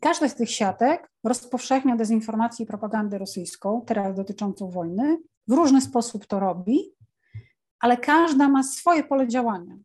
Każda 0.00 0.28
z 0.28 0.34
tych 0.34 0.50
siatek 0.50 1.10
rozpowszechnia 1.24 1.96
dezinformację 1.96 2.64
i 2.64 2.66
propagandę 2.66 3.18
rosyjską, 3.18 3.82
teraz 3.86 4.16
dotyczącą 4.16 4.70
wojny. 4.70 5.18
W 5.48 5.52
różny 5.52 5.80
sposób 5.80 6.26
to 6.26 6.40
robi, 6.40 6.94
ale 7.80 7.96
każda 7.96 8.48
ma 8.48 8.62
swoje 8.62 9.04
pole 9.04 9.28
działania. 9.28 9.76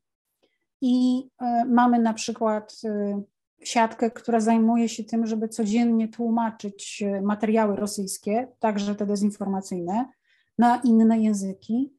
I 0.82 1.24
y, 1.42 1.46
mamy 1.66 2.00
na 2.00 2.14
przykład 2.14 2.74
y, 2.86 3.24
siatkę, 3.64 4.12
która 4.12 4.40
zajmuje 4.40 4.90
się 4.90 5.04
tym, 5.04 5.28
żeby 5.28 5.48
codziennie 5.48 6.08
tłumaczyć 6.08 7.04
e, 7.06 7.22
materiały 7.22 7.76
rosyjskie, 7.76 8.48
także 8.60 8.96
te 8.96 9.06
dezinformacyjne, 9.06 10.06
na 10.58 10.82
inne 10.84 11.20
języki, 11.20 11.94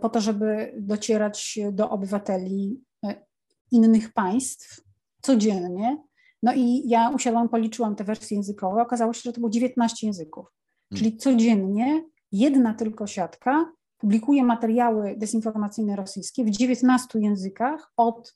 po 0.00 0.08
to, 0.08 0.20
żeby 0.20 0.74
docierać 0.76 1.58
do 1.72 1.90
obywateli 1.90 2.80
innych 3.70 4.12
państw 4.12 4.80
codziennie. 5.22 6.04
No 6.42 6.54
i 6.54 6.88
ja 6.88 7.10
usiadłam, 7.10 7.48
policzyłam 7.48 7.96
te 7.96 8.04
wersje 8.04 8.36
językowe, 8.36 8.82
okazało 8.82 9.12
się, 9.12 9.20
że 9.24 9.32
to 9.32 9.40
było 9.40 9.50
19 9.50 10.06
języków. 10.06 10.46
Hmm. 10.46 10.98
Czyli 10.98 11.16
codziennie 11.16 12.04
jedna 12.32 12.74
tylko 12.74 13.06
siatka 13.06 13.72
publikuje 13.98 14.44
materiały 14.44 15.14
dezinformacyjne 15.16 15.96
rosyjskie 15.96 16.44
w 16.44 16.50
19 16.50 17.18
językach 17.18 17.92
od 17.96 18.34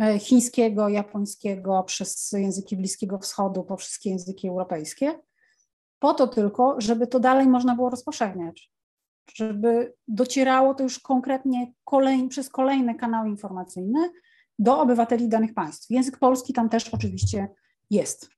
E, 0.00 0.18
chińskiego, 0.18 0.88
japońskiego, 0.88 1.82
przez 1.82 2.32
języki 2.32 2.76
Bliskiego 2.76 3.18
Wschodu, 3.18 3.64
po 3.64 3.76
wszystkie 3.76 4.10
języki 4.10 4.48
europejskie, 4.48 5.18
po 5.98 6.14
to 6.14 6.26
tylko, 6.26 6.76
żeby 6.78 7.06
to 7.06 7.20
dalej 7.20 7.46
można 7.46 7.74
było 7.74 7.90
rozpowszechniać, 7.90 8.72
żeby 9.34 9.94
docierało 10.08 10.74
to 10.74 10.82
już 10.82 10.98
konkretnie 10.98 11.72
kolej, 11.84 12.28
przez 12.28 12.48
kolejne 12.48 12.94
kanały 12.94 13.28
informacyjne 13.28 14.10
do 14.60 14.80
obywateli 14.80 15.28
danych 15.28 15.54
państw. 15.54 15.90
Język 15.90 16.18
polski 16.18 16.52
tam 16.52 16.68
też 16.68 16.88
oczywiście 16.88 17.48
jest. 17.90 18.30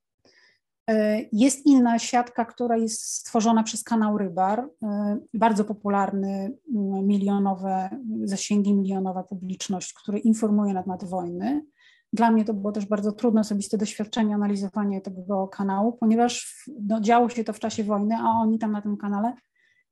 E, 0.89 1.21
jest 1.31 1.65
inna 1.65 1.99
siatka, 1.99 2.45
która 2.45 2.77
jest 2.77 3.03
stworzona 3.03 3.63
przez 3.63 3.83
kanał 3.83 4.17
Rybar, 4.17 4.69
e, 4.83 5.17
bardzo 5.33 5.65
popularny, 5.65 6.57
milionowe 7.03 7.89
zasięgi, 8.23 8.73
milionowa 8.73 9.23
publiczność, 9.23 9.93
który 9.93 10.19
informuje 10.19 10.73
na 10.73 10.83
temat 10.83 11.03
wojny. 11.03 11.65
Dla 12.13 12.31
mnie 12.31 12.45
to 12.45 12.53
było 12.53 12.71
też 12.71 12.85
bardzo 12.85 13.11
trudne 13.11 13.41
osobiste 13.41 13.77
doświadczenie 13.77 14.35
analizowania 14.35 15.01
tego 15.01 15.47
kanału, 15.47 15.93
ponieważ 15.93 16.63
no, 16.81 17.01
działo 17.01 17.29
się 17.29 17.43
to 17.43 17.53
w 17.53 17.59
czasie 17.59 17.83
wojny, 17.83 18.15
a 18.15 18.29
oni 18.29 18.59
tam 18.59 18.71
na 18.71 18.81
tym 18.81 18.97
kanale 18.97 19.33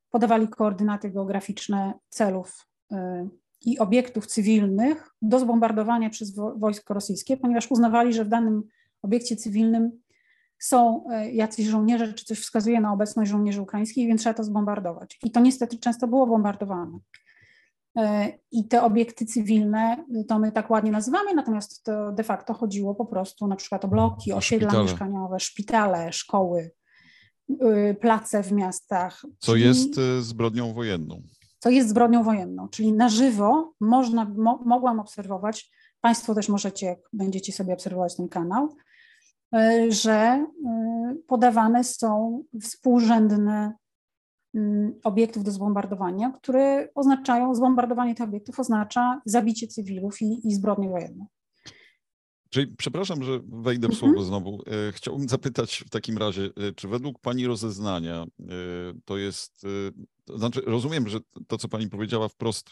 podawali 0.10 0.48
koordynaty 0.48 1.10
geograficzne 1.10 1.94
celów 2.10 2.68
e, 2.92 3.30
i 3.66 3.80
obiektów 3.80 4.28
cywilnych 4.28 5.16
do 5.22 5.39
zbombardowania 5.39 6.09
przez 6.09 6.36
wojsko 6.36 6.93
rosyjskie, 6.93 7.38
ponieważ 7.38 7.72
uznawali, 7.72 8.14
że 8.14 8.26
w 8.26 8.30
danym 8.30 8.64
obiekcie 9.01 9.36
cywilnym 9.36 9.91
są 10.59 11.03
e, 11.12 11.32
jacyś 11.32 11.66
żołnierze, 11.66 12.14
czy 12.14 12.26
coś 12.26 12.39
wskazuje 12.39 12.82
na 12.82 12.93
obecność 12.93 13.32
żołnierzy 13.32 13.62
ukraińskich, 13.62 14.07
więc 14.07 14.22
trzeba 14.22 14.34
to 14.34 14.43
zbombardować. 14.43 15.20
I 15.24 15.32
to 15.32 15.39
niestety 15.39 15.78
często 15.78 16.07
było 16.07 16.28
bombardowane. 16.28 16.99
E, 17.97 18.32
I 18.51 18.68
te 18.68 18.84
obiekty 18.84 19.26
cywilne 19.26 20.05
to 20.28 20.39
my 20.39 20.51
tak 20.51 20.70
ładnie 20.70 20.91
nazywamy, 20.91 21.34
natomiast 21.34 21.84
to 21.84 22.12
de 22.12 22.24
facto 22.24 22.53
chodziło 22.53 22.95
po 22.95 23.05
prostu 23.05 23.47
na 23.47 23.55
przykład 23.55 23.86
o 23.86 23.88
bloki, 23.88 24.34
osiedla 24.34 24.70
szpitale. 24.70 24.84
mieszkaniowe, 24.84 25.39
szpitale, 25.39 26.14
szkoły, 26.14 26.72
y, 27.49 27.95
place 28.01 28.43
w 28.43 28.51
miastach. 28.51 29.22
Co 29.39 29.51
czyli, 29.51 29.64
jest 29.64 29.97
y, 29.97 30.22
zbrodnią 30.22 30.74
wojenną. 30.74 31.22
Co 31.62 31.70
jest 31.70 31.89
zbrodnią 31.89 32.24
wojenną, 32.24 32.70
czyli 32.70 32.93
na 32.93 33.09
żywo 33.09 33.74
można, 33.80 34.26
mo, 34.26 34.59
mogłam 34.66 34.99
obserwować, 34.99 35.72
Państwo 36.01 36.36
też 36.36 36.49
możecie, 36.49 36.86
jak 36.86 36.99
będziecie 37.14 37.53
sobie 37.53 37.74
obserwować 37.74 38.16
ten 38.16 38.30
kanał, 38.30 38.70
E, 39.55 39.91
że 39.91 40.14
e, 40.14 40.45
podawane 41.28 41.84
są 41.84 42.43
współrzędne 42.62 43.74
mm, 44.55 44.99
obiektów 45.03 45.43
do 45.43 45.51
zbombardowania, 45.51 46.32
które 46.32 46.88
oznaczają, 46.95 47.55
zbombardowanie 47.55 48.16
tych 48.16 48.28
obiektów 48.28 48.59
oznacza 48.59 49.22
zabicie 49.26 49.68
cywilów 49.68 50.22
i, 50.22 50.47
i 50.47 50.55
zbrodnię 50.55 50.89
wojenną. 50.89 51.26
Czyli 52.54 52.76
przepraszam, 52.78 53.24
że 53.24 53.39
wejdę 53.43 53.88
w 53.88 53.93
słowo 53.93 54.08
mhm. 54.08 54.28
znowu. 54.28 54.64
E, 54.68 54.91
chciałbym 54.91 55.30
zapytać 55.30 55.84
w 55.88 55.89
takim 55.89 56.18
razie, 56.18 56.49
czy 56.76 56.88
według 56.88 57.20
Pani 57.20 57.47
rozeznania 57.47 58.26
to 59.06 59.18
jest 59.18 59.66
to 60.26 60.38
znaczy, 60.38 60.62
rozumiem, 60.66 61.10
że 61.10 61.20
to, 61.47 61.58
co 61.58 61.68
pani 61.68 61.89
powiedziała 61.89 62.28
wprost, 62.28 62.72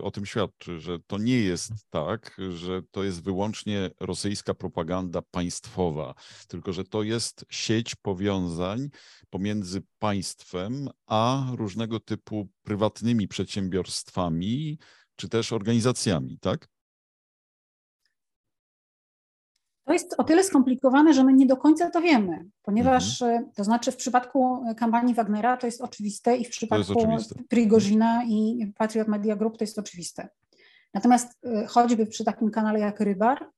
o 0.00 0.10
tym 0.10 0.26
świadczy, 0.26 0.80
że 0.80 0.98
to 1.06 1.18
nie 1.18 1.40
jest 1.40 1.72
tak, 1.90 2.40
że 2.50 2.82
to 2.90 3.04
jest 3.04 3.22
wyłącznie 3.22 3.90
rosyjska 4.00 4.54
propaganda 4.54 5.22
państwowa, 5.22 6.14
tylko 6.48 6.72
że 6.72 6.84
to 6.84 7.02
jest 7.02 7.44
sieć 7.50 7.94
powiązań 7.94 8.88
pomiędzy 9.30 9.82
państwem 9.98 10.88
a 11.06 11.46
różnego 11.56 12.00
typu 12.00 12.48
prywatnymi 12.62 13.28
przedsiębiorstwami 13.28 14.78
czy 15.16 15.28
też 15.28 15.52
organizacjami, 15.52 16.38
tak? 16.38 16.68
To 19.88 19.92
jest 19.92 20.14
o 20.18 20.24
tyle 20.24 20.44
skomplikowane, 20.44 21.14
że 21.14 21.24
my 21.24 21.32
nie 21.32 21.46
do 21.46 21.56
końca 21.56 21.90
to 21.90 22.00
wiemy, 22.00 22.44
ponieważ 22.62 23.22
mhm. 23.22 23.44
E, 23.44 23.50
to 23.56 23.64
znaczy 23.64 23.92
w 23.92 23.96
przypadku 23.96 24.64
kampanii 24.76 25.14
Wagnera 25.14 25.56
to 25.56 25.66
jest 25.66 25.80
oczywiste 25.80 26.36
i 26.36 26.44
w 26.44 26.48
przypadku 26.50 26.94
Prigozina 27.48 28.24
i 28.24 28.72
Patriot 28.78 29.08
Media 29.08 29.36
Group 29.36 29.58
to 29.58 29.64
jest 29.64 29.78
oczywiste. 29.78 30.28
Natomiast 30.94 31.38
e, 31.44 31.66
choćby 31.66 32.06
przy 32.06 32.24
takim 32.24 32.50
kanale 32.50 32.80
jak 32.80 33.00
Rybar, 33.00 33.50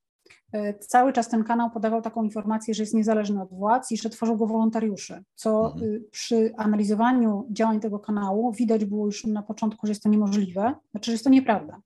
e, 0.53 0.79
cały 0.79 1.13
czas 1.13 1.29
ten 1.29 1.45
kanał 1.45 1.71
podawał 1.71 2.03
taką 2.03 2.25
informację, 2.25 2.75
że 2.75 2.83
jest 2.83 2.95
niezależny 2.95 3.43
od 3.43 3.51
władz 3.51 3.93
i 3.93 3.97
że 3.97 4.11
tworzą 4.11 4.37
go 4.37 4.47
wolontariusze, 4.47 5.23
co 5.35 5.73
mhm. 5.73 6.05
przy 6.11 6.53
analizowaniu 6.57 7.47
działań 7.51 7.81
tego 7.81 7.99
kanału 7.99 8.53
widać 8.53 8.85
było 8.85 9.07
już 9.07 9.25
na 9.25 9.43
początku, 9.43 9.87
że 9.87 9.91
jest 9.91 10.03
to 10.03 10.09
niemożliwe, 10.09 10.75
znaczy, 10.91 11.07
że 11.07 11.13
jest 11.13 11.25
to 11.25 11.31
nieprawda 11.31 11.81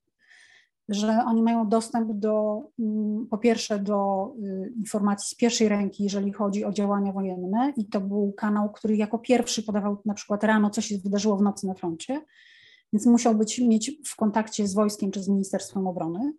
że 0.89 1.25
oni 1.27 1.43
mają 1.43 1.69
dostęp 1.69 2.13
do, 2.13 2.63
mm, 2.79 3.27
po 3.31 3.39
pierwsze, 3.39 3.79
do 3.79 4.29
y, 4.45 4.73
informacji 4.77 5.29
z 5.29 5.35
pierwszej 5.35 5.69
ręki, 5.69 6.05
jeżeli 6.05 6.33
chodzi 6.33 6.65
o 6.65 6.73
działania 6.73 7.13
wojenne, 7.13 7.73
i 7.77 7.89
to 7.89 8.01
był 8.01 8.33
kanał, 8.33 8.73
który 8.73 8.97
jako 8.97 9.19
pierwszy 9.19 9.63
podawał 9.63 9.97
na 10.05 10.15
przykład 10.15 10.45
rano, 10.45 10.71
co 10.71 10.81
się 10.81 10.99
wydarzyło 10.99 11.37
w 11.37 11.43
nocy 11.43 11.67
na 11.67 11.75
froncie, 11.75 12.21
więc 12.93 13.07
musiał 13.07 13.35
być, 13.35 13.59
mieć 13.59 13.93
w 14.07 14.17
kontakcie 14.17 14.69
z 14.69 14.75
wojskiem 14.75 15.11
czy 15.11 15.23
z 15.23 15.29
Ministerstwem 15.29 15.87
Obrony. 15.87 16.33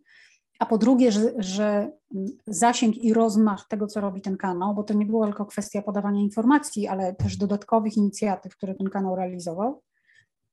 A 0.60 0.66
po 0.66 0.78
drugie, 0.78 1.12
że, 1.12 1.34
że 1.38 1.92
mm, 2.16 2.28
zasięg 2.48 2.98
i 2.98 3.14
rozmach 3.14 3.68
tego, 3.68 3.88
co 3.88 4.02
robi 4.02 4.22
ten 4.22 4.38
kanał, 4.38 4.76
bo 4.76 4.84
to 4.84 4.94
nie 4.94 5.06
była 5.06 5.26
tylko 5.26 5.46
kwestia 5.46 5.82
podawania 5.82 6.22
informacji, 6.22 6.88
ale 6.88 7.16
też 7.16 7.38
dodatkowych 7.38 7.98
inicjatyw, 7.98 8.56
które 8.56 8.76
ten 8.76 8.90
kanał 8.90 9.16
realizował, 9.16 9.82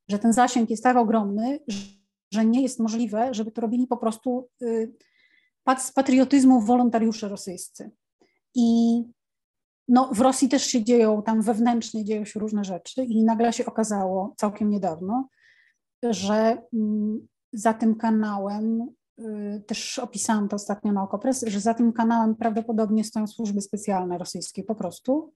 że 0.09 0.19
ten 0.19 0.33
zasięg 0.33 0.71
jest 0.71 0.83
tak 0.83 0.97
ogromny, 0.97 1.59
że 1.69 2.02
że 2.33 2.45
nie 2.45 2.63
jest 2.63 2.81
możliwe, 2.81 3.35
żeby 3.35 3.51
to 3.51 3.61
robili 3.61 3.87
po 3.87 3.97
prostu 3.97 4.49
y, 4.63 4.93
z 5.79 5.93
patriotyzmu 5.93 6.61
wolontariusze 6.61 7.29
rosyjscy. 7.29 7.91
I 8.55 9.03
no, 9.89 10.11
w 10.13 10.21
Rosji 10.21 10.49
też 10.49 10.67
się 10.67 10.85
dzieją, 10.85 11.23
tam 11.23 11.43
wewnętrznie 11.43 12.05
dzieją 12.05 12.25
się 12.25 12.41
różne 12.41 12.65
rzeczy 12.65 13.05
i 13.05 13.25
nagle 13.25 13.53
się 13.53 13.67
okazało 13.67 14.35
całkiem 14.37 14.71
niedawno, 14.71 15.29
że 16.03 16.63
mm, 16.73 17.29
za 17.53 17.75
tym 17.75 17.95
kanałem, 17.95 18.89
y, 19.21 19.63
też 19.67 19.99
opisałam 19.99 20.49
to 20.49 20.57
ostatnio 20.57 20.93
na 20.93 21.03
Okopres, 21.03 21.45
że 21.47 21.61
za 21.61 21.75
tym 21.75 21.93
kanałem 21.93 22.37
prawdopodobnie 22.37 23.05
stoją 23.05 23.27
służby 23.27 23.61
specjalne 23.61 24.19
rosyjskie 24.19 24.65
po 24.65 24.75
prostu, 24.75 25.33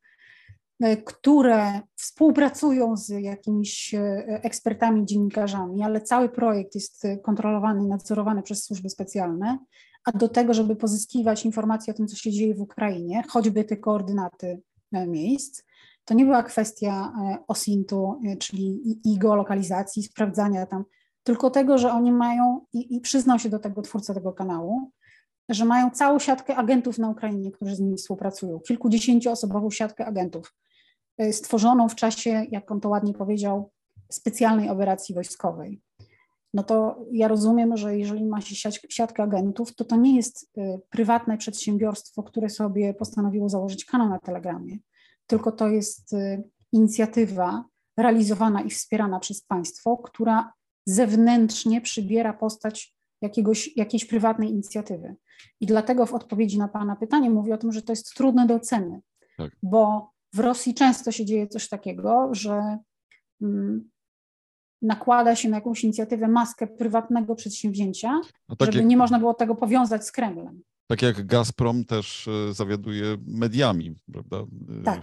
które 1.04 1.80
współpracują 1.94 2.96
z 2.96 3.08
jakimiś 3.08 3.94
e, 3.94 4.00
ekspertami, 4.42 5.06
dziennikarzami, 5.06 5.82
ale 5.82 6.00
cały 6.00 6.28
projekt 6.28 6.74
jest 6.74 7.06
kontrolowany, 7.22 7.88
nadzorowany 7.88 8.42
przez 8.42 8.64
służby 8.64 8.90
specjalne, 8.90 9.58
a 10.04 10.18
do 10.18 10.28
tego, 10.28 10.54
żeby 10.54 10.76
pozyskiwać 10.76 11.44
informacje 11.44 11.94
o 11.94 11.96
tym, 11.96 12.08
co 12.08 12.16
się 12.16 12.30
dzieje 12.30 12.54
w 12.54 12.60
Ukrainie, 12.60 13.22
choćby 13.28 13.64
te 13.64 13.76
koordynaty 13.76 14.62
miejsc, 14.92 15.62
to 16.04 16.14
nie 16.14 16.24
była 16.24 16.42
kwestia 16.42 17.12
OSINT-u, 17.48 18.20
czyli 18.38 18.80
i 19.04 19.18
geolokalizacji, 19.18 20.02
sprawdzania 20.02 20.66
tam, 20.66 20.84
tylko 21.22 21.50
tego, 21.50 21.78
że 21.78 21.92
oni 21.92 22.12
mają, 22.12 22.60
i, 22.72 22.96
i 22.96 23.00
przyznał 23.00 23.38
się 23.38 23.48
do 23.48 23.58
tego 23.58 23.82
twórca 23.82 24.14
tego 24.14 24.32
kanału, 24.32 24.90
że 25.48 25.64
mają 25.64 25.90
całą 25.90 26.18
siatkę 26.18 26.56
agentów 26.56 26.98
na 26.98 27.08
Ukrainie, 27.08 27.52
którzy 27.52 27.76
z 27.76 27.80
nimi 27.80 27.96
współpracują, 27.96 28.60
kilkudziesięcioosobową 28.60 29.70
siatkę 29.70 30.06
agentów, 30.06 30.54
stworzoną 31.32 31.88
w 31.88 31.94
czasie, 31.94 32.46
jak 32.50 32.70
on 32.70 32.80
to 32.80 32.88
ładnie 32.88 33.14
powiedział, 33.14 33.70
specjalnej 34.10 34.68
operacji 34.68 35.14
wojskowej. 35.14 35.80
No 36.54 36.62
to 36.62 37.04
ja 37.12 37.28
rozumiem, 37.28 37.76
że 37.76 37.98
jeżeli 37.98 38.26
ma 38.26 38.40
się 38.40 38.70
siatkę 38.88 39.22
agentów, 39.22 39.74
to 39.74 39.84
to 39.84 39.96
nie 39.96 40.16
jest 40.16 40.50
y, 40.58 40.80
prywatne 40.90 41.38
przedsiębiorstwo, 41.38 42.22
które 42.22 42.50
sobie 42.50 42.94
postanowiło 42.94 43.48
założyć 43.48 43.84
kanał 43.84 44.08
na 44.08 44.18
Telegramie, 44.18 44.78
tylko 45.26 45.52
to 45.52 45.68
jest 45.68 46.12
y, 46.12 46.44
inicjatywa 46.72 47.64
realizowana 47.96 48.62
i 48.62 48.70
wspierana 48.70 49.20
przez 49.20 49.42
państwo, 49.42 49.96
która 49.96 50.52
zewnętrznie 50.86 51.80
przybiera 51.80 52.32
postać 52.32 52.96
jakiegoś, 53.22 53.76
jakiejś 53.76 54.04
prywatnej 54.04 54.50
inicjatywy. 54.50 55.16
I 55.60 55.66
dlatego 55.66 56.06
w 56.06 56.14
odpowiedzi 56.14 56.58
na 56.58 56.68
Pana 56.68 56.96
pytanie 56.96 57.30
mówię 57.30 57.54
o 57.54 57.58
tym, 57.58 57.72
że 57.72 57.82
to 57.82 57.92
jest 57.92 58.14
trudne 58.14 58.46
do 58.46 58.54
oceny, 58.54 59.00
tak. 59.36 59.50
bo 59.62 60.10
w 60.36 60.38
Rosji 60.38 60.74
często 60.74 61.12
się 61.12 61.24
dzieje 61.24 61.46
coś 61.46 61.68
takiego, 61.68 62.28
że 62.32 62.78
mm, 63.42 63.90
nakłada 64.82 65.36
się 65.36 65.48
na 65.48 65.56
jakąś 65.56 65.84
inicjatywę 65.84 66.28
maskę 66.28 66.66
prywatnego 66.66 67.34
przedsięwzięcia, 67.34 68.20
no 68.48 68.56
tak 68.56 68.66
żeby 68.66 68.78
jak, 68.78 68.86
nie 68.86 68.96
można 68.96 69.18
było 69.18 69.34
tego 69.34 69.54
powiązać 69.54 70.06
z 70.06 70.12
Kremlem. 70.12 70.62
Tak 70.86 71.02
jak 71.02 71.26
Gazprom 71.26 71.84
też 71.84 72.28
e, 72.28 72.54
zawiaduje 72.54 73.16
mediami, 73.26 73.94
prawda? 74.12 74.44
Tak 74.84 75.00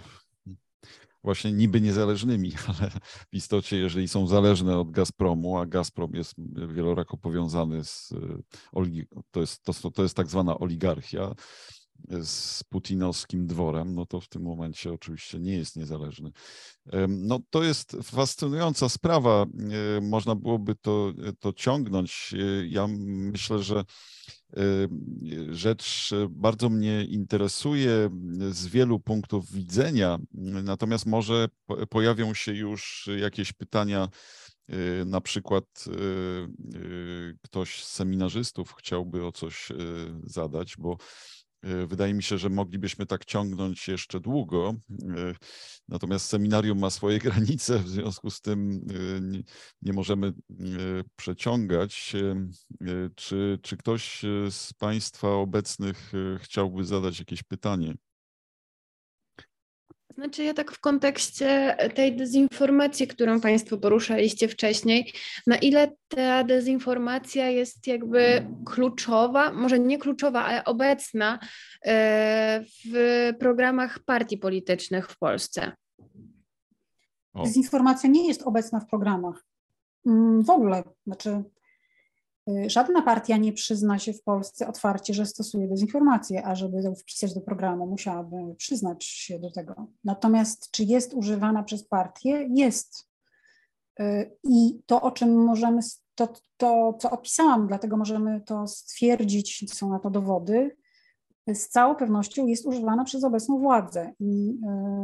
właśnie 1.24 1.52
niby 1.52 1.82
niezależnymi, 1.82 2.52
ale 2.68 2.90
w 3.32 3.34
istocie, 3.34 3.78
jeżeli 3.78 4.08
są 4.08 4.28
zależne 4.28 4.80
od 4.80 4.92
Gazpromu, 4.92 5.58
a 5.58 5.66
Gazprom 5.66 6.14
jest 6.14 6.34
wielorako 6.74 7.18
powiązany 7.18 7.84
z, 7.84 8.14
to 9.32 9.42
jest, 9.42 9.64
to, 9.64 9.92
to 9.92 10.04
jest 10.04 10.16
tak 10.16 10.28
zwana 10.28 10.58
oligarchia, 10.58 11.36
z 12.22 12.64
putinowskim 12.64 13.48
dworem, 13.48 13.96
no 13.96 14.06
to 14.06 14.20
w 14.20 14.28
tym 14.28 14.42
momencie 14.42 14.94
oczywiście 14.94 15.40
nie 15.40 15.54
jest 15.54 15.76
niezależny. 15.76 16.32
No 17.08 17.40
to 17.50 17.64
jest 17.64 17.98
fascynująca 18.04 18.90
sprawa. 18.90 19.46
Można 20.02 20.36
byłoby 20.36 20.76
to, 20.76 21.14
to 21.40 21.54
ciągnąć. 21.54 22.36
Ja 22.70 22.88
myślę, 22.88 23.64
że 23.64 23.84
rzecz 25.50 26.10
bardzo 26.30 26.70
mnie 26.70 27.06
interesuje 27.06 28.10
z 28.52 28.68
wielu 28.68 29.00
punktów 29.00 29.52
widzenia, 29.52 30.20
natomiast 30.64 31.06
może 31.06 31.48
pojawią 31.90 32.34
się 32.34 32.54
już 32.54 33.10
jakieś 33.20 33.54
pytania. 33.54 34.10
Na 35.06 35.22
przykład 35.22 35.66
ktoś 37.42 37.84
z 37.84 37.92
seminarzystów 37.92 38.74
chciałby 38.74 39.26
o 39.26 39.32
coś 39.32 39.72
zadać, 40.24 40.78
bo 40.78 40.98
E, 40.98 41.43
wydaje 41.88 42.14
mi 42.14 42.24
się, 42.24 42.38
że 42.38 42.50
moglibyśmy 42.50 43.06
tak 43.06 43.26
ciągnąć 43.26 43.88
jeszcze 43.88 44.20
długo. 44.20 44.76
E, 45.02 45.34
natomiast 45.88 46.26
seminarium 46.26 46.80
ma 46.80 46.90
swoje 46.90 47.20
granice, 47.30 47.80
w 47.80 47.90
związku 47.90 48.30
z 48.30 48.42
tym 48.42 48.72
e, 48.72 49.44
nie 49.82 49.94
możemy 49.94 50.34
przeciągać. 51.16 52.14
Czy, 53.16 53.60
czy 53.62 53.78
ktoś 53.78 54.22
z 54.50 54.74
Państwa 54.74 55.28
obecnych 55.28 56.12
chciałby 56.40 56.86
zadać 56.86 57.20
jakieś 57.20 57.44
pytanie? 57.44 57.96
Znaczy, 60.16 60.44
ja 60.44 60.54
tak 60.54 60.72
w 60.72 60.80
kontekście 60.80 61.78
tej 61.96 62.16
dezinformacji, 62.16 63.08
którą 63.08 63.42
Państwo 63.42 63.78
poruszaliście 63.78 64.48
wcześniej, 64.48 65.14
na 65.48 65.56
ile 65.56 65.92
ta 66.08 66.44
dezinformacja 66.44 67.50
jest 67.50 67.88
jakby 67.88 68.48
kluczowa, 68.66 69.52
może 69.52 69.80
nie 69.80 69.98
kluczowa, 69.98 70.46
ale 70.46 70.64
obecna 70.64 71.40
e, 71.86 72.64
w 72.86 73.32
programach 73.40 74.00
partii 74.00 74.38
politycznych 74.38 75.10
w 75.10 75.18
Polsce? 75.18 75.72
Dezinformacja 77.36 78.10
nie 78.10 78.28
jest 78.28 78.42
obecna 78.42 78.80
w 78.80 78.88
programach. 78.88 79.46
Mm, 80.06 80.44
w 80.44 80.50
ogóle. 80.50 80.84
Znaczy, 81.08 81.44
żadna 82.68 83.02
partia 83.02 83.38
nie 83.38 83.54
przyzna 83.54 84.00
się 84.00 84.14
w 84.14 84.24
Polsce 84.24 84.68
otwarcie, 84.68 85.14
że 85.14 85.26
stosuje 85.26 85.68
dezinformację, 85.68 86.46
a 86.46 86.56
żeby 86.56 86.82
ją 86.82 86.96
wpisać 86.96 87.34
do 87.34 87.42
programu, 87.42 87.88
musiałaby 87.88 88.38
przyznać 88.58 89.04
się 89.06 89.40
do 89.40 89.52
tego. 89.52 89.88
Natomiast 90.04 90.72
czy 90.72 90.84
jest 90.84 91.14
używana 91.14 91.64
przez 91.64 91.88
partię? 91.88 92.48
Jest. 92.54 93.10
Y, 94.00 94.32
I 94.44 94.82
to, 94.86 95.02
o 95.02 95.12
czym 95.12 95.44
możemy, 95.44 95.82
to, 96.16 96.34
to 96.58 96.98
co 97.00 97.12
opisałam, 97.12 97.68
dlatego 97.68 97.98
możemy 97.98 98.42
to 98.42 98.68
stwierdzić, 98.68 99.74
są 99.74 99.90
na 99.90 100.00
to 100.00 100.10
dowody, 100.10 100.78
z 101.48 101.70
całą 101.70 101.96
pewnością 101.96 102.48
jest 102.48 102.66
używana 102.66 103.04
przez 103.04 103.24
obecną 103.24 103.60
władzę. 103.60 104.14
I, 104.20 104.60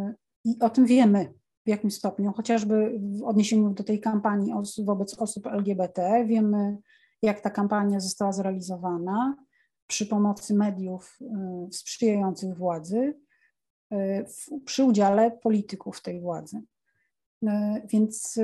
y, 0.10 0.16
i 0.46 0.60
o 0.60 0.70
tym 0.70 0.86
wiemy 0.86 1.34
w 1.66 1.70
jakim 1.70 1.92
stopniu, 1.92 2.34
chociażby 2.34 3.00
w 3.00 3.24
odniesieniu 3.24 3.70
do 3.70 3.84
tej 3.84 4.00
kampanii 4.00 4.54
wobec 4.86 5.20
osób 5.20 5.48
LGBT, 5.48 6.26
wiemy, 6.26 6.78
jak 7.22 7.42
ta 7.42 7.50
kampania 7.50 8.00
została 8.00 8.32
zrealizowana 8.32 9.36
przy 9.88 10.06
pomocy 10.06 10.54
mediów 10.54 11.18
y, 11.22 11.26
sprzyjających 11.72 12.58
władzy, 12.58 13.20
y, 13.94 14.26
przy 14.66 14.84
udziale 14.84 15.32
polityków 15.32 16.02
tej 16.02 16.22
władzy. 16.22 16.62
Y, 17.44 17.48
więc 17.86 18.40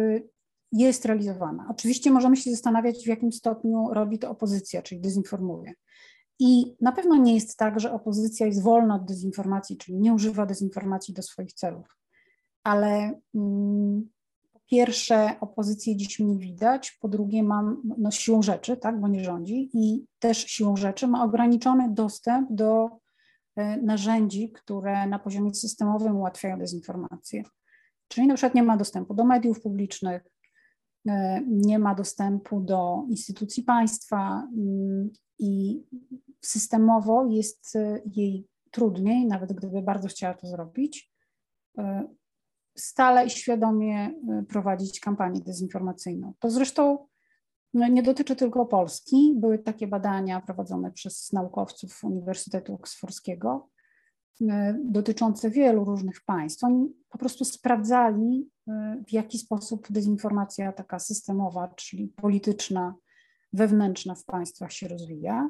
jest 0.71 1.05
realizowana. 1.05 1.67
Oczywiście 1.69 2.11
możemy 2.11 2.37
się 2.37 2.51
zastanawiać, 2.51 3.03
w 3.03 3.07
jakim 3.07 3.31
stopniu 3.31 3.89
robi 3.93 4.19
to 4.19 4.29
opozycja, 4.29 4.81
czyli 4.81 5.01
dezinformuje. 5.01 5.73
I 6.39 6.75
na 6.81 6.91
pewno 6.91 7.15
nie 7.15 7.33
jest 7.33 7.57
tak, 7.57 7.79
że 7.79 7.91
opozycja 7.91 8.45
jest 8.45 8.61
wolna 8.61 8.95
od 8.95 9.05
dezinformacji, 9.05 9.77
czyli 9.77 9.97
nie 9.97 10.13
używa 10.13 10.45
dezinformacji 10.45 11.13
do 11.13 11.21
swoich 11.21 11.53
celów. 11.53 11.97
Ale 12.63 13.19
mm, 13.35 14.09
pierwsze, 14.69 15.35
opozycję 15.39 15.95
dziś 15.95 16.19
nie 16.19 16.37
widać, 16.37 16.91
po 17.01 17.07
drugie 17.07 17.43
mam 17.43 17.81
no, 17.97 18.11
siłą 18.11 18.41
rzeczy, 18.41 18.77
tak, 18.77 18.99
bo 18.99 19.07
nie 19.07 19.23
rządzi 19.23 19.69
i 19.73 20.05
też 20.19 20.37
siłą 20.37 20.75
rzeczy 20.77 21.07
ma 21.07 21.23
ograniczony 21.23 21.89
dostęp 21.93 22.51
do 22.51 22.89
e, 23.55 23.77
narzędzi, 23.77 24.51
które 24.51 25.07
na 25.07 25.19
poziomie 25.19 25.53
systemowym 25.53 26.17
ułatwiają 26.17 26.59
dezinformację. 26.59 27.43
Czyli 28.07 28.27
na 28.27 28.33
przykład 28.33 28.55
nie 28.55 28.63
ma 28.63 28.77
dostępu 28.77 29.13
do 29.13 29.25
mediów 29.25 29.61
publicznych, 29.61 30.23
e, 31.07 31.41
nie 31.47 31.79
ma 31.79 31.95
dostępu 31.95 32.61
do 32.61 33.03
instytucji 33.09 33.63
państwa 33.63 34.47
mm, 34.57 35.09
i 35.39 35.83
systemowo 36.41 37.25
jest 37.25 37.75
e, 37.75 38.01
jej 38.05 38.47
trudniej, 38.71 39.25
nawet 39.25 39.53
gdyby 39.53 39.81
bardzo 39.81 40.07
chciała 40.07 40.33
to 40.33 40.47
zrobić, 40.47 41.11
stale 42.75 43.25
i 43.25 43.29
świadomie 43.29 44.09
y, 44.41 44.43
prowadzić 44.43 44.99
kampanię 44.99 45.41
dezinformacyjną. 45.41 46.33
To 46.39 46.49
zresztą 46.49 47.07
no, 47.75 47.87
nie 47.87 48.03
dotyczy 48.03 48.35
tylko 48.35 48.65
Polski. 48.65 49.33
Były 49.37 49.59
takie 49.59 49.87
badania 49.87 50.41
prowadzone 50.41 50.91
przez 50.91 51.33
naukowców 51.33 52.03
Uniwersytetu 52.03 52.73
Oksfordzkiego 52.73 53.69
y, 54.41 54.45
dotyczące 54.83 55.49
wielu 55.49 55.85
różnych 55.85 56.21
państw. 56.25 56.63
Oni 56.63 56.93
po 57.09 57.17
prostu 57.17 57.45
sprawdzali, 57.45 58.49
y, 58.67 58.71
w 59.07 59.13
jaki 59.13 59.37
sposób 59.37 59.87
dezinformacja 59.89 60.71
taka 60.71 60.99
systemowa, 60.99 61.67
czyli 61.67 62.07
polityczna, 62.07 62.95
wewnętrzna 63.53 64.15
w 64.15 64.25
państwach 64.25 64.73
się 64.73 64.87
rozwija. 64.87 65.49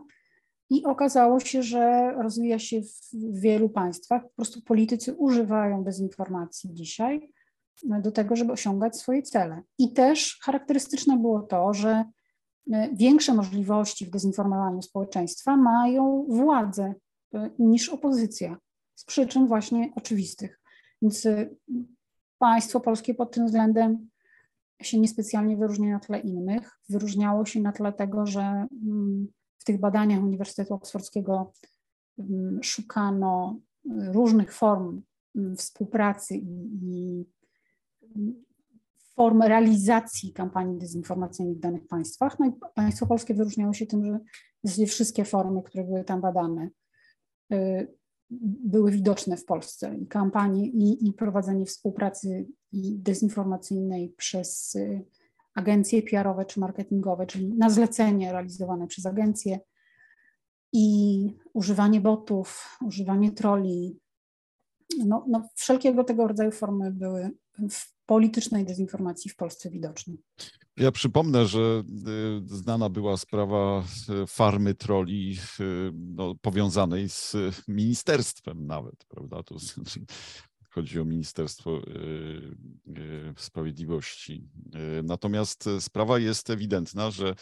I 0.70 0.84
okazało 0.84 1.40
się, 1.40 1.64
że 1.64 2.12
rozwija 2.12 2.60
się 2.60 2.82
w 2.82 3.40
wielu 3.40 3.70
państwach. 3.70 4.24
Po 4.24 4.30
prostu 4.30 4.62
politycy 4.62 5.14
używają 5.14 5.84
dezinformacji 5.84 6.74
dzisiaj 6.74 7.32
do 7.84 8.12
tego, 8.12 8.36
żeby 8.36 8.52
osiągać 8.52 8.98
swoje 8.98 9.22
cele. 9.22 9.62
I 9.78 9.94
też 9.94 10.40
charakterystyczne 10.42 11.18
było 11.18 11.42
to, 11.42 11.74
że 11.74 12.06
e, 12.72 12.90
większe 12.94 13.34
możliwości 13.34 14.06
w 14.06 14.10
dezinformowaniu 14.10 14.82
społeczeństwa 14.82 15.58
mają 15.58 16.26
władze 16.30 16.94
e, 17.34 17.50
niż 17.60 17.90
opozycja, 17.90 18.58
z 18.96 19.06
przyczyn 19.06 19.48
właśnie 19.48 19.92
oczywistych. 19.96 20.62
Więc 21.02 21.26
e, 21.26 21.50
państwo 22.38 22.80
polskie 22.80 23.14
pod 23.14 23.32
tym 23.32 23.46
względem 23.46 24.10
się 24.82 25.00
niespecjalnie 25.00 25.58
wyróżnia 25.58 25.90
na 25.94 26.00
tle 26.00 26.20
innych. 26.20 26.80
Wyróżniało 26.90 27.46
się 27.46 27.60
na 27.62 27.72
tle 27.72 27.94
tego, 27.94 28.26
że 28.26 28.42
mm, 28.42 29.28
tych 29.66 29.80
badaniach 29.80 30.24
Uniwersytetu 30.24 30.74
Oksfordzkiego 30.74 31.52
mm, 32.20 32.64
szukano 32.64 33.60
y, 33.86 33.90
różnych 34.14 34.54
form 34.54 35.02
mm, 35.36 35.56
współpracy 35.58 36.36
i, 36.36 36.70
i 36.82 37.26
form 39.16 39.42
realizacji 39.42 40.34
kampanii 40.34 40.80
dezinformacyjnych 40.80 41.58
w 41.58 41.60
danych 41.60 41.88
państwach. 41.88 42.40
No 42.40 42.46
i 42.46 42.52
państwo 42.76 43.08
polskie 43.08 43.34
wyróżniało 43.34 43.74
się 43.74 43.86
tym, 43.86 44.20
że 44.64 44.86
wszystkie 44.86 45.26
formy, 45.26 45.64
które 45.64 45.84
były 45.84 46.04
tam 46.04 46.22
badane, 46.22 46.70
y, 47.54 47.88
były 48.64 48.92
widoczne 48.92 49.38
w 49.38 49.46
Polsce 49.46 49.96
i 49.98 50.08
kampanie, 50.08 50.68
i, 50.68 51.08
i 51.08 51.14
prowadzenie 51.14 51.66
współpracy 51.66 52.48
i 52.72 53.00
dezinformacyjnej 53.00 54.14
przez 54.18 54.76
y, 54.76 55.06
agencje 55.56 56.02
PR-owe 56.02 56.46
czy 56.46 56.60
marketingowe, 56.60 57.26
czyli 57.28 57.54
na 57.54 57.70
zlecenie 57.70 58.32
realizowane 58.32 58.88
przez 58.88 59.06
agencje 59.06 59.60
i 60.74 61.28
używanie 61.54 62.02
botów, 62.02 62.78
używanie 62.86 63.32
troli, 63.32 64.00
no, 65.06 65.26
no 65.28 65.50
wszelkiego 65.56 66.04
tego 66.04 66.28
rodzaju 66.28 66.52
formy 66.52 66.92
były 66.92 67.32
w 67.70 67.96
politycznej 68.06 68.66
dezinformacji 68.66 69.32
w 69.32 69.36
Polsce 69.36 69.70
widoczne. 69.70 70.14
Ja 70.78 70.92
przypomnę, 70.92 71.46
że 71.46 71.84
y, 72.50 72.56
znana 72.56 72.90
była 72.90 73.18
sprawa 73.18 73.84
y, 74.24 74.28
farmy 74.28 74.74
troli 74.74 75.38
y, 75.60 75.92
no, 75.94 76.36
powiązanej 76.42 77.10
z 77.10 77.36
ministerstwem 77.68 78.68
nawet, 78.68 79.06
prawda? 79.08 79.44
To 79.44 79.60
znaczy, 79.60 80.06
chodzi 80.76 81.00
o 81.00 81.06
Ministerstwo 81.06 81.82
Sprawiedliwości. 83.38 84.44
Natomiast 85.04 85.70
sprawa 85.80 86.20
jest 86.20 86.50
ewidentna, 86.50 87.12
że 87.12 87.36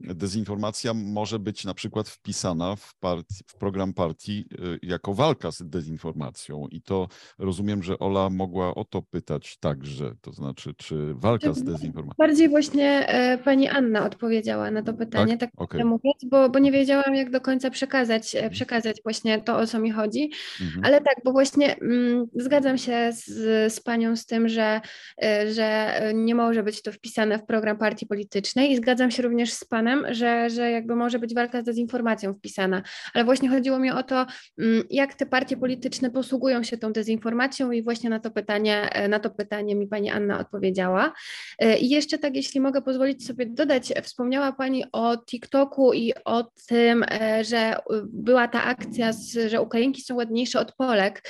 dezinformacja 0.00 0.94
może 0.94 1.38
być 1.38 1.64
na 1.64 1.74
przykład 1.74 2.08
wpisana 2.08 2.76
w, 2.76 2.94
partii, 3.00 3.44
w 3.46 3.54
program 3.54 3.94
partii 3.94 4.44
y, 4.52 4.78
jako 4.82 5.14
walka 5.14 5.50
z 5.52 5.62
dezinformacją. 5.62 6.68
I 6.70 6.82
to 6.82 7.08
rozumiem, 7.38 7.82
że 7.82 7.98
Ola 7.98 8.30
mogła 8.30 8.74
o 8.74 8.84
to 8.84 9.02
pytać 9.02 9.58
także, 9.58 10.14
to 10.20 10.32
znaczy, 10.32 10.74
czy 10.76 11.14
walka 11.14 11.52
z 11.52 11.62
dezinformacją. 11.62 12.14
Bardziej 12.18 12.48
właśnie 12.48 13.08
e, 13.08 13.38
pani 13.38 13.68
Anna 13.68 14.04
odpowiedziała 14.04 14.70
na 14.70 14.82
to 14.82 14.94
pytanie, 14.94 15.38
tak, 15.38 15.50
tak 15.50 15.60
okay. 15.60 15.84
mówiąc, 15.84 16.24
bo, 16.30 16.48
bo 16.48 16.58
nie 16.58 16.72
wiedziałam, 16.72 17.14
jak 17.14 17.30
do 17.30 17.40
końca 17.40 17.70
przekazać, 17.70 18.34
e, 18.34 18.38
mhm. 18.38 18.52
przekazać 18.52 19.00
właśnie 19.02 19.40
to, 19.40 19.58
o 19.58 19.66
co 19.66 19.78
mi 19.78 19.90
chodzi. 19.90 20.30
Mhm. 20.60 20.84
Ale 20.84 21.00
tak, 21.00 21.16
bo 21.24 21.32
właśnie 21.32 21.76
mm, 21.76 22.26
zgadzam 22.34 22.78
się 22.78 23.12
z, 23.12 23.24
z 23.72 23.80
panią 23.80 24.16
z 24.16 24.26
tym, 24.26 24.48
że, 24.48 24.80
e, 25.22 25.52
że 25.52 26.00
nie 26.14 26.34
może 26.34 26.62
być 26.62 26.82
to 26.82 26.92
wpisane 26.92 27.38
w 27.38 27.46
program 27.46 27.78
partii 27.78 28.06
politycznej 28.06 28.72
i 28.72 28.76
zgadzam 28.76 29.10
się 29.10 29.22
również 29.22 29.52
z 29.52 29.64
panem, 29.64 29.91
że, 30.10 30.50
że 30.50 30.70
jakby 30.70 30.96
może 30.96 31.18
być 31.18 31.34
walka 31.34 31.62
z 31.62 31.64
dezinformacją 31.64 32.34
wpisana, 32.34 32.82
ale 33.14 33.24
właśnie 33.24 33.48
chodziło 33.48 33.78
mi 33.78 33.90
o 33.90 34.02
to, 34.02 34.26
mm, 34.58 34.82
jak 34.90 35.14
te 35.14 35.26
partie 35.26 35.56
polityczne 35.56 36.10
posługują 36.10 36.62
się 36.62 36.78
tą 36.78 36.92
dezinformacją 36.92 37.70
i 37.70 37.82
właśnie 37.82 38.10
na 38.10 38.20
to 38.20 38.30
pytanie, 38.30 38.90
e, 38.92 39.08
na 39.08 39.18
to 39.20 39.30
pytanie 39.30 39.74
mi 39.74 39.86
pani 39.86 40.10
Anna 40.10 40.38
odpowiedziała. 40.38 41.12
E, 41.58 41.78
I 41.78 41.88
jeszcze 41.88 42.18
tak, 42.18 42.36
jeśli 42.36 42.60
mogę 42.60 42.82
pozwolić 42.82 43.26
sobie 43.26 43.46
dodać, 43.46 43.92
wspomniała 44.02 44.52
pani 44.52 44.84
o 44.92 45.16
TikToku 45.16 45.92
i 45.92 46.12
o 46.24 46.44
tym, 46.68 47.04
e, 47.10 47.44
że 47.44 47.76
była 48.04 48.48
ta 48.48 48.64
akcja, 48.64 49.10
że 49.48 49.60
Ukrainki 49.60 50.02
są 50.02 50.14
ładniejsze 50.14 50.60
od 50.60 50.72
Polek. 50.72 51.22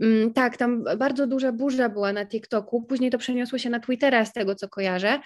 Mm, 0.00 0.32
tak, 0.32 0.56
tam 0.56 0.84
bardzo 0.98 1.26
duża 1.26 1.52
burza 1.52 1.88
była 1.88 2.12
na 2.12 2.26
TikToku, 2.26 2.82
później 2.82 3.10
to 3.10 3.18
przeniosło 3.18 3.58
się 3.58 3.70
na 3.70 3.80
Twittera 3.80 4.24
z 4.24 4.32
tego, 4.32 4.54
co 4.54 4.68
kojarzę. 4.68 5.18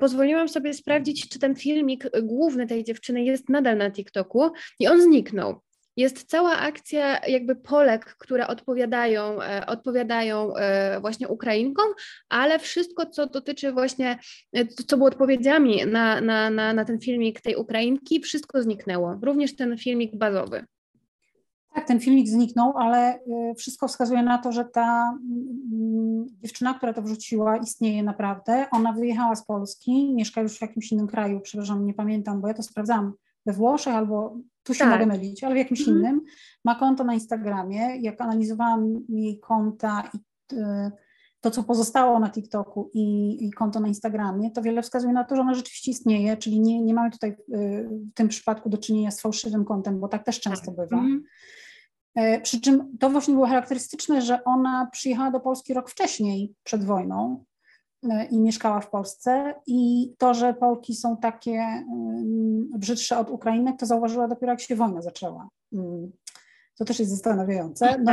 Pozwoliłam 0.00 0.48
sobie 0.48 0.74
sprawdzić, 0.74 1.28
czy 1.28 1.38
ten 1.38 1.56
filmik 1.56 2.04
główny 2.22 2.66
tej 2.66 2.84
dziewczyny 2.84 3.24
jest 3.24 3.48
nadal 3.48 3.76
na 3.76 3.90
TikToku 3.90 4.50
i 4.78 4.88
on 4.88 5.02
zniknął. 5.02 5.60
Jest 5.96 6.24
cała 6.24 6.58
akcja 6.58 7.20
jakby 7.26 7.56
Polek, 7.56 8.04
które 8.04 8.46
odpowiadają, 8.46 9.42
e, 9.42 9.66
odpowiadają 9.66 10.56
e, 10.56 11.00
właśnie 11.00 11.28
Ukrainkom, 11.28 11.86
ale 12.28 12.58
wszystko, 12.58 13.06
co 13.06 13.26
dotyczy 13.26 13.72
właśnie, 13.72 14.18
e, 14.52 14.66
co 14.66 14.96
było 14.96 15.08
odpowiedziami 15.08 15.86
na, 15.86 16.20
na, 16.20 16.50
na, 16.50 16.72
na 16.72 16.84
ten 16.84 17.00
filmik 17.00 17.40
tej 17.40 17.56
Ukrainki, 17.56 18.20
wszystko 18.20 18.62
zniknęło. 18.62 19.18
Również 19.22 19.56
ten 19.56 19.78
filmik 19.78 20.16
bazowy. 20.16 20.64
Tak, 21.74 21.86
ten 21.86 22.00
filmik 22.00 22.28
zniknął, 22.28 22.72
ale 22.76 23.18
wszystko 23.58 23.88
wskazuje 23.88 24.22
na 24.22 24.38
to, 24.38 24.52
że 24.52 24.64
ta 24.64 25.18
mm, 25.72 26.26
dziewczyna, 26.42 26.74
która 26.74 26.92
to 26.92 27.02
wrzuciła, 27.02 27.56
istnieje 27.56 28.02
naprawdę. 28.02 28.66
Ona 28.70 28.92
wyjechała 28.92 29.36
z 29.36 29.46
Polski, 29.46 30.14
mieszka 30.14 30.40
już 30.40 30.58
w 30.58 30.62
jakimś 30.62 30.92
innym 30.92 31.06
kraju, 31.06 31.40
przepraszam, 31.40 31.86
nie 31.86 31.94
pamiętam, 31.94 32.40
bo 32.40 32.48
ja 32.48 32.54
to 32.54 32.62
sprawdzam 32.62 33.12
we 33.46 33.52
Włoszech 33.52 33.94
albo 33.94 34.36
tu 34.62 34.74
się 34.74 34.84
tak. 34.84 34.90
mogę 34.92 35.06
mylić, 35.06 35.44
ale 35.44 35.54
w 35.54 35.58
jakimś 35.58 35.80
mhm. 35.80 35.98
innym. 35.98 36.20
Ma 36.64 36.74
konto 36.74 37.04
na 37.04 37.14
Instagramie. 37.14 37.96
Jak 37.96 38.20
analizowałam 38.20 39.04
jej 39.08 39.40
konta 39.40 40.10
i 40.14 40.18
to, 41.40 41.50
co 41.50 41.62
pozostało 41.62 42.18
na 42.18 42.30
TikToku 42.30 42.90
i, 42.94 43.36
i, 43.46 43.52
konto 43.52 43.80
na 43.80 43.88
Instagramie, 43.88 44.50
to 44.50 44.62
wiele 44.62 44.82
wskazuje 44.82 45.12
na 45.12 45.24
to, 45.24 45.36
że 45.36 45.42
ona 45.42 45.54
rzeczywiście 45.54 45.90
istnieje, 45.90 46.36
czyli 46.36 46.60
nie, 46.60 46.82
nie 46.82 46.94
mamy 46.94 47.10
tutaj 47.10 47.36
w 47.48 48.14
tym 48.14 48.28
przypadku 48.28 48.68
do 48.68 48.78
czynienia 48.78 49.10
z 49.10 49.20
fałszywym 49.20 49.64
kontem, 49.64 50.00
bo 50.00 50.08
tak 50.08 50.24
też 50.24 50.40
często 50.40 50.66
tak. 50.66 50.76
bywa. 50.76 51.02
Mm. 51.02 51.24
E, 52.14 52.40
przy 52.40 52.60
czym 52.60 52.98
to 52.98 53.10
właśnie 53.10 53.34
było 53.34 53.46
charakterystyczne, 53.46 54.22
że 54.22 54.44
ona 54.44 54.88
przyjechała 54.92 55.30
do 55.30 55.40
Polski 55.40 55.74
rok 55.74 55.90
wcześniej, 55.90 56.54
przed 56.64 56.84
wojną 56.84 57.44
e, 58.10 58.24
i 58.24 58.40
mieszkała 58.40 58.80
w 58.80 58.90
Polsce 58.90 59.54
i 59.66 60.12
to, 60.18 60.34
że 60.34 60.54
Polki 60.54 60.94
są 60.94 61.16
takie 61.16 61.52
mm, 61.52 62.70
brzydsze 62.78 63.18
od 63.18 63.30
Ukrainek, 63.30 63.78
to 63.78 63.86
zauważyła 63.86 64.28
dopiero 64.28 64.52
jak 64.52 64.60
się 64.60 64.76
wojna 64.76 65.02
zaczęła. 65.02 65.48
Mm. 65.72 66.12
To 66.78 66.84
też 66.84 66.98
jest 66.98 67.10
zastanawiające. 67.10 67.98
No, 67.98 68.12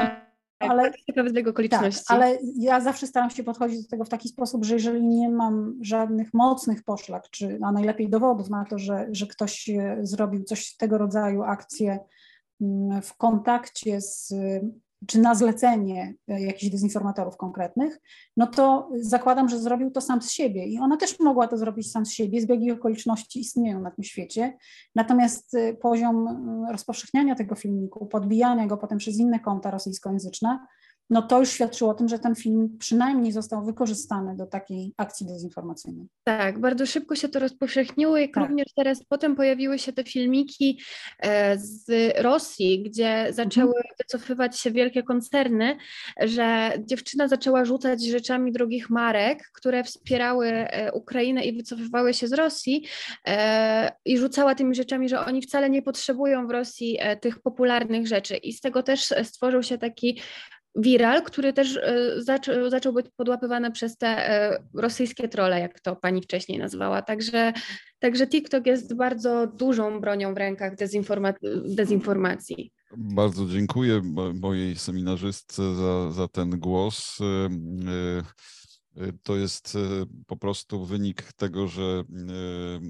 ale, 0.60 0.92
tak, 0.92 1.48
okoliczności. 1.48 2.06
Tak, 2.08 2.18
ale 2.18 2.38
ja 2.56 2.82
zawsze 2.82 3.08
staram 3.08 3.30
się 3.30 3.44
podchodzić 3.44 3.84
do 3.84 3.90
tego 3.90 4.06
w 4.06 4.10
taki 4.10 4.30
sposób, 4.30 4.66
że 4.66 4.74
jeżeli 4.74 5.08
nie 5.08 5.30
mam 5.30 5.78
żadnych 5.82 6.34
mocnych 6.34 6.84
poszlak, 6.84 7.30
czy 7.30 7.60
a 7.64 7.72
najlepiej 7.72 8.10
dowodów 8.10 8.50
na 8.50 8.66
to, 8.66 8.78
że, 8.78 9.08
że 9.12 9.28
ktoś 9.28 9.70
zrobił 10.02 10.44
coś 10.44 10.76
tego 10.76 10.98
rodzaju 10.98 11.44
akcję 11.44 12.00
w 13.02 13.18
kontakcie 13.18 14.02
z, 14.02 14.34
czy 15.08 15.20
na 15.20 15.36
zlecenie 15.36 16.14
e, 16.28 16.42
jakichś 16.42 16.72
dezinformatorów 16.72 17.38
konkretnych, 17.38 18.00
no 18.38 18.48
to 18.48 18.90
zakładam, 19.02 19.50
że 19.50 19.60
zrobił 19.60 19.92
to 19.92 20.02
sam 20.02 20.22
z 20.22 20.32
siebie 20.32 20.66
i 20.66 20.80
ona 20.80 20.98
też 20.98 21.20
mogła 21.20 21.48
to 21.48 21.58
zrobić 21.58 21.92
sam 21.92 22.06
z 22.06 22.12
siebie, 22.12 22.42
zbiegi 22.42 22.72
okoliczności 22.72 23.40
istnieją 23.40 23.82
na 23.82 23.92
tym 23.92 24.04
świecie, 24.04 24.58
natomiast 24.96 25.56
e, 25.56 25.74
poziom 25.74 26.28
mm, 26.28 26.72
rozpowszechniania 26.72 27.36
tego 27.36 27.56
filmiku, 27.56 28.06
podbijania 28.06 28.68
go 28.68 28.78
potem 28.78 28.98
przez 28.98 29.18
inne 29.18 29.40
konta 29.40 29.72
rosyjskojęzyczne, 29.72 30.60
no 31.10 31.22
to 31.22 31.40
już 31.40 31.50
świadczyło 31.50 31.92
o 31.92 31.94
tym, 31.94 32.08
że 32.08 32.20
ten 32.20 32.36
film 32.36 32.78
przynajmniej 32.80 33.32
został 33.32 33.66
wykorzystany 33.66 34.36
do 34.36 34.46
takiej 34.46 34.94
akcji 34.98 35.26
dezinformacyjnej. 35.26 36.08
Tak, 36.24 36.60
bardzo 36.60 36.86
szybko 36.86 37.16
się 37.16 37.30
to 37.30 37.40
rozpowszechniło, 37.40 38.18
jak 38.18 38.34
tak. 38.34 38.50
również 38.50 38.68
teraz 38.76 39.04
potem 39.04 39.36
pojawiły 39.36 39.80
się 39.80 39.94
te 39.94 40.04
filmiki 40.04 40.80
e, 41.20 41.58
z 41.58 41.92
Rosji, 42.18 42.84
gdzie 42.84 43.28
zaczęły 43.30 43.76
mhm. 43.76 43.96
wycofywać 43.98 44.60
się 44.60 44.72
wielkie 44.72 45.04
koncerny, 45.04 45.78
że 46.22 46.72
dziewczyna 46.86 47.28
zaczęła 47.28 47.66
rzucać 47.66 48.06
rzeczami 48.06 48.52
drugich 48.52 48.90
marek, 48.90 49.52
które 49.54 49.84
wspierały 49.84 50.48
e, 50.48 50.92
Ukrainę 50.94 51.46
i 51.46 51.58
wycofywały 51.58 52.14
się 52.14 52.28
z 52.28 52.34
Rosji 52.34 52.86
e, 53.28 53.92
i 54.06 54.18
rzucała 54.18 54.56
tymi 54.56 54.76
rzeczami, 54.76 55.10
że 55.10 55.26
oni 55.26 55.42
wcale 55.42 55.70
nie 55.70 55.82
potrzebują 55.82 56.48
w 56.48 56.52
Rosji 56.52 57.00
tych 57.22 57.40
popularnych 57.40 58.08
rzeczy 58.08 58.38
i 58.38 58.54
z 58.54 58.62
tego 58.62 58.84
też 58.84 59.14
stworzył 59.24 59.64
się 59.64 59.78
taki 59.78 60.20
viral, 60.76 61.24
który 61.24 61.54
też 61.54 61.78
e, 61.78 62.22
zaczął, 62.22 62.70
zaczął 62.70 62.94
być 62.94 63.06
podłapywany 63.16 63.72
przez 63.72 63.98
te 63.98 64.08
e, 64.08 64.64
rosyjskie 64.74 65.28
trole, 65.28 65.60
jak 65.60 65.80
to 65.80 65.96
pani 65.96 66.22
wcześniej 66.22 66.60
nazwała. 66.60 67.02
Także, 67.02 67.54
także 68.00 68.28
TikTok 68.28 68.66
jest 68.66 68.96
bardzo 68.96 69.48
dużą 69.48 70.02
bronią 70.02 70.34
w 70.34 70.38
rękach 70.38 70.76
dezinforma 70.76 71.34
dezinformacji. 71.66 72.72
Bardzo 72.98 73.46
dziękuję 73.46 74.02
mojej 74.42 74.76
seminarzystce 74.76 75.76
za, 75.76 76.12
za 76.12 76.28
ten 76.28 76.50
głos. 76.50 77.20
E, 77.22 78.22
to 79.24 79.36
jest 79.36 79.78
po 80.28 80.38
prostu 80.38 80.86
wynik 80.86 81.34
tego, 81.34 81.68
że 81.68 82.04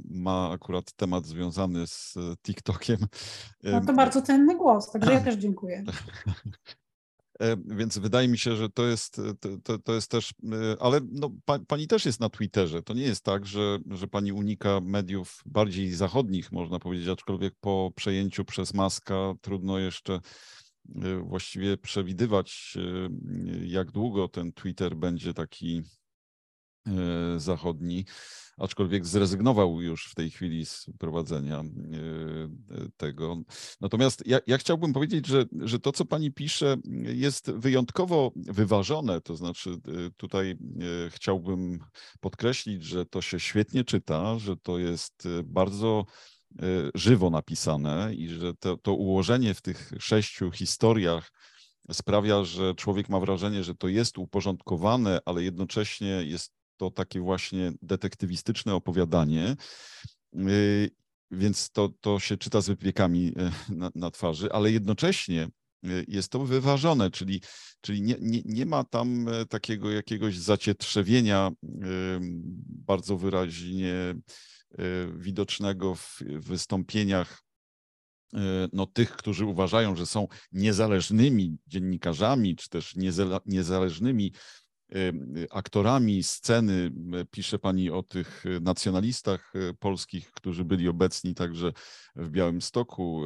ma 0.10 0.52
akurat 0.52 0.92
temat 0.92 1.26
związany 1.26 1.88
z 1.88 2.16
TikTokiem. 2.44 2.98
No 3.64 3.82
to 3.82 3.94
bardzo 3.94 4.22
cenny 4.22 4.56
głos, 4.56 4.92
także 4.92 5.14
ja 5.14 5.22
też 5.30 5.36
dziękuję. 5.36 5.84
E, 7.40 7.58
więc 7.66 7.98
wydaje 7.98 8.28
mi 8.28 8.38
się, 8.38 8.56
że 8.56 8.70
to 8.70 8.86
jest, 8.86 9.20
e, 9.20 9.58
to, 9.64 9.80
to 9.80 9.94
jest 9.94 10.12
też, 10.12 10.32
e, 10.32 10.82
ale 10.82 11.00
no, 11.12 11.32
pa, 11.46 11.60
pani 11.60 11.88
też 11.88 12.06
jest 12.06 12.20
na 12.20 12.30
Twitterze. 12.30 12.84
To 12.84 12.94
nie 12.94 13.04
jest 13.04 13.24
tak, 13.24 13.46
że, 13.46 13.80
że 13.92 14.08
pani 14.08 14.32
unika 14.32 14.82
mediów 14.82 15.42
bardziej 15.46 15.94
zachodnich, 15.94 16.52
można 16.52 16.80
powiedzieć, 16.80 17.08
aczkolwiek 17.08 17.56
po 17.62 17.92
przejęciu 17.96 18.46
przez 18.46 18.74
Maska 18.74 19.34
trudno 19.42 19.80
jeszcze 19.80 20.20
właściwie 21.24 21.78
przewidywać, 21.78 22.78
jak 23.66 23.92
długo 23.92 24.28
ten 24.28 24.54
Twitter 24.54 24.96
będzie 24.96 25.34
taki 25.34 25.82
zachodni 27.38 28.06
aczkolwiek 28.60 29.06
zrezygnował 29.06 29.82
już 29.82 30.06
w 30.12 30.16
tej 30.16 30.32
chwili 30.32 30.66
z 30.66 30.86
prowadzenia 31.00 31.64
tego. 32.98 33.42
Natomiast 33.82 34.28
ja, 34.28 34.40
ja, 34.48 34.58
chciałbym 34.58 34.94
powiedzieć, 34.94 35.28
że, 35.28 35.46
że 35.60 35.80
to, 35.80 35.92
co 35.92 36.06
pani 36.06 36.32
pisze, 36.32 36.78
jest 37.04 37.52
wyjątkowo 37.52 38.32
wyważone. 38.36 39.22
To 39.22 39.36
znaczy, 39.36 39.76
tutaj 40.18 40.58
chciałbym 41.10 41.80
podkreślić, 42.20 42.84
że 42.84 43.06
to 43.06 43.22
się 43.22 43.40
świetnie 43.40 43.84
czyta, 43.84 44.40
że 44.40 44.58
to 44.58 44.80
jest 44.80 45.28
bardzo 45.44 46.06
żywo 46.96 47.30
napisane 47.30 48.14
i 48.16 48.30
że 48.30 48.54
to, 48.54 48.78
to 48.78 48.94
ułożenie 48.94 49.54
w 49.54 49.62
tych 49.62 49.92
sześciu 50.00 50.52
historiach 50.52 51.32
sprawia, 51.92 52.44
że 52.44 52.76
człowiek 52.76 53.10
ma 53.10 53.20
wrażenie, 53.20 53.64
że 53.64 53.76
to 53.76 53.88
jest 53.88 54.18
uporządkowane, 54.18 55.20
ale 55.26 55.44
jednocześnie 55.44 56.08
jest 56.08 56.59
to 56.80 56.92
takie 56.92 57.20
właśnie 57.20 57.72
detektywistyczne 57.82 58.76
opowiadanie. 58.76 59.56
Y, 60.36 60.90
więc 61.32 61.72
to, 61.72 61.90
to 62.02 62.20
się 62.20 62.38
czyta 62.38 62.62
z 62.62 62.68
wypiekami 62.68 63.28
y, 63.28 63.76
na, 63.76 63.92
na 63.96 64.12
twarzy, 64.12 64.52
ale 64.52 64.72
jednocześnie 64.72 65.48
y, 65.86 66.06
jest 66.08 66.32
to 66.32 66.40
wyważone, 66.40 67.12
czyli, 67.12 67.42
czyli 67.82 68.02
nie, 68.02 68.16
nie, 68.22 68.42
nie 68.46 68.66
ma 68.66 68.84
tam 68.84 69.26
takiego 69.50 69.92
jakiegoś 69.92 70.38
zacietrzewienia 70.38 71.52
bardzo 72.88 73.18
wyraźnie 73.18 74.16
widocznego 75.16 75.96
w 75.96 76.22
wystąpieniach 76.22 77.44
no, 78.74 78.86
tych, 78.86 79.12
którzy 79.12 79.46
uważają, 79.46 79.96
że 79.96 80.06
są 80.06 80.28
niezależnymi 80.52 81.58
dziennikarzami, 81.68 82.56
czy 82.56 82.70
też 82.70 82.96
niezależnymi 83.46 84.34
aktorami 85.52 86.24
sceny. 86.24 86.92
Pisze 87.32 87.60
Pani 87.60 87.90
o 87.90 88.04
tych 88.04 88.44
nacjonalistach 88.62 89.54
e, 89.56 89.74
polskich, 89.74 90.32
którzy 90.32 90.66
byli 90.66 90.88
obecni 90.88 91.36
także 91.36 91.74
w 92.16 92.30
Białymstoku, 92.30 93.22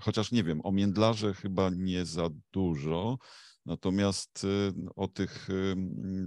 chociaż 0.00 0.32
nie 0.32 0.44
wiem, 0.44 0.60
o 0.64 0.72
Międlarze 0.72 1.34
chyba 1.34 1.70
nie 1.70 2.04
za 2.04 2.30
dużo. 2.52 3.18
Natomiast 3.66 4.46
o 4.96 5.08
tych 5.08 5.48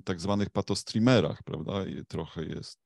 tak 0.03 0.19
zwanych 0.19 0.49
patostreamerach, 0.49 1.43
prawda, 1.43 1.73
trochę 2.07 2.45
jest. 2.45 2.79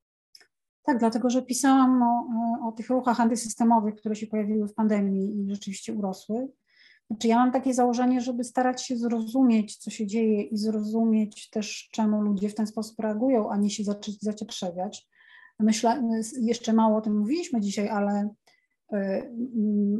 Tak, 0.83 0.99
dlatego 0.99 1.29
że 1.29 1.41
pisałam 1.41 2.03
o, 2.03 2.67
o 2.67 2.71
tych 2.71 2.89
ruchach 2.89 3.19
antysystemowych, 3.19 3.95
które 3.95 4.15
się 4.15 4.27
pojawiły 4.27 4.67
w 4.67 4.73
pandemii 4.73 5.41
i 5.41 5.49
rzeczywiście 5.49 5.93
urosły. 5.93 6.47
Znaczy 7.11 7.27
ja 7.27 7.35
mam 7.35 7.51
takie 7.51 7.73
założenie, 7.73 8.21
żeby 8.21 8.43
starać 8.43 8.85
się 8.85 8.97
zrozumieć, 8.97 9.77
co 9.77 9.89
się 9.89 10.07
dzieje 10.07 10.41
i 10.41 10.57
zrozumieć 10.57 11.49
też, 11.49 11.89
czemu 11.91 12.21
ludzie 12.21 12.49
w 12.49 12.55
ten 12.55 12.67
sposób 12.67 12.99
reagują, 12.99 13.49
a 13.49 13.57
nie 13.57 13.69
się 13.69 13.83
zacząć 13.83 14.21
zacietrzewiać. 14.21 15.07
Myślę, 15.59 16.03
jeszcze 16.41 16.73
mało 16.73 16.97
o 16.97 17.01
tym 17.01 17.17
mówiliśmy 17.17 17.61
dzisiaj, 17.61 17.89
ale 17.89 18.29
y, 18.93 18.97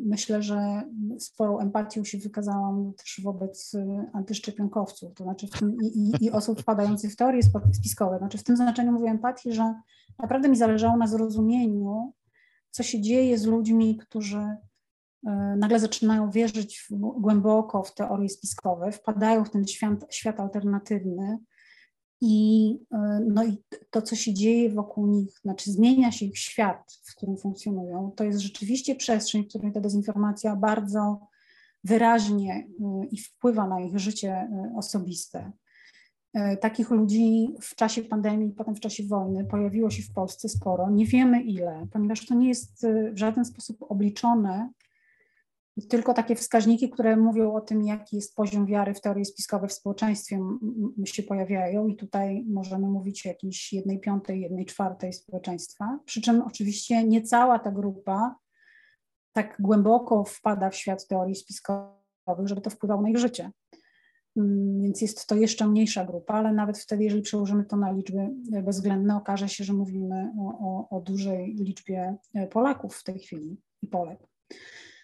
myślę, 0.05 0.41
że 0.41 0.84
sporą 1.20 1.59
empatią 1.59 2.03
się 2.03 2.18
wykazałam 2.18 2.93
też 2.97 3.22
wobec 3.24 3.74
y, 3.74 3.86
antyszczepionkowców, 4.14 5.14
to 5.14 5.24
znaczy 5.24 5.47
tym, 5.47 5.78
i, 5.82 5.86
i, 5.86 6.26
i, 6.26 6.32
osób 6.32 6.62
wpadających 6.62 7.12
w 7.14 7.16
teorie 7.16 7.41
spiskowe. 7.74 8.18
Znaczy 8.18 8.38
w 8.38 8.43
tym 8.43 8.55
znaczeniu 8.55 8.91
mówię 8.91 9.09
empatii, 9.09 9.53
że 9.53 9.74
naprawdę 10.20 10.49
mi 10.49 10.55
zależało 10.55 10.97
na 10.97 11.07
zrozumieniu, 11.07 12.14
co 12.70 12.84
się 12.84 13.01
dzieje 13.01 13.38
z 13.38 13.45
ludźmi, 13.45 13.97
którzy 13.97 14.57
nagle 15.57 15.80
zaczynają 15.80 16.32
wierzyć 16.32 16.88
głęboko 17.17 17.84
w 17.84 17.93
teorie 17.93 18.30
spiskowe, 18.30 18.91
wpadają 18.91 19.45
w 19.45 19.49
ten 19.49 19.67
świat, 19.67 20.13
świat 20.13 20.39
alternatywny 20.39 21.38
i, 22.22 22.78
e, 22.91 23.22
no 23.28 23.43
i 23.43 23.57
to, 23.89 24.01
co 24.01 24.15
się 24.15 24.34
dzieje 24.34 24.69
wokół 24.69 25.07
nich, 25.07 25.39
znaczy 25.41 25.72
zmienia 25.72 26.11
się 26.11 26.26
ich 26.26 26.38
świat, 26.38 26.99
w 27.03 27.15
którym 27.15 27.38
funkcjonują, 27.38 28.11
to 28.15 28.24
jest 28.24 28.39
rzeczywiście 28.39 28.95
przestrzeń, 28.95 29.43
w 29.43 29.47
której 29.47 29.72
ta 29.72 29.80
dezinformacja 29.80 30.55
bardzo 30.55 31.28
wyraźnie 31.84 32.67
e, 32.82 33.05
i 33.05 33.17
wpływa 33.17 33.67
na 33.67 33.82
ich 33.82 33.99
życie 33.99 34.49
osobiste. 34.76 35.51
Takich 36.61 36.89
ludzi 36.89 37.55
w 37.61 37.76
czasie 37.76 38.03
pandemii, 38.03 38.51
potem 38.51 38.76
w 38.76 38.80
czasie 38.80 39.03
wojny 39.03 39.45
pojawiło 39.45 39.89
się 39.89 40.03
w 40.03 40.13
Polsce 40.13 40.49
sporo. 40.49 40.89
Nie 40.89 41.05
wiemy 41.05 41.41
ile, 41.41 41.88
ponieważ 41.91 42.26
to 42.26 42.36
nie 42.36 42.47
jest 42.47 42.88
w 43.13 43.17
żaden 43.17 43.45
sposób 43.45 43.78
obliczone 43.89 44.69
tylko 45.89 46.13
takie 46.13 46.36
wskaźniki, 46.36 46.89
które 46.89 47.17
mówią 47.17 47.53
o 47.53 47.61
tym, 47.61 47.84
jaki 47.84 48.15
jest 48.15 48.36
poziom 48.36 48.65
wiary 48.65 48.93
w 48.93 49.01
teorie 49.01 49.26
spiskowe 49.26 49.67
w 49.67 49.74
społeczeństwie, 49.74 50.39
się 51.05 51.24
pojawiają 51.24 51.88
i 51.88 51.95
tutaj 51.95 52.45
możemy 52.47 52.88
mówić 52.88 53.26
o 53.26 53.30
jakiejś 53.30 53.74
jednej 53.74 53.99
piątej, 53.99 54.41
jednej 54.41 54.65
czwartej 54.65 55.13
społeczeństwa. 55.13 55.99
Przy 56.05 56.22
czym 56.22 56.41
oczywiście 56.41 57.03
nie 57.03 57.22
cała 57.22 57.59
ta 57.59 57.72
grupa 57.72 58.36
tak 59.34 59.55
głęboko 59.59 60.24
wpada 60.24 60.69
w 60.69 60.76
świat 60.76 61.07
teorii 61.07 61.36
spiskowych, 61.36 62.47
żeby 62.47 62.61
to 62.61 62.69
wpływało 62.69 63.01
na 63.01 63.09
ich 63.09 63.17
życie. 63.17 63.51
Mm, 64.38 64.82
więc 64.82 65.01
jest 65.01 65.28
to 65.28 65.36
jeszcze 65.36 65.67
mniejsza 65.67 66.05
grupa, 66.05 66.34
ale 66.34 66.53
nawet 66.53 66.78
wtedy, 66.78 67.03
jeżeli 67.03 67.22
przełożymy 67.22 67.65
to 67.65 67.78
na 67.78 67.91
liczby 67.91 68.30
bezwzględne, 68.63 69.15
okaże 69.15 69.49
się, 69.49 69.63
że 69.63 69.74
mówimy 69.74 70.32
o, 70.39 70.59
o, 70.59 70.97
o 70.97 71.01
dużej 71.01 71.55
liczbie 71.55 72.15
Polaków 72.51 72.95
w 72.95 73.03
tej 73.03 73.19
chwili 73.19 73.57
i 73.82 73.88
Polek. 73.88 74.19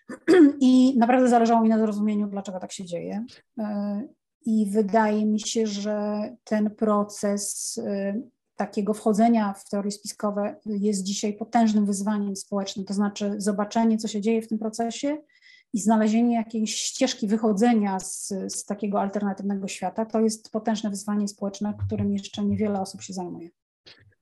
I 0.59 0.97
naprawdę 0.97 1.29
zależało 1.29 1.61
mi 1.61 1.69
na 1.69 1.79
zrozumieniu, 1.79 2.27
dlaczego 2.27 2.59
tak 2.59 2.71
się 2.71 2.85
dzieje. 2.85 3.25
E, 3.57 4.01
I 4.45 4.71
wydaje 4.71 5.25
mi 5.25 5.39
się, 5.39 5.67
że 5.67 6.21
ten 6.43 6.69
proces 6.69 7.77
e, 7.85 8.21
takiego 8.55 8.93
wchodzenia 8.93 9.53
w 9.53 9.69
teorie 9.69 9.91
spiskowe 9.91 10.55
jest 10.65 11.03
dzisiaj 11.03 11.33
potężnym 11.33 11.85
wyzwaniem 11.85 12.35
społecznym, 12.35 12.85
to 12.85 12.93
znaczy 12.93 13.35
zobaczenie, 13.37 13.97
co 13.97 14.07
się 14.07 14.21
dzieje 14.21 14.41
w 14.41 14.47
tym 14.47 14.57
procesie 14.57 15.17
i 15.73 15.79
znalezienie 15.79 16.35
jakiejś 16.35 16.75
ścieżki 16.75 17.27
wychodzenia 17.27 17.99
z, 17.99 18.33
z 18.47 18.65
takiego 18.65 19.01
alternatywnego 19.01 19.67
świata, 19.67 20.05
to 20.05 20.19
jest 20.19 20.51
potężne 20.51 20.89
wyzwanie 20.89 21.27
społeczne, 21.27 21.73
którym 21.85 22.13
jeszcze 22.13 22.45
niewiele 22.45 22.81
osób 22.81 23.01
się 23.01 23.13
zajmuje. 23.13 23.49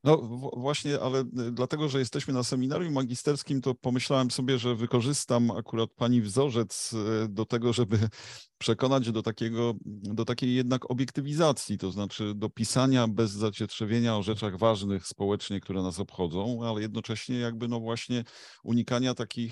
No 0.05 0.17
właśnie, 0.57 0.99
ale 0.99 1.19
y, 1.19 1.51
dlatego, 1.51 1.89
że 1.89 1.99
jesteśmy 1.99 2.33
na 2.33 2.43
seminarium 2.43 2.93
magisterskim, 2.93 3.61
to 3.61 3.75
pomyślałem 3.75 4.31
sobie, 4.31 4.59
że 4.59 4.75
wykorzystam 4.75 5.51
akurat 5.51 5.89
pani 5.95 6.21
wzorzec 6.21 6.93
y, 6.93 7.27
do 7.29 7.45
tego, 7.45 7.73
żeby 7.73 7.99
przekonać 8.57 9.11
do, 9.11 9.21
takiego, 9.21 9.73
do 9.85 10.25
takiej 10.25 10.55
jednak 10.55 10.91
obiektywizacji, 10.91 11.77
to 11.77 11.91
znaczy 11.91 12.33
do 12.35 12.49
pisania 12.49 13.07
bez 13.07 13.31
zacietrzewienia 13.31 14.17
o 14.17 14.23
rzeczach 14.23 14.57
ważnych 14.57 15.07
społecznie, 15.07 15.59
które 15.59 15.83
nas 15.83 15.99
obchodzą, 15.99 16.59
ale 16.63 16.81
jednocześnie 16.81 17.39
jakby 17.39 17.67
no 17.67 17.79
właśnie 17.79 18.23
unikania 18.63 19.13
takich 19.13 19.51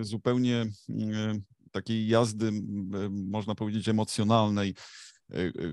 zupełnie 0.00 0.66
takiej 1.72 2.06
jazdy, 2.06 2.50
można 3.10 3.54
powiedzieć, 3.54 3.88
emocjonalnej, 3.88 4.74
Y, 4.74 4.74
y, 4.74 5.11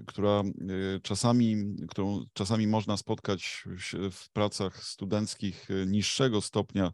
która 0.07 0.43
y, 0.69 0.99
czasami, 1.03 1.75
którą 1.89 2.25
czasami 2.33 2.67
można 2.67 2.97
spotkać 2.97 3.63
w 4.11 4.29
pracach 4.29 4.83
studenckich 4.83 5.67
niższego 5.87 6.41
stopnia. 6.41 6.91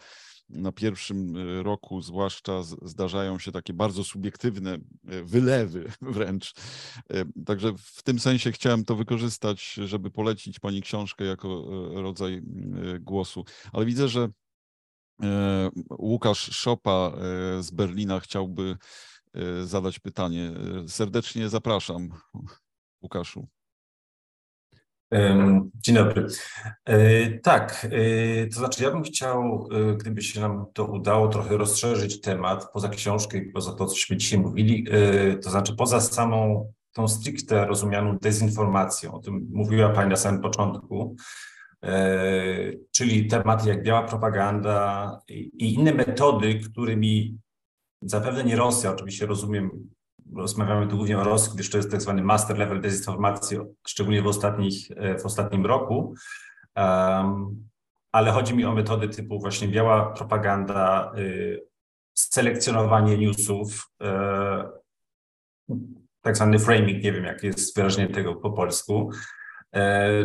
Na 0.49 0.71
pierwszym 0.71 1.37
roku 1.61 2.01
zwłaszcza 2.01 2.63
zdarzają 2.63 3.39
się 3.39 3.51
takie 3.51 3.73
bardzo 3.73 4.03
subiektywne 4.03 4.77
wylewy 5.03 5.91
wręcz. 6.01 6.53
Także 7.45 7.73
w 7.77 8.03
tym 8.03 8.19
sensie 8.19 8.51
chciałem 8.51 8.85
to 8.85 8.95
wykorzystać, 8.95 9.73
żeby 9.73 10.11
polecić 10.11 10.59
Pani 10.59 10.81
książkę 10.81 11.25
jako 11.25 11.65
rodzaj 11.93 12.41
głosu. 12.99 13.45
Ale 13.73 13.85
widzę, 13.85 14.07
że 14.07 14.29
Łukasz 15.89 16.55
Szopa 16.55 17.11
z 17.59 17.71
Berlina 17.71 18.19
chciałby 18.19 18.61
Y, 18.71 18.77
zadać 19.63 19.99
pytanie. 19.99 20.51
Y, 20.85 20.89
serdecznie 20.89 21.49
zapraszam, 21.49 22.09
Łukaszu. 23.01 23.47
Dzień 25.75 25.95
dobry. 25.95 26.27
E, 26.85 27.29
tak, 27.39 27.87
e, 27.91 28.47
to 28.47 28.59
znaczy 28.59 28.83
ja 28.83 28.91
bym 28.91 29.03
chciał, 29.03 29.69
e, 29.71 29.95
gdyby 29.95 30.21
się 30.21 30.41
nam 30.41 30.65
to 30.73 30.85
udało, 30.85 31.27
trochę 31.27 31.57
rozszerzyć 31.57 32.21
temat 32.21 32.71
poza 32.73 32.89
książkę 32.89 33.37
i 33.37 33.51
poza 33.51 33.73
to, 33.73 33.85
cośmy 33.85 34.17
dzisiaj 34.17 34.39
mówili, 34.39 34.85
to 35.43 35.49
znaczy 35.49 35.75
poza 35.75 36.01
samą 36.01 36.71
tą 36.93 37.07
stricte 37.07 37.65
rozumianą 37.65 38.17
dezinformacją, 38.17 39.13
o 39.13 39.19
tym 39.19 39.47
mówiła 39.53 39.89
Pani 39.89 40.09
na 40.09 40.15
samym 40.15 40.41
początku, 40.41 41.15
czyli 42.91 43.27
tematy 43.27 43.69
jak 43.69 43.83
biała 43.83 44.03
propaganda 44.03 45.11
i 45.29 45.73
inne 45.73 45.93
metody, 45.93 46.59
którymi 46.59 47.37
Zapewne 48.01 48.43
nie 48.43 48.55
Rosja, 48.55 48.91
oczywiście 48.91 49.25
rozumiem, 49.25 49.89
rozmawiamy 50.35 50.87
tu 50.87 50.95
głównie 50.95 51.19
o 51.19 51.23
Rosji, 51.23 51.51
gdyż 51.53 51.69
to 51.69 51.77
jest 51.77 51.91
tak 51.91 52.01
zwany 52.01 52.23
master 52.23 52.57
level 52.57 52.81
dezinformacji, 52.81 53.57
szczególnie 53.87 54.21
w, 54.21 54.27
ostatnich, 54.27 54.87
w 55.21 55.25
ostatnim 55.25 55.65
roku. 55.65 56.13
Um, 56.75 57.67
ale 58.11 58.31
chodzi 58.31 58.55
mi 58.55 58.65
o 58.65 58.73
metody 58.73 59.09
typu 59.09 59.39
właśnie 59.39 59.67
biała 59.67 60.13
propaganda, 60.13 61.11
y, 61.17 61.67
selekcjonowanie 62.13 63.17
newsów, 63.17 63.89
y, 64.03 64.05
tak 66.21 66.35
zwany 66.35 66.59
framing, 66.59 67.03
nie 67.03 67.11
wiem 67.11 67.23
jak 67.23 67.43
jest 67.43 67.75
wyrażenie 67.75 68.13
tego 68.13 68.35
po 68.35 68.51
polsku, 68.51 69.11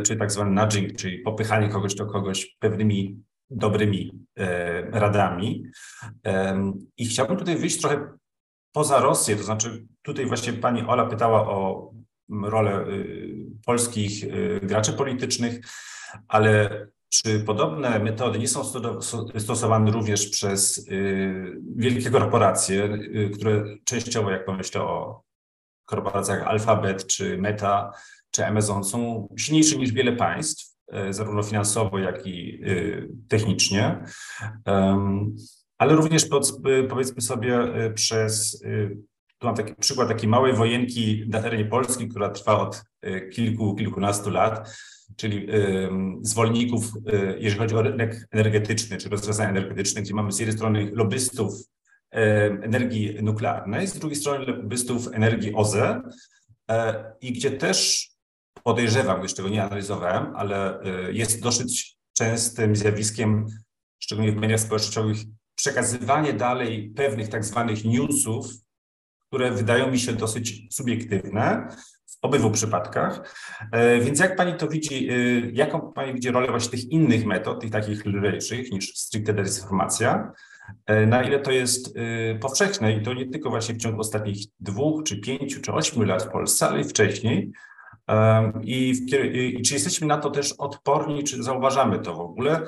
czy 0.06 0.16
tak 0.16 0.32
zwany 0.32 0.50
nudging, 0.50 0.96
czyli 0.96 1.18
popychanie 1.18 1.68
kogoś 1.68 1.94
do 1.94 2.06
kogoś 2.06 2.56
pewnymi 2.58 3.22
dobrymi 3.50 4.12
radami. 4.92 5.64
I 6.96 7.06
chciałbym 7.06 7.36
tutaj 7.36 7.56
wyjść 7.56 7.80
trochę 7.80 8.18
poza 8.72 9.00
Rosję, 9.00 9.36
to 9.36 9.42
znaczy 9.42 9.86
tutaj 10.02 10.26
właśnie 10.26 10.52
pani 10.52 10.82
Ola 10.82 11.06
pytała 11.06 11.48
o 11.48 11.90
rolę 12.42 12.86
y, 12.88 13.46
polskich 13.66 14.24
y, 14.24 14.60
graczy 14.62 14.92
politycznych, 14.92 15.60
ale 16.28 16.86
czy 17.08 17.40
podobne 17.40 17.98
metody 17.98 18.38
nie 18.38 18.48
są 18.48 18.64
stosowane 19.38 19.90
również 19.90 20.28
przez 20.28 20.78
y, 20.78 21.60
wielkie 21.76 22.10
korporacje, 22.10 22.98
które 23.34 23.64
częściowo, 23.84 24.30
jak 24.30 24.44
pomyślę 24.44 24.82
o 24.82 25.22
korporacjach 25.84 26.42
Alphabet 26.42 27.06
czy 27.06 27.38
Meta 27.38 27.92
czy 28.30 28.46
Amazon, 28.46 28.84
są 28.84 29.28
silniejsze 29.36 29.76
niż 29.76 29.92
wiele 29.92 30.12
państw, 30.12 30.69
zarówno 31.10 31.42
finansowo, 31.42 31.98
jak 31.98 32.26
i 32.26 32.60
technicznie, 33.28 34.04
ale 35.78 35.94
również 35.94 36.26
powiedzmy 36.88 37.22
sobie 37.22 37.58
przez 37.94 38.62
tu 39.40 39.46
mam 39.46 39.56
taki 39.56 39.74
przykład 39.74 40.08
takiej 40.08 40.28
małej 40.28 40.52
wojenki 40.52 41.24
na 41.28 41.42
terenie 41.42 41.64
Polski, 41.64 42.08
która 42.08 42.30
trwa 42.30 42.60
od 42.60 42.82
e, 43.02 43.20
kilku, 43.20 43.74
kilkunastu 43.74 44.30
lat, 44.30 44.70
czyli 45.16 45.48
zwolenników, 46.22 46.92
e, 47.06 47.38
jeżeli 47.38 47.60
chodzi 47.60 47.74
o 47.74 47.82
rynek 47.82 48.28
energetyczny 48.30 48.96
czy 48.96 49.08
rozwiązania 49.08 49.50
energetyczne, 49.50 50.02
gdzie 50.02 50.14
mamy 50.14 50.32
z 50.32 50.38
jednej 50.38 50.56
strony 50.56 50.90
lobbystów 50.94 51.54
e, 52.12 52.18
energii 52.62 53.18
nuklearnej, 53.22 53.86
z 53.86 53.98
drugiej 53.98 54.16
strony 54.16 54.46
lobbystów 54.46 55.08
energii 55.12 55.54
OZE 55.54 56.00
i 57.20 57.32
gdzie 57.32 57.50
też 57.50 58.09
podejrzewam, 58.64 59.22
już 59.22 59.34
tego 59.34 59.48
nie 59.48 59.64
analizowałem, 59.64 60.36
ale 60.36 60.80
jest 61.12 61.42
dosyć 61.42 61.96
częstym 62.16 62.76
zjawiskiem, 62.76 63.46
szczególnie 63.98 64.32
w 64.32 64.36
mediach 64.36 64.60
społecznościowych, 64.60 65.16
przekazywanie 65.54 66.32
dalej 66.32 66.92
pewnych 66.96 67.28
tak 67.28 67.44
zwanych 67.44 67.84
newsów, 67.84 68.46
które 69.30 69.50
wydają 69.50 69.90
mi 69.90 69.98
się 69.98 70.12
dosyć 70.12 70.74
subiektywne 70.74 71.68
w 72.06 72.18
obydwu 72.22 72.50
przypadkach. 72.50 73.36
E, 73.72 74.00
więc 74.00 74.18
jak 74.18 74.36
pani 74.36 74.54
to 74.54 74.68
widzi, 74.68 75.08
e, 75.10 75.14
jaką 75.52 75.92
pani 75.92 76.14
widzi 76.14 76.30
rolę 76.30 76.50
właśnie 76.50 76.70
tych 76.70 76.90
innych 76.90 77.26
metod, 77.26 77.60
tych 77.60 77.70
takich 77.70 78.06
lżejszych 78.06 78.72
niż 78.72 78.94
stricte 78.94 79.34
dezinformacja? 79.34 80.32
E, 80.86 81.06
na 81.06 81.22
ile 81.22 81.38
to 81.38 81.50
jest 81.50 81.94
powszechne 82.40 82.92
i 82.92 83.02
to 83.02 83.14
nie 83.14 83.26
tylko 83.26 83.50
właśnie 83.50 83.74
w 83.74 83.78
ciągu 83.78 84.00
ostatnich 84.00 84.46
dwóch, 84.60 85.02
czy 85.02 85.20
pięciu, 85.20 85.60
czy 85.60 85.72
ośmiu 85.72 86.02
lat 86.02 86.22
w 86.22 86.30
Polsce, 86.30 86.68
ale 86.68 86.80
i 86.80 86.84
wcześniej. 86.84 87.52
I, 88.62 88.94
I, 89.58 89.62
czy 89.62 89.74
jesteśmy 89.74 90.06
na 90.06 90.18
to 90.18 90.30
też 90.30 90.52
odporni, 90.52 91.24
czy 91.24 91.42
zauważamy 91.42 91.98
to 91.98 92.14
w 92.14 92.20
ogóle? 92.20 92.66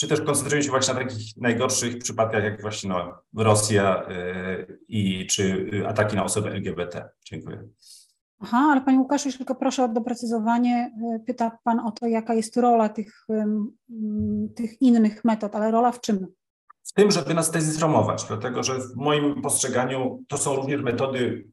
czy 0.00 0.08
też 0.08 0.20
koncentrujemy 0.20 0.64
się 0.64 0.70
właśnie 0.70 0.94
na 0.94 1.00
takich 1.00 1.36
najgorszych 1.36 1.98
przypadkach, 1.98 2.44
jak 2.44 2.62
właśnie 2.62 2.90
no, 2.90 3.22
Rosja 3.36 4.08
y, 4.10 4.78
i 4.88 5.26
czy 5.26 5.70
ataki 5.88 6.16
na 6.16 6.24
osoby 6.24 6.50
LGBT. 6.50 7.08
Dziękuję. 7.24 7.68
Aha, 8.42 8.68
ale 8.72 8.80
Panie 8.80 8.98
Łukaszu, 8.98 9.28
jeszcze 9.28 9.38
tylko 9.38 9.54
proszę 9.54 9.84
o 9.84 9.88
doprecyzowanie. 9.88 10.92
Y, 11.16 11.24
pyta 11.26 11.58
Pan 11.64 11.80
o 11.80 11.90
to, 11.90 12.06
jaka 12.06 12.34
jest 12.34 12.56
rola 12.56 12.88
tych, 12.88 13.26
tych 14.56 14.82
innych 14.82 15.24
metod, 15.24 15.54
ale 15.54 15.70
rola 15.70 15.92
w 15.92 16.00
czym? 16.00 16.26
W 16.82 16.92
tym, 16.92 17.10
żeby 17.10 17.34
nas 17.34 17.50
dezinformować, 17.50 18.24
dlatego 18.24 18.62
że 18.62 18.78
w 18.78 18.96
moim 18.96 19.42
postrzeganiu 19.42 20.24
to 20.28 20.38
są 20.38 20.56
również 20.56 20.82
metody 20.82 21.48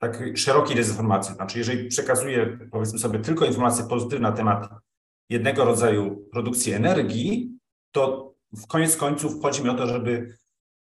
takiej 0.00 0.36
szerokiej 0.36 0.76
dezinformacji. 0.76 1.34
Znaczy, 1.34 1.58
jeżeli 1.58 1.88
przekazuję, 1.88 2.58
powiedzmy 2.70 2.98
sobie, 2.98 3.18
tylko 3.18 3.44
informacje 3.44 3.84
pozytywne 3.84 4.30
na 4.30 4.36
temat 4.36 4.68
jednego 5.28 5.64
rodzaju 5.64 6.28
produkcji 6.32 6.72
energii, 6.72 7.58
to 7.92 8.34
w 8.52 8.66
koniec 8.66 8.96
końców 8.96 9.42
chodzi 9.42 9.64
mi 9.64 9.68
o 9.68 9.74
to, 9.74 9.86
żeby 9.86 10.36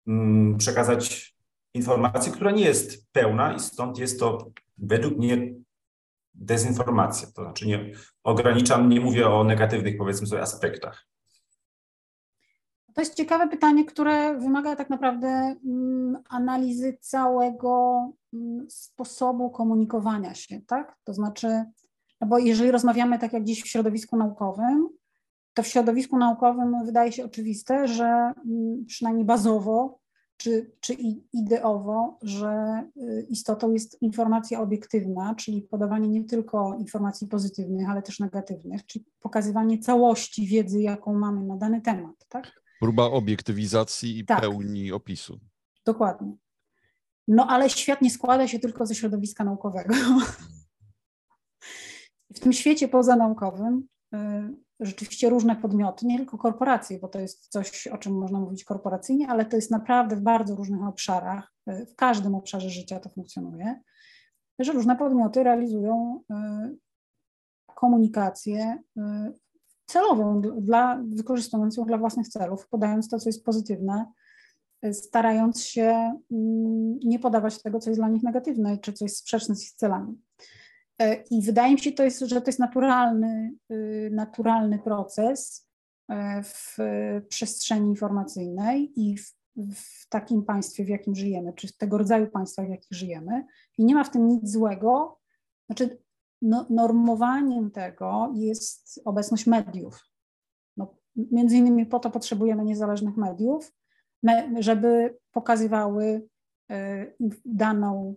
mm, 0.07 0.57
przekazać 0.59 1.35
informację, 1.75 2.33
która 2.33 2.51
nie 2.51 2.65
jest 2.65 3.13
pełna 3.13 3.55
i 3.55 3.61
stąd 3.61 3.99
jest 3.99 4.21
to 4.21 4.51
według 4.79 5.17
mnie 5.17 5.55
dezinformacja. 6.35 7.29
To 7.35 7.43
znaczy 7.43 7.67
nie 7.67 7.93
ograniczam, 8.23 8.89
nie 8.89 9.01
mówię 9.01 9.29
o 9.29 9.45
negatywnych 9.45 9.97
powiedzmy 9.99 10.27
sobie 10.27 10.43
aspektach. 10.43 11.07
To 12.97 13.03
jest 13.03 13.15
ciekawe 13.15 13.49
pytanie, 13.49 13.85
które 13.85 14.39
wymaga 14.39 14.77
tak 14.77 14.91
naprawdę 14.91 15.29
mm, 15.29 16.23
analizy 16.29 16.99
całego 17.01 18.01
mm, 18.35 18.67
sposobu 18.71 19.51
komunikowania 19.51 20.35
się, 20.35 20.61
tak? 20.67 20.97
To 21.05 21.15
znaczy, 21.15 21.65
no 22.21 22.27
bo 22.27 22.39
jeżeli 22.39 22.71
rozmawiamy 22.71 23.19
tak 23.19 23.33
jak 23.33 23.45
dziś 23.45 23.63
w 23.63 23.69
środowisku 23.69 24.17
naukowym, 24.17 24.89
to 25.55 25.63
w 25.63 25.67
środowisku 25.67 26.19
naukowym 26.19 26.85
wydaje 26.85 27.13
się 27.13 27.25
oczywiste, 27.25 27.89
że 27.89 28.05
mm, 28.05 28.85
przynajmniej 28.87 29.25
bazowo 29.25 29.99
czy, 30.37 30.73
czy 30.81 30.97
ideowo, 31.33 32.19
że 32.23 32.83
y, 32.97 33.27
istotą 33.29 33.73
jest 33.73 34.03
informacja 34.03 34.61
obiektywna, 34.61 35.35
czyli 35.35 35.63
podawanie 35.63 36.09
nie 36.09 36.25
tylko 36.25 36.77
informacji 36.79 37.27
pozytywnych, 37.27 37.91
ale 37.91 38.03
też 38.03 38.21
negatywnych, 38.21 38.87
czyli 38.87 39.05
pokazywanie 39.21 39.79
całości 39.79 40.47
wiedzy, 40.47 40.81
jaką 40.81 41.15
mamy 41.15 41.43
na 41.43 41.57
dany 41.57 41.81
temat. 41.81 42.27
Tak? 42.29 42.66
Próba 42.81 43.05
obiektywizacji 43.05 44.19
i 44.19 44.25
tak. 44.25 44.41
pełni 44.41 44.93
opisu. 44.93 45.41
Dokładnie. 45.85 46.37
No 47.29 47.47
ale 47.47 47.71
świat 47.71 48.03
nie 48.03 48.11
składa 48.11 48.49
się 48.49 48.59
tylko 48.59 48.87
ze 48.87 48.95
środowiska 48.95 49.45
naukowego. 49.45 49.95
W 52.31 52.41
tym 52.41 52.53
świecie 52.53 52.89
pozanaukowym 52.89 53.89
y, 54.15 54.19
rzeczywiście 54.81 55.31
różne 55.31 55.57
podmioty, 55.57 56.07
nie 56.07 56.17
tylko 56.17 56.39
korporacje, 56.39 56.99
bo 56.99 57.09
to 57.09 57.19
jest 57.21 57.49
coś, 57.49 57.87
o 57.87 57.99
czym 57.99 58.19
można 58.19 58.41
mówić 58.41 58.65
korporacyjnie, 58.65 59.29
ale 59.29 59.45
to 59.45 59.57
jest 59.57 59.71
naprawdę 59.71 60.17
w 60.17 60.21
bardzo 60.21 60.55
różnych 60.57 60.83
obszarach, 60.83 61.53
w 61.67 61.95
każdym 61.97 62.35
obszarze 62.35 62.71
życia 62.71 63.01
to 63.01 63.09
funkcjonuje, 63.09 63.81
że 64.59 64.73
różne 64.73 64.97
podmioty 64.97 65.43
realizują 65.43 66.23
y, 66.31 66.77
komunikację 67.75 68.79
y, 68.97 69.01
celową, 69.87 70.41
dla, 70.41 71.03
wykorzystując 71.09 71.77
ją 71.77 71.85
dla 71.85 71.99
własnych 71.99 72.29
celów, 72.29 72.69
podając 72.69 73.09
to, 73.09 73.19
co 73.19 73.29
jest 73.29 73.45
pozytywne, 73.45 74.07
y, 74.85 74.95
starając 74.95 75.63
się 75.63 76.19
mm, 76.33 76.99
nie 77.05 77.19
podawać 77.19 77.63
tego, 77.63 77.79
co 77.79 77.91
jest 77.91 78.01
dla 78.01 78.09
nich 78.09 78.23
negatywne, 78.23 78.79
czy 78.79 78.93
co 78.93 79.05
jest 79.05 79.17
sprzeczne 79.17 79.55
z 79.55 79.63
ich 79.63 79.71
celami. 79.71 80.19
E, 80.99 81.15
I 81.15 81.43
wydaje 81.43 81.73
mi 81.73 81.81
się, 81.81 81.93
to 81.93 82.05
jest, 82.05 82.21
że 82.21 82.41
to 82.41 82.47
jest 82.47 82.59
naturalny, 82.59 83.53
y, 83.71 84.11
naturalny 84.13 84.79
proces 84.79 85.69
e, 86.09 86.43
w 86.43 86.77
przestrzeni 87.29 87.89
informacyjnej 87.89 89.01
i 89.01 89.19
w, 89.19 89.35
w, 89.57 90.09
takim 90.09 90.43
państwie, 90.43 90.85
w 90.85 90.89
jakim 90.89 91.15
żyjemy, 91.15 91.53
czy 91.53 91.69
w 91.69 91.77
tego 91.77 91.99
rodzaju 91.99 92.27
państwach, 92.27 92.67
w 92.67 92.71
jakich 92.71 92.93
żyjemy. 92.99 93.45
I 93.79 93.85
nie 93.85 93.95
ma 93.95 94.05
w 94.05 94.11
tym 94.11 94.29
nic 94.29 94.51
złego. 94.51 95.19
Znaczy, 95.67 95.99
no, 96.43 96.67
normowaniem 96.71 97.71
tego 97.71 98.33
jest 98.35 99.01
obecność 99.05 99.47
mediów. 99.47 100.01
No, 100.77 100.95
między 101.17 101.57
innymi 101.57 101.87
po 101.87 101.99
to 101.99 102.11
potrzebujemy 102.11 102.65
niezależnych 102.65 103.17
mediów, 103.17 103.73
żeby 104.59 105.19
pokazywały 105.33 106.29
e, 106.71 107.07
daną 107.45 108.15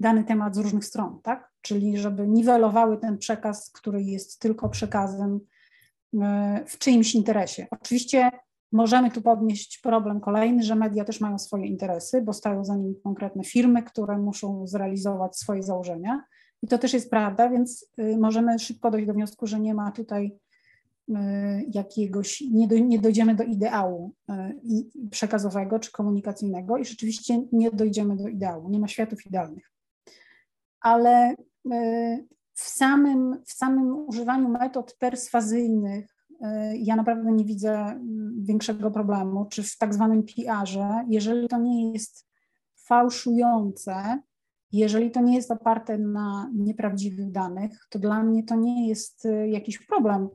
dany 0.00 0.24
temat 0.24 0.54
z 0.54 0.58
różnych 0.58 0.84
stron, 0.84 1.20
tak? 1.22 1.52
Czyli 1.62 1.98
żeby 1.98 2.28
niwelowały 2.28 2.98
ten 2.98 3.18
przekaz, 3.18 3.70
który 3.70 4.02
jest 4.02 4.38
tylko 4.38 4.68
przekazem 4.68 5.40
e, 6.22 6.64
w 6.66 6.78
czyimś 6.78 7.14
interesie. 7.14 7.66
Oczywiście 7.70 8.30
możemy 8.72 9.10
tu 9.10 9.22
podnieść 9.22 9.78
problem 9.78 10.20
kolejny, 10.20 10.62
że 10.62 10.74
media 10.74 11.04
też 11.04 11.20
mają 11.20 11.38
swoje 11.38 11.66
interesy, 11.66 12.22
bo 12.22 12.32
stają 12.32 12.64
za 12.64 12.76
nimi 12.76 12.94
konkretne 13.04 13.44
firmy, 13.44 13.82
które 13.82 14.18
muszą 14.18 14.66
zrealizować 14.66 15.36
swoje 15.36 15.62
założenia. 15.62 16.24
I 16.62 16.68
to 16.68 16.78
też 16.78 16.92
jest 16.92 17.10
prawda, 17.10 17.48
więc 17.48 17.86
y, 17.98 18.16
możemy 18.18 18.58
szybko 18.58 18.90
dojść 18.90 19.06
do 19.06 19.14
wniosku, 19.14 19.46
że 19.46 19.60
nie 19.60 19.74
ma 19.74 19.92
tutaj 19.92 20.38
y, 21.08 21.14
jakiegoś, 21.68 22.40
nie, 22.40 22.68
do, 22.68 22.78
nie 22.78 22.98
dojdziemy 22.98 23.34
do 23.34 23.44
ideału 23.44 24.12
y, 24.30 25.08
przekazowego 25.10 25.78
czy 25.78 25.92
komunikacyjnego 25.92 26.76
i 26.76 26.84
rzeczywiście 26.84 27.42
nie 27.52 27.70
dojdziemy 27.70 28.16
do 28.16 28.28
ideału, 28.28 28.70
nie 28.70 28.78
ma 28.78 28.88
światów 28.88 29.26
idealnych. 29.26 29.72
Ale 30.80 31.34
w 32.54 32.60
samym, 32.60 33.42
w 33.46 33.52
samym 33.52 34.08
używaniu 34.08 34.48
metod 34.48 34.96
perswazyjnych 34.98 36.12
ja 36.78 36.96
naprawdę 36.96 37.32
nie 37.32 37.44
widzę 37.44 37.72
mm, 37.72 38.44
większego 38.44 38.90
problemu, 38.90 39.46
czy 39.46 39.62
w 39.62 39.78
tak 39.78 39.94
zwanym 39.94 40.22
PR-ze, 40.22 41.04
jeżeli 41.08 41.48
to 41.48 41.58
nie 41.58 41.92
jest 41.92 42.28
fałszujące, 42.76 44.18
jeżeli 44.72 45.10
to 45.10 45.20
nie 45.20 45.34
jest 45.34 45.50
oparte 45.50 45.98
na 45.98 46.50
nieprawdziwych 46.54 47.30
danych, 47.30 47.86
to 47.90 47.98
dla 47.98 48.22
mnie 48.22 48.44
to 48.44 48.56
nie 48.56 48.88
jest 48.88 49.26
e, 49.26 49.48
jakiś 49.48 49.86
problem, 49.86 50.28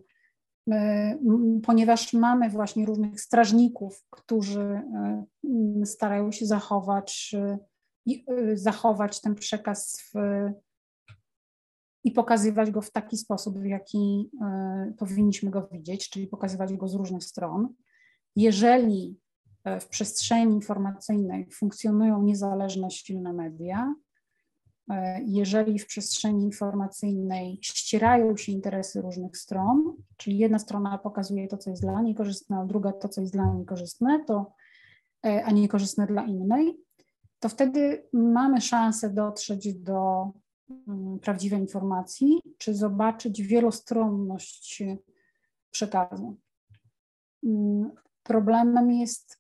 ponieważ 1.64 2.14
mamy 2.14 2.50
właśnie 2.50 2.86
różnych 2.86 3.22
strażników, 3.22 4.06
którzy 4.10 4.82
starają 5.84 6.32
się 6.32 6.46
zachować 6.46 7.36
Y, 8.10 8.58
zachować 8.58 9.22
ten 9.22 9.36
przekaz 9.36 10.02
w 10.14 10.20
i 12.04 12.12
pokazywać 12.12 12.72
go 12.72 12.82
w 12.82 12.92
taki 12.92 13.18
sposób, 13.18 13.60
w 13.60 13.66
jaki 13.66 14.30
powinniśmy 14.98 15.52
go 15.52 15.68
widzieć, 15.72 16.10
czyli 16.10 16.28
pokazywać 16.28 16.74
go 16.74 16.88
z 16.88 16.94
różnych 16.94 17.24
stron. 17.24 17.74
Jeżeli 18.36 19.20
w 19.82 19.88
przestrzeni 19.88 20.54
informacyjnej 20.54 21.50
funkcjonują 21.52 22.24
niezależne, 22.24 22.92
silne 22.92 23.34
media, 23.34 23.96
jeżeli 25.26 25.80
w 25.80 25.88
przestrzeni 25.88 26.44
informacyjnej 26.44 27.60
ścierają 27.62 28.38
się 28.38 28.52
interesy 28.52 29.02
różnych 29.02 29.38
stron, 29.38 29.96
czyli 30.18 30.38
jedna 30.38 30.60
strona 30.60 30.98
pokazuje 30.98 31.48
to, 31.48 31.58
co 31.58 31.70
jest 31.70 31.82
dla 31.82 32.02
niej 32.02 32.16
korzystne, 32.16 32.58
a 32.58 32.66
druga 32.66 32.92
to, 32.92 33.10
co 33.10 33.22
jest 33.22 33.34
dla 33.34 33.54
niej 33.54 33.66
korzystne, 33.66 34.24
to, 34.28 34.54
e, 35.26 35.46
a 35.46 35.52
niekorzystne 35.52 36.08
dla 36.08 36.26
innej, 36.26 36.78
to 37.40 37.50
wtedy 37.50 38.08
mamy 38.14 38.62
szansę 38.62 39.10
dotrzeć 39.10 39.74
do 39.74 40.32
mm, 40.88 41.20
prawdziwej 41.20 41.60
informacji, 41.60 42.42
czy 42.58 42.76
zobaczyć 42.76 43.42
wielostronność 43.42 44.84
przekazu. 45.72 46.38
Mm, 47.44 47.92
problemem 48.24 48.92
jest 48.92 49.40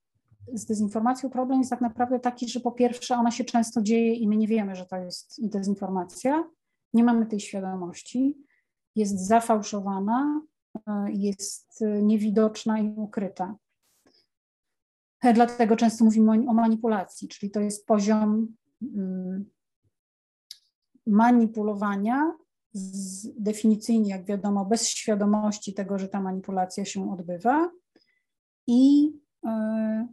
z 0.53 0.65
dezinformacją 0.65 1.29
problem 1.29 1.59
jest 1.59 1.69
tak 1.69 1.81
naprawdę 1.81 2.19
taki, 2.19 2.49
że 2.49 2.59
po 2.59 2.71
pierwsze 2.71 3.15
ona 3.15 3.31
się 3.31 3.43
często 3.43 3.81
dzieje 3.81 4.13
i 4.13 4.27
my 4.27 4.37
nie 4.37 4.47
wiemy, 4.47 4.75
że 4.75 4.85
to 4.85 4.97
jest 4.97 5.49
dezinformacja, 5.49 6.49
nie 6.93 7.03
mamy 7.03 7.25
tej 7.25 7.39
świadomości, 7.39 8.37
jest 8.95 9.27
zafałszowana, 9.27 10.41
e, 10.87 11.11
jest 11.11 11.83
niewidoczna 12.01 12.79
i 12.79 12.93
ukryta. 12.95 13.55
E, 15.23 15.33
dlatego 15.33 15.75
często 15.75 16.05
mówimy 16.05 16.31
o 16.31 16.53
manipulacji, 16.53 17.27
czyli 17.27 17.51
to 17.51 17.59
jest 17.59 17.85
poziom 17.85 18.55
mm, 18.81 19.45
manipulowania 21.07 22.33
z, 22.73 23.29
definicyjnie, 23.41 24.09
jak 24.09 24.25
wiadomo, 24.25 24.65
bez 24.65 24.87
świadomości 24.87 25.73
tego, 25.73 25.99
że 25.99 26.07
ta 26.07 26.21
manipulacja 26.21 26.85
się 26.85 27.11
odbywa 27.11 27.71
i 28.67 29.11
e, 29.45 30.07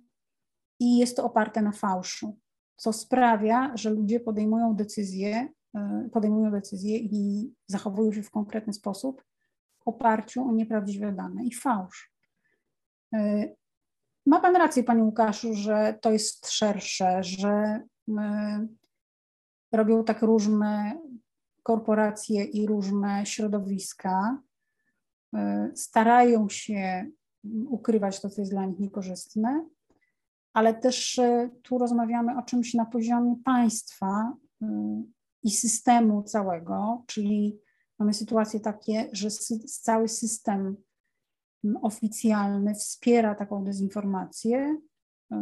i 0.85 0.97
jest 0.97 1.17
to 1.17 1.25
oparte 1.25 1.63
na 1.63 1.73
fałszu, 1.73 2.39
co 2.77 2.93
sprawia, 2.93 3.77
że 3.77 3.91
ludzie 3.91 4.21
podejmują 4.21 4.75
decyzje, 4.75 5.49
e, 5.75 6.09
podejmują 6.13 6.51
decyzje 6.51 6.99
i 6.99 7.53
zachowują 7.67 8.13
się 8.13 8.23
w 8.23 8.31
konkretny 8.31 8.73
sposób 8.73 9.25
w 9.79 9.89
oparciu 9.89 10.49
o 10.49 10.53
nieprawdziwe 10.53 11.13
dane 11.13 11.45
i 11.45 11.55
fałsz. 11.55 12.13
E, 13.15 13.49
ma 14.27 14.41
Pan 14.41 14.57
rację, 14.57 14.85
Panie 14.85 15.03
Łukaszu, 15.03 15.55
że 15.55 15.99
to 16.01 16.13
jest 16.13 16.51
szersze, 16.51 17.23
że 17.23 17.83
e, 18.19 18.67
robią 19.73 20.05
tak 20.05 20.23
różne 20.23 20.99
korporacje 21.63 22.45
i 22.45 22.67
różne 22.67 23.27
środowiska, 23.27 24.43
starają 25.75 26.49
się 26.49 27.07
ukrywać 27.69 28.21
to, 28.21 28.31
co 28.31 28.43
jest 28.43 28.53
dla 28.53 28.67
nich 28.67 28.79
niekorzystne, 28.79 29.67
ale 30.55 30.75
też 30.75 31.19
e, 31.19 31.51
tu 31.63 31.79
rozmawiamy 31.79 32.39
o 32.39 32.43
czymś 32.43 32.75
na 32.75 32.85
poziomie 32.85 33.37
państwa 33.45 34.37
y, 34.63 34.67
i 35.43 35.51
systemu 35.51 36.23
całego, 36.23 37.03
czyli 37.07 37.61
mamy 37.99 38.15
sytuacje 38.15 38.61
takie, 38.61 39.09
że 39.13 39.29
cały 39.67 40.09
system 40.09 40.77
oficjalny 41.83 42.75
wspiera 42.75 43.35
taką 43.35 43.65
dezinformację, 43.65 44.79
y, 45.33 45.37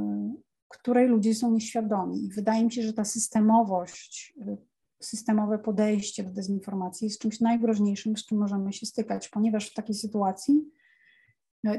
której 0.68 1.08
ludzie 1.08 1.34
są 1.34 1.52
nieświadomi. 1.52 2.24
I 2.24 2.28
wydaje 2.28 2.64
mi 2.64 2.72
się, 2.72 2.82
że 2.82 2.92
ta 2.92 3.04
systemowość, 3.04 4.34
y, 4.48 4.56
systemowe 5.00 5.58
podejście 5.58 6.24
do 6.24 6.30
dezinformacji 6.30 7.04
jest 7.04 7.20
czymś 7.20 7.40
najgroźniejszym, 7.40 8.16
z 8.16 8.26
czym 8.26 8.38
możemy 8.38 8.72
się 8.72 8.86
stykać, 8.86 9.28
ponieważ 9.28 9.70
w 9.70 9.74
takiej 9.74 9.94
sytuacji 9.94 10.64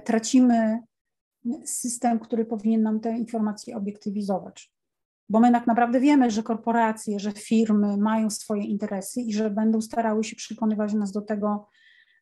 tracimy 0.04 0.80
system, 1.66 2.20
który 2.20 2.46
powinien 2.46 2.82
nam 2.82 3.00
te 3.00 3.18
informacje 3.18 3.78
obiektywizować. 3.78 4.74
Bo 5.30 5.40
my 5.40 5.52
tak 5.52 5.68
naprawdę 5.68 6.00
wiemy, 6.00 6.32
że 6.32 6.44
korporacje, 6.44 7.20
że 7.20 7.32
firmy 7.32 7.98
mają 7.98 8.30
swoje 8.30 8.64
interesy 8.64 9.22
i 9.22 9.34
że 9.34 9.50
będą 9.50 9.82
starały 9.82 10.24
się 10.24 10.36
przekonywać 10.36 10.94
nas 10.94 11.12
do 11.12 11.22
tego, 11.22 11.68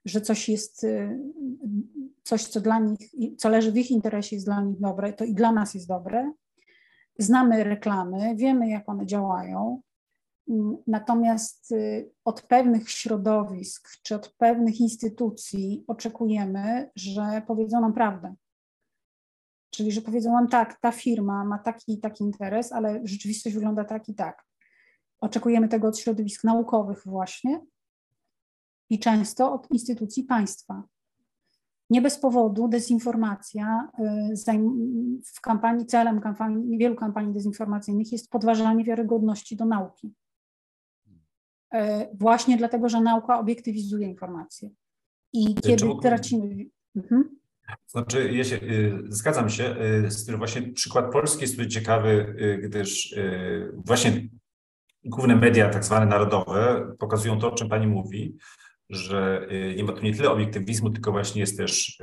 że 0.05 0.21
coś 0.21 0.49
jest, 0.49 0.83
y, 0.83 1.19
coś, 2.23 2.47
co 2.47 2.61
dla 2.61 2.79
nich, 2.79 3.11
co 3.37 3.49
leży 3.49 3.71
w 3.71 3.77
ich 3.77 3.91
interesie, 3.91 4.35
jest 4.35 4.45
dla 4.45 4.61
nich 4.61 4.79
dobre, 4.79 5.13
to 5.13 5.25
i 5.25 5.33
dla 5.33 5.51
nas 5.51 5.73
jest 5.73 5.87
dobre. 5.87 6.31
Znamy 7.19 7.63
reklamy, 7.63 8.35
wiemy, 8.35 8.69
jak 8.69 8.89
one 8.89 9.05
działają. 9.05 9.81
Natomiast 10.87 11.71
y, 11.71 12.11
od 12.25 12.41
pewnych 12.41 12.89
środowisk 12.89 13.89
czy 14.03 14.15
od 14.15 14.35
pewnych 14.37 14.79
instytucji 14.79 15.83
oczekujemy, 15.87 16.89
że 16.95 17.41
powiedzą 17.47 17.81
nam 17.81 17.93
prawdę. 17.93 18.35
Czyli, 19.71 19.91
że 19.91 20.01
powiedzą 20.01 20.33
nam 20.33 20.47
tak, 20.47 20.79
ta 20.79 20.91
firma 20.91 21.45
ma 21.45 21.59
taki 21.59 21.93
i 21.93 21.99
taki 21.99 22.23
interes, 22.23 22.71
ale 22.71 23.01
rzeczywistość 23.03 23.55
wygląda 23.55 23.83
tak 23.83 24.09
i 24.09 24.15
tak. 24.15 24.43
Oczekujemy 25.21 25.67
tego 25.67 25.87
od 25.87 25.99
środowisk 25.99 26.43
naukowych 26.43 27.01
właśnie 27.05 27.61
i 28.89 28.99
często 28.99 29.53
od 29.53 29.71
instytucji 29.71 30.23
państwa. 30.23 30.83
Nie 31.89 32.01
bez 32.01 32.19
powodu 32.19 32.67
dezinformacja 32.67 33.89
y, 33.99 35.23
w 35.35 35.41
kampanii, 35.41 35.85
celem 35.85 36.21
kampanii, 36.21 36.77
wielu 36.77 36.95
kampanii 36.95 37.33
dezinformacyjnych 37.33 38.11
jest 38.11 38.29
podważanie 38.29 38.83
wiarygodności 38.83 39.55
do 39.55 39.65
nauki. 39.65 40.13
Y, 41.73 41.77
właśnie 42.13 42.57
dlatego, 42.57 42.89
że 42.89 43.01
nauka 43.01 43.39
obiektywizuje 43.39 44.07
informacje. 44.07 44.69
I 45.33 45.55
kiedy 45.55 45.85
tracimy. 46.01 46.65
Mhm. 46.95 47.40
Znaczy, 47.87 48.31
ja 48.31 48.43
się, 48.43 48.55
y, 48.55 49.03
zgadzam 49.09 49.49
się 49.49 49.75
y, 50.05 50.11
z 50.11 50.25
tym 50.25 50.37
właśnie 50.37 50.61
przykład 50.61 51.11
Polski 51.11 51.41
jest 51.41 51.53
tutaj 51.53 51.69
ciekawy, 51.69 52.35
y, 52.39 52.57
gdyż 52.63 53.15
właśnie 53.75 54.27
główne 55.03 55.35
media, 55.35 55.69
tak 55.69 55.85
zwane 55.85 56.05
narodowe, 56.05 56.91
pokazują 56.99 57.39
to, 57.39 57.51
o 57.51 57.55
czym 57.55 57.69
Pani 57.69 57.87
mówi, 57.87 58.37
że 58.89 59.47
nie 59.77 59.83
ma 59.83 59.93
tu 59.93 60.03
nie 60.03 60.15
tyle 60.15 60.31
obiektywizmu, 60.31 60.89
tylko 60.89 61.11
właśnie 61.11 61.41
jest 61.41 61.57
też 61.57 61.97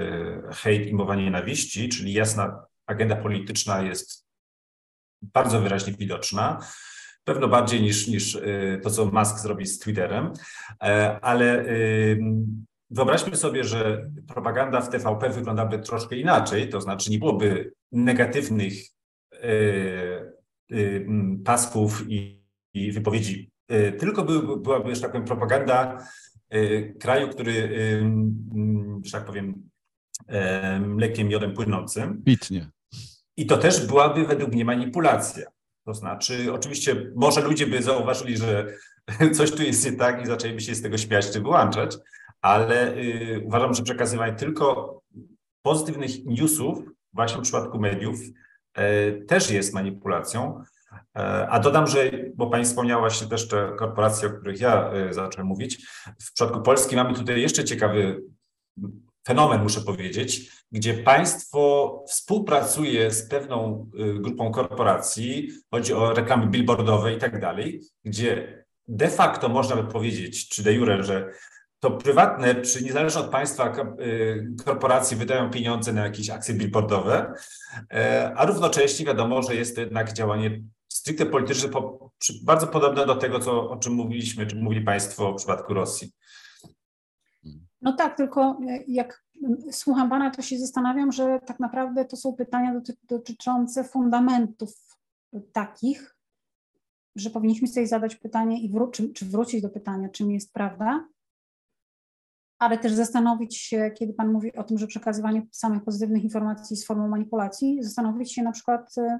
hejt 0.54 0.86
i 0.86 0.94
mowa 0.94 1.16
nienawiści, 1.16 1.88
czyli 1.88 2.12
jasna 2.12 2.64
agenda 2.86 3.16
polityczna 3.16 3.82
jest 3.82 4.26
bardzo 5.22 5.60
wyraźnie 5.60 5.92
widoczna. 5.92 6.58
Pewno 7.24 7.48
bardziej 7.48 7.82
niż, 7.82 8.08
niż 8.08 8.38
to, 8.82 8.90
co 8.90 9.06
Musk 9.06 9.38
zrobi 9.38 9.66
z 9.66 9.78
Twitterem, 9.78 10.32
e, 10.82 11.18
ale 11.22 11.64
Wyobraźmy 12.90 13.36
sobie, 13.36 13.64
że 13.64 14.10
propaganda 14.26 14.80
w 14.80 14.90
TVP 14.90 15.30
wyglądałaby 15.30 15.78
troszkę 15.78 16.16
inaczej, 16.16 16.68
to 16.68 16.80
znaczy 16.80 17.10
nie 17.10 17.18
byłoby 17.18 17.72
negatywnych 17.92 18.72
y, 19.34 19.38
y, 20.72 21.06
pasków 21.44 22.04
i, 22.08 22.44
i 22.74 22.92
wypowiedzi, 22.92 23.50
y, 23.72 23.92
tylko 23.92 24.24
by, 24.24 24.56
byłaby, 24.56 24.94
że 24.94 25.00
tak 25.00 25.12
powiem, 25.12 25.26
propaganda 25.26 25.98
kraju, 27.00 27.28
który, 27.28 27.68
że 29.04 29.12
tak 29.12 29.24
powiem, 29.24 29.70
mlekiem, 30.80 31.28
miodem 31.28 31.54
płynącym. 31.54 32.22
Bitnie. 32.24 32.70
I 33.36 33.46
to 33.46 33.58
też 33.58 33.86
byłaby 33.86 34.26
według 34.26 34.52
mnie 34.52 34.64
manipulacja. 34.64 35.46
To 35.84 35.94
znaczy, 35.94 36.52
oczywiście, 36.52 37.12
może 37.16 37.40
ludzie 37.40 37.66
by 37.66 37.82
zauważyli, 37.82 38.36
że 38.36 38.66
coś 39.36 39.50
tu 39.50 39.62
jest 39.62 39.90
nie 39.90 39.96
tak 39.96 40.22
i 40.22 40.26
zaczęliby 40.26 40.60
się 40.60 40.74
z 40.74 40.82
tego 40.82 40.98
śmiać 40.98 41.30
czy 41.30 41.40
wyłączać, 41.40 41.96
ale 42.40 42.96
y, 42.96 43.42
uważam, 43.44 43.74
że 43.74 43.82
przekazywanie 43.82 44.32
tylko 44.32 44.98
pozytywnych 45.62 46.24
newsów, 46.24 46.78
właśnie 47.12 47.38
w 47.38 47.42
przypadku 47.42 47.78
mediów, 47.78 48.20
y, 48.78 49.24
też 49.26 49.50
jest 49.50 49.74
manipulacją. 49.74 50.62
Y, 50.92 51.20
a 51.48 51.60
dodam, 51.60 51.86
że, 51.86 52.10
bo 52.34 52.46
Pani 52.46 52.64
wspomniała 52.64 53.00
właśnie 53.00 53.26
też 53.26 53.48
te 53.48 53.72
korporacje, 53.78 54.28
o 54.28 54.30
których 54.32 54.60
ja 54.60 54.92
y, 55.10 55.14
zacząłem 55.14 55.46
mówić, 55.46 55.86
w 56.22 56.32
przypadku 56.32 56.62
Polski 56.62 56.96
mamy 56.96 57.14
tutaj 57.14 57.40
jeszcze 57.40 57.64
ciekawy 57.64 58.22
fenomen, 59.26 59.62
muszę 59.62 59.80
powiedzieć, 59.80 60.50
gdzie 60.72 60.94
państwo 60.94 62.04
współpracuje 62.08 63.10
z 63.10 63.28
pewną 63.28 63.90
y, 64.00 64.20
grupą 64.20 64.52
korporacji, 64.52 65.50
chodzi 65.70 65.94
o 65.94 66.14
reklamy 66.14 66.46
billboardowe 66.46 67.14
i 67.14 67.18
tak 67.18 67.40
dalej, 67.40 67.80
gdzie 68.04 68.58
de 68.88 69.08
facto 69.08 69.48
można 69.48 69.76
by 69.76 69.92
powiedzieć, 69.92 70.48
czy 70.48 70.62
de 70.62 70.72
jure, 70.72 71.02
że 71.02 71.32
to 71.80 71.90
prywatne, 71.90 72.54
czy 72.54 72.84
niezależnie 72.84 73.20
od 73.20 73.30
państwa 73.30 73.72
y, 74.00 74.54
korporacje 74.64 75.16
wydają 75.16 75.50
pieniądze 75.50 75.92
na 75.92 76.04
jakieś 76.04 76.30
akcje 76.30 76.54
billboardowe, 76.54 77.34
e, 77.92 78.32
a 78.36 78.46
równocześnie 78.46 79.06
wiadomo, 79.06 79.42
że 79.42 79.54
jest 79.54 79.74
to 79.74 79.80
jednak 79.80 80.12
działanie 80.12 80.62
stricte 80.88 81.26
polityczne, 81.26 81.70
bardzo 82.44 82.66
podobne 82.66 83.06
do 83.06 83.16
tego, 83.16 83.40
co, 83.40 83.70
o 83.70 83.76
czym 83.76 83.92
mówiliśmy, 83.92 84.46
czy 84.46 84.56
mówili 84.56 84.84
Państwo 84.84 85.32
w 85.32 85.36
przypadku 85.36 85.74
Rosji. 85.74 86.12
No 87.82 87.92
tak, 87.92 88.16
tylko 88.16 88.58
jak 88.88 89.24
słucham 89.70 90.10
Pana, 90.10 90.30
to 90.30 90.42
się 90.42 90.58
zastanawiam, 90.58 91.12
że 91.12 91.40
tak 91.46 91.60
naprawdę 91.60 92.04
to 92.04 92.16
są 92.16 92.32
pytania 92.32 92.80
dotyczące 93.08 93.84
fundamentów 93.84 94.98
takich, 95.52 96.16
że 97.16 97.30
powinniśmy 97.30 97.68
sobie 97.68 97.86
zadać 97.86 98.16
pytanie 98.16 98.62
i 98.62 98.72
wró- 98.72 98.90
czy, 98.90 99.12
czy 99.12 99.26
wrócić 99.26 99.62
do 99.62 99.68
pytania, 99.68 100.08
czym 100.08 100.30
jest 100.30 100.52
prawda, 100.52 101.08
ale 102.58 102.78
też 102.78 102.92
zastanowić 102.92 103.56
się, 103.56 103.90
kiedy 103.98 104.12
Pan 104.14 104.32
mówi 104.32 104.56
o 104.56 104.64
tym, 104.64 104.78
że 104.78 104.86
przekazywanie 104.86 105.42
samych 105.52 105.84
pozytywnych 105.84 106.24
informacji 106.24 106.74
jest 106.74 106.86
formą 106.86 107.08
manipulacji, 107.08 107.82
zastanowić 107.82 108.34
się 108.34 108.42
na 108.42 108.52
przykład, 108.52 108.94
e, 108.98 109.18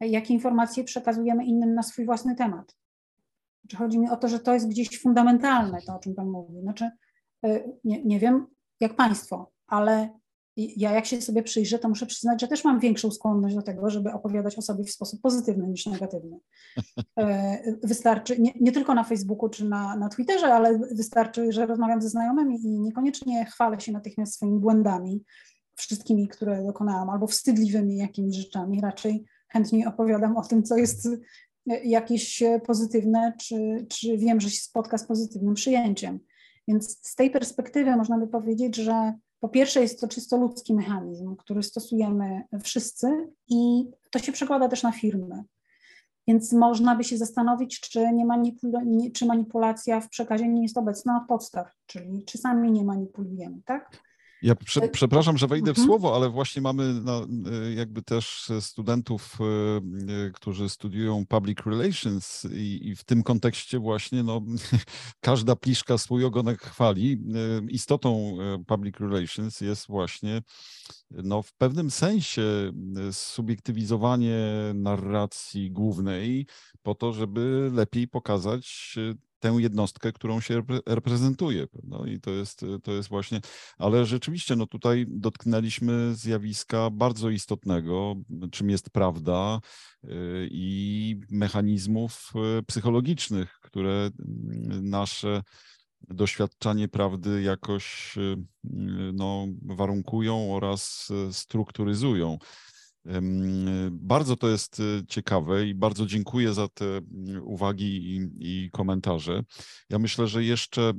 jakie 0.00 0.34
informacje 0.34 0.84
przekazujemy 0.84 1.44
innym 1.44 1.74
na 1.74 1.82
swój 1.82 2.06
własny 2.06 2.34
temat. 2.34 2.76
Czy 3.68 3.76
chodzi 3.76 3.98
mi 3.98 4.10
o 4.10 4.16
to, 4.16 4.28
że 4.28 4.40
to 4.40 4.54
jest 4.54 4.68
gdzieś 4.68 5.00
fundamentalne, 5.00 5.78
to 5.86 5.96
o 5.96 5.98
czym 5.98 6.14
Pan 6.14 6.30
mówi. 6.30 6.60
Znaczy, 6.60 6.90
e, 7.44 7.64
nie, 7.84 8.04
nie 8.04 8.18
wiem 8.18 8.46
jak 8.80 8.96
Państwo, 8.96 9.52
ale 9.66 10.18
ja 10.56 10.92
jak 10.92 11.06
się 11.06 11.22
sobie 11.22 11.42
przyjrzę, 11.42 11.78
to 11.78 11.88
muszę 11.88 12.06
przyznać, 12.06 12.40
że 12.40 12.48
też 12.48 12.64
mam 12.64 12.80
większą 12.80 13.10
skłonność 13.10 13.54
do 13.54 13.62
tego, 13.62 13.90
żeby 13.90 14.12
opowiadać 14.12 14.58
o 14.58 14.62
sobie 14.62 14.84
w 14.84 14.90
sposób 14.90 15.20
pozytywny 15.20 15.68
niż 15.68 15.86
negatywny. 15.86 16.38
E, 17.18 17.58
wystarczy, 17.82 18.40
nie, 18.40 18.52
nie 18.60 18.72
tylko 18.72 18.94
na 18.94 19.04
Facebooku 19.04 19.48
czy 19.48 19.64
na, 19.64 19.96
na 19.96 20.08
Twitterze, 20.08 20.54
ale 20.54 20.78
wystarczy, 20.78 21.52
że 21.52 21.66
rozmawiam 21.66 22.02
ze 22.02 22.08
znajomymi 22.08 22.66
i 22.66 22.80
niekoniecznie 22.80 23.44
chwalę 23.44 23.80
się 23.80 23.92
natychmiast 23.92 24.34
swoimi 24.34 24.60
błędami, 24.60 25.24
wszystkimi, 25.74 26.28
które 26.28 26.64
dokonałam, 26.64 27.10
albo 27.10 27.26
wstydliwymi 27.26 27.96
jakimiś 27.96 28.36
rzeczami. 28.36 28.80
Raczej 28.80 29.24
chętniej 29.48 29.86
opowiadam 29.86 30.36
o 30.36 30.42
tym, 30.42 30.62
co 30.62 30.76
jest 30.76 31.08
jakieś 31.84 32.42
pozytywne, 32.66 33.32
czy, 33.40 33.86
czy 33.88 34.18
wiem, 34.18 34.40
że 34.40 34.50
się 34.50 34.60
spotka 34.60 34.98
z 34.98 35.06
pozytywnym 35.06 35.54
przyjęciem. 35.54 36.20
Więc 36.68 36.98
z 37.08 37.14
tej 37.14 37.30
perspektywy 37.30 37.96
można 37.96 38.18
by 38.18 38.26
powiedzieć, 38.26 38.76
że 38.76 39.12
po 39.40 39.48
pierwsze 39.48 39.80
jest 39.80 40.00
to 40.00 40.08
czysto 40.08 40.36
ludzki 40.36 40.74
mechanizm, 40.74 41.36
który 41.36 41.62
stosujemy 41.62 42.42
wszyscy 42.62 43.28
i 43.48 43.90
to 44.10 44.18
się 44.18 44.32
przekłada 44.32 44.68
też 44.68 44.82
na 44.82 44.92
firmy. 44.92 45.44
Więc 46.28 46.52
można 46.52 46.96
by 46.96 47.04
się 47.04 47.18
zastanowić, 47.18 47.80
czy, 47.80 48.12
nie 48.12 48.26
manipul- 48.26 48.86
nie, 48.86 49.10
czy 49.10 49.26
manipulacja 49.26 50.00
w 50.00 50.08
przekazie 50.08 50.48
nie 50.48 50.62
jest 50.62 50.78
obecna 50.78 51.20
od 51.22 51.28
podstaw, 51.28 51.72
czyli 51.86 52.24
czy 52.24 52.38
sami 52.38 52.72
nie 52.72 52.84
manipulujemy, 52.84 53.62
tak? 53.64 54.05
Ja 54.46 54.54
prze, 54.54 54.82
e, 54.82 54.88
przepraszam, 54.88 55.38
że 55.38 55.46
wejdę 55.46 55.74
w 55.74 55.78
mhm. 55.78 55.86
słowo, 55.86 56.16
ale 56.16 56.30
właśnie 56.30 56.62
mamy 56.62 56.94
na, 56.94 57.20
e, 57.52 57.72
jakby 57.74 58.02
też 58.02 58.52
studentów, 58.60 59.38
e, 59.40 60.30
którzy 60.30 60.68
studiują 60.68 61.26
public 61.26 61.58
relations 61.66 62.46
i, 62.52 62.88
i 62.88 62.96
w 62.96 63.04
tym 63.04 63.22
kontekście 63.22 63.78
właśnie 63.78 64.22
no, 64.22 64.42
każda 65.20 65.56
pliszka 65.56 65.98
swój 65.98 66.24
ogonek 66.24 66.62
chwali. 66.62 67.18
Istotą 67.68 68.36
public 68.66 69.00
relations 69.00 69.60
jest 69.60 69.86
właśnie 69.86 70.42
no, 71.10 71.42
w 71.42 71.52
pewnym 71.52 71.90
sensie 71.90 72.42
subiektywizowanie 73.12 74.38
narracji 74.74 75.70
głównej 75.70 76.46
po 76.82 76.94
to, 76.94 77.12
żeby 77.12 77.70
lepiej 77.74 78.08
pokazać 78.08 78.96
tę 79.38 79.56
jednostkę, 79.58 80.12
którą 80.12 80.40
się 80.40 80.62
reprezentuje. 80.86 81.66
No 81.82 82.06
I 82.06 82.20
to 82.20 82.30
jest, 82.30 82.64
to 82.82 82.92
jest 82.92 83.08
właśnie, 83.08 83.40
ale 83.78 84.06
rzeczywiście 84.06 84.56
no 84.56 84.66
tutaj 84.66 85.06
dotknęliśmy 85.08 86.14
zjawiska 86.14 86.90
bardzo 86.90 87.30
istotnego, 87.30 88.14
czym 88.52 88.70
jest 88.70 88.90
prawda 88.90 89.60
y, 90.04 90.08
i 90.50 91.16
mechanizmów 91.30 92.32
y, 92.58 92.62
psychologicznych, 92.62 93.58
które 93.62 93.90
mm, 93.90 94.88
nasze 94.88 95.42
doświadczanie 96.08 96.88
prawdy 96.88 97.42
jakoś 97.42 98.16
y, 98.16 98.36
no, 99.12 99.46
warunkują 99.62 100.54
oraz 100.54 101.12
strukturyzują. 101.32 102.38
Bardzo 103.90 104.36
to 104.36 104.48
jest 104.48 104.80
y, 104.80 105.02
ciekawe 105.08 105.66
i 105.66 105.74
bardzo 105.74 106.06
dziękuję 106.06 106.52
za 106.52 106.68
te 106.68 106.84
mm, 106.84 107.42
uwagi 107.44 107.86
i, 107.86 108.30
i, 108.40 108.70
komentarze. 108.70 109.42
Ja 109.90 109.98
myślę, 109.98 110.26
że 110.26 110.44
jeszcze 110.44 110.92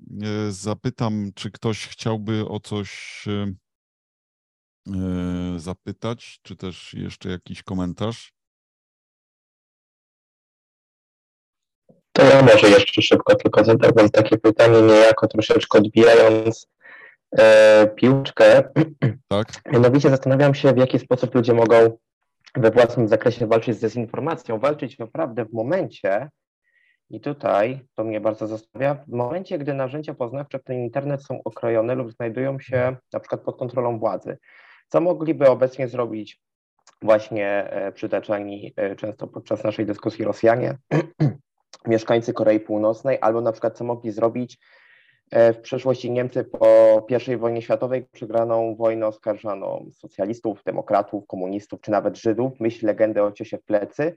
y, 0.47 0.51
zapytam, 0.51 1.31
czy 1.35 1.51
ktoś 1.51 1.87
chciałby 1.87 2.47
o 2.47 2.59
coś 2.59 3.23
y, 3.27 3.55
zapytać, 5.57 6.39
czy 6.43 6.55
też 6.55 6.93
jeszcze 6.93 7.29
jakiś 7.29 7.63
komentarz. 7.63 8.33
To 12.11 12.23
ja 12.23 12.41
może 12.41 12.69
jeszcze 12.69 13.01
szybko 13.01 13.35
tylko 13.35 13.63
zadałbym 13.63 14.09
takie 14.09 14.37
pytanie, 14.37 14.81
niejako 14.81 15.27
troszeczkę 15.27 15.77
odbijając 15.77 16.65
e, 16.65 16.76
piłeczkę. 17.95 18.63
Tak. 19.27 19.47
Mianowicie 19.73 20.09
zastanawiam 20.09 20.55
się, 20.55 20.73
w 20.73 20.77
jaki 20.77 20.99
sposób 20.99 21.35
ludzie 21.35 21.53
mogą 21.53 21.97
we 22.55 22.71
własnym 22.71 23.07
zakresie 23.07 23.47
walczyć 23.47 23.77
z 23.77 23.79
dezinformacją, 23.79 24.59
walczyć 24.59 24.99
naprawdę 24.99 25.45
w 25.45 25.53
momencie, 25.53 26.29
i 27.09 27.21
tutaj 27.21 27.79
to 27.95 28.03
mnie 28.03 28.21
bardzo 28.21 28.47
zastanawia, 28.47 29.03
w 29.07 29.11
momencie, 29.11 29.57
gdy 29.57 29.73
narzędzia 29.73 30.13
poznawcze, 30.13 30.59
w 30.59 30.63
tym 30.63 30.77
internet 30.77 31.23
są 31.23 31.43
okrojone 31.43 31.95
lub 31.95 32.11
znajdują 32.11 32.59
się 32.59 32.95
na 33.13 33.19
przykład 33.19 33.41
pod 33.41 33.57
kontrolą 33.57 33.99
władzy. 33.99 34.37
Co 34.87 35.01
mogliby 35.01 35.49
obecnie 35.49 35.87
zrobić 35.87 36.41
właśnie 37.01 37.69
e, 37.69 37.91
przytaczani 37.91 38.73
e, 38.75 38.95
często 38.95 39.27
podczas 39.27 39.63
naszej 39.63 39.85
dyskusji 39.85 40.25
Rosjanie, 40.25 40.77
mieszkańcy 41.87 42.33
Korei 42.33 42.59
Północnej, 42.59 43.17
albo 43.21 43.41
na 43.41 43.51
przykład 43.51 43.77
co 43.77 43.83
mogli 43.83 44.11
zrobić 44.11 44.59
E, 44.59 44.86
w 45.31 45.57
przeszłości 45.61 46.11
Niemcy 46.11 46.43
po 46.43 47.05
I 47.33 47.37
wojnie 47.37 47.61
światowej 47.61 48.05
przegraną 48.11 48.75
wojnę 48.75 49.07
oskarżano 49.07 49.81
socjalistów, 49.91 50.63
demokratów, 50.63 51.27
komunistów 51.27 51.81
czy 51.81 51.91
nawet 51.91 52.17
Żydów. 52.17 52.59
Myśl 52.59 52.85
legendy 52.85 53.23
o 53.23 53.31
ciosie 53.31 53.57
w 53.57 53.63
plecy, 53.63 54.15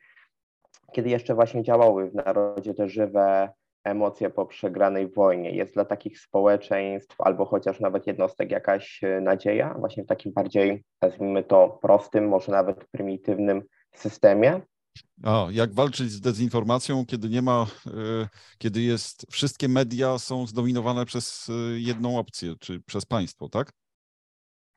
kiedy 0.93 1.09
jeszcze 1.09 1.35
właśnie 1.35 1.63
działały 1.63 2.11
w 2.11 2.15
narodzie 2.15 2.75
te 2.75 2.89
żywe 2.89 3.51
emocje 3.85 4.31
po 4.31 4.47
przegranej 4.47 5.09
wojnie. 5.09 5.51
Jest 5.51 5.75
dla 5.75 5.85
takich 5.85 6.21
społeczeństw 6.21 7.21
albo 7.21 7.45
chociaż 7.45 7.81
nawet 7.81 8.07
jednostek 8.07 8.51
jakaś 8.51 9.05
e, 9.05 9.21
nadzieja 9.21 9.75
właśnie 9.79 10.05
w 10.05 10.07
takim 10.07 10.33
bardziej, 10.33 10.85
nazwijmy 11.03 11.43
to, 11.43 11.79
prostym, 11.83 12.29
może 12.29 12.53
nawet 12.53 12.85
prymitywnym 12.85 13.63
systemie? 13.95 14.61
A, 15.23 15.47
jak 15.51 15.75
walczyć 15.75 16.11
z 16.11 16.21
dezinformacją, 16.21 17.07
kiedy 17.07 17.29
nie 17.29 17.43
ma, 17.43 17.67
e, 17.87 17.91
kiedy 18.59 18.83
jest, 18.83 19.27
wszystkie 19.31 19.69
media 19.69 20.19
są 20.19 20.47
zdominowane 20.47 21.07
przez 21.07 21.49
e, 21.49 21.81
jedną 21.81 22.19
opcję, 22.19 22.55
czy 22.61 22.81
przez 22.81 23.07
państwo, 23.07 23.49
tak? 23.49 23.73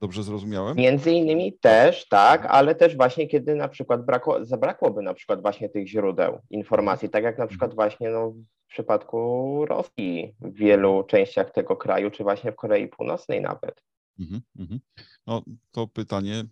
Dobrze 0.01 0.23
zrozumiałem? 0.23 0.77
Między 0.77 1.11
innymi 1.11 1.57
też, 1.59 2.07
tak, 2.07 2.45
ale 2.45 2.75
też 2.75 2.95
właśnie 2.95 3.27
kiedy 3.27 3.55
na 3.55 3.67
przykład 3.67 4.05
brakło, 4.05 4.45
zabrakłoby 4.45 5.01
na 5.01 5.13
przykład 5.13 5.41
właśnie 5.41 5.69
tych 5.69 5.87
źródeł 5.87 6.39
informacji, 6.49 7.09
tak 7.09 7.23
jak 7.23 7.37
na 7.37 7.47
przykład 7.47 7.71
mhm. 7.71 7.75
właśnie 7.75 8.09
no, 8.09 8.33
w 8.67 8.67
przypadku 8.67 9.65
Rosji 9.65 10.35
w 10.39 10.53
wielu 10.53 11.03
częściach 11.03 11.51
tego 11.51 11.75
kraju, 11.75 12.11
czy 12.11 12.23
właśnie 12.23 12.51
w 12.51 12.55
Korei 12.55 12.87
Północnej 12.87 13.41
nawet. 13.41 13.83
Mhm, 14.19 14.41
mhm. 14.59 14.79
No 15.27 15.43
to 15.71 15.87
pytanie 15.87 16.43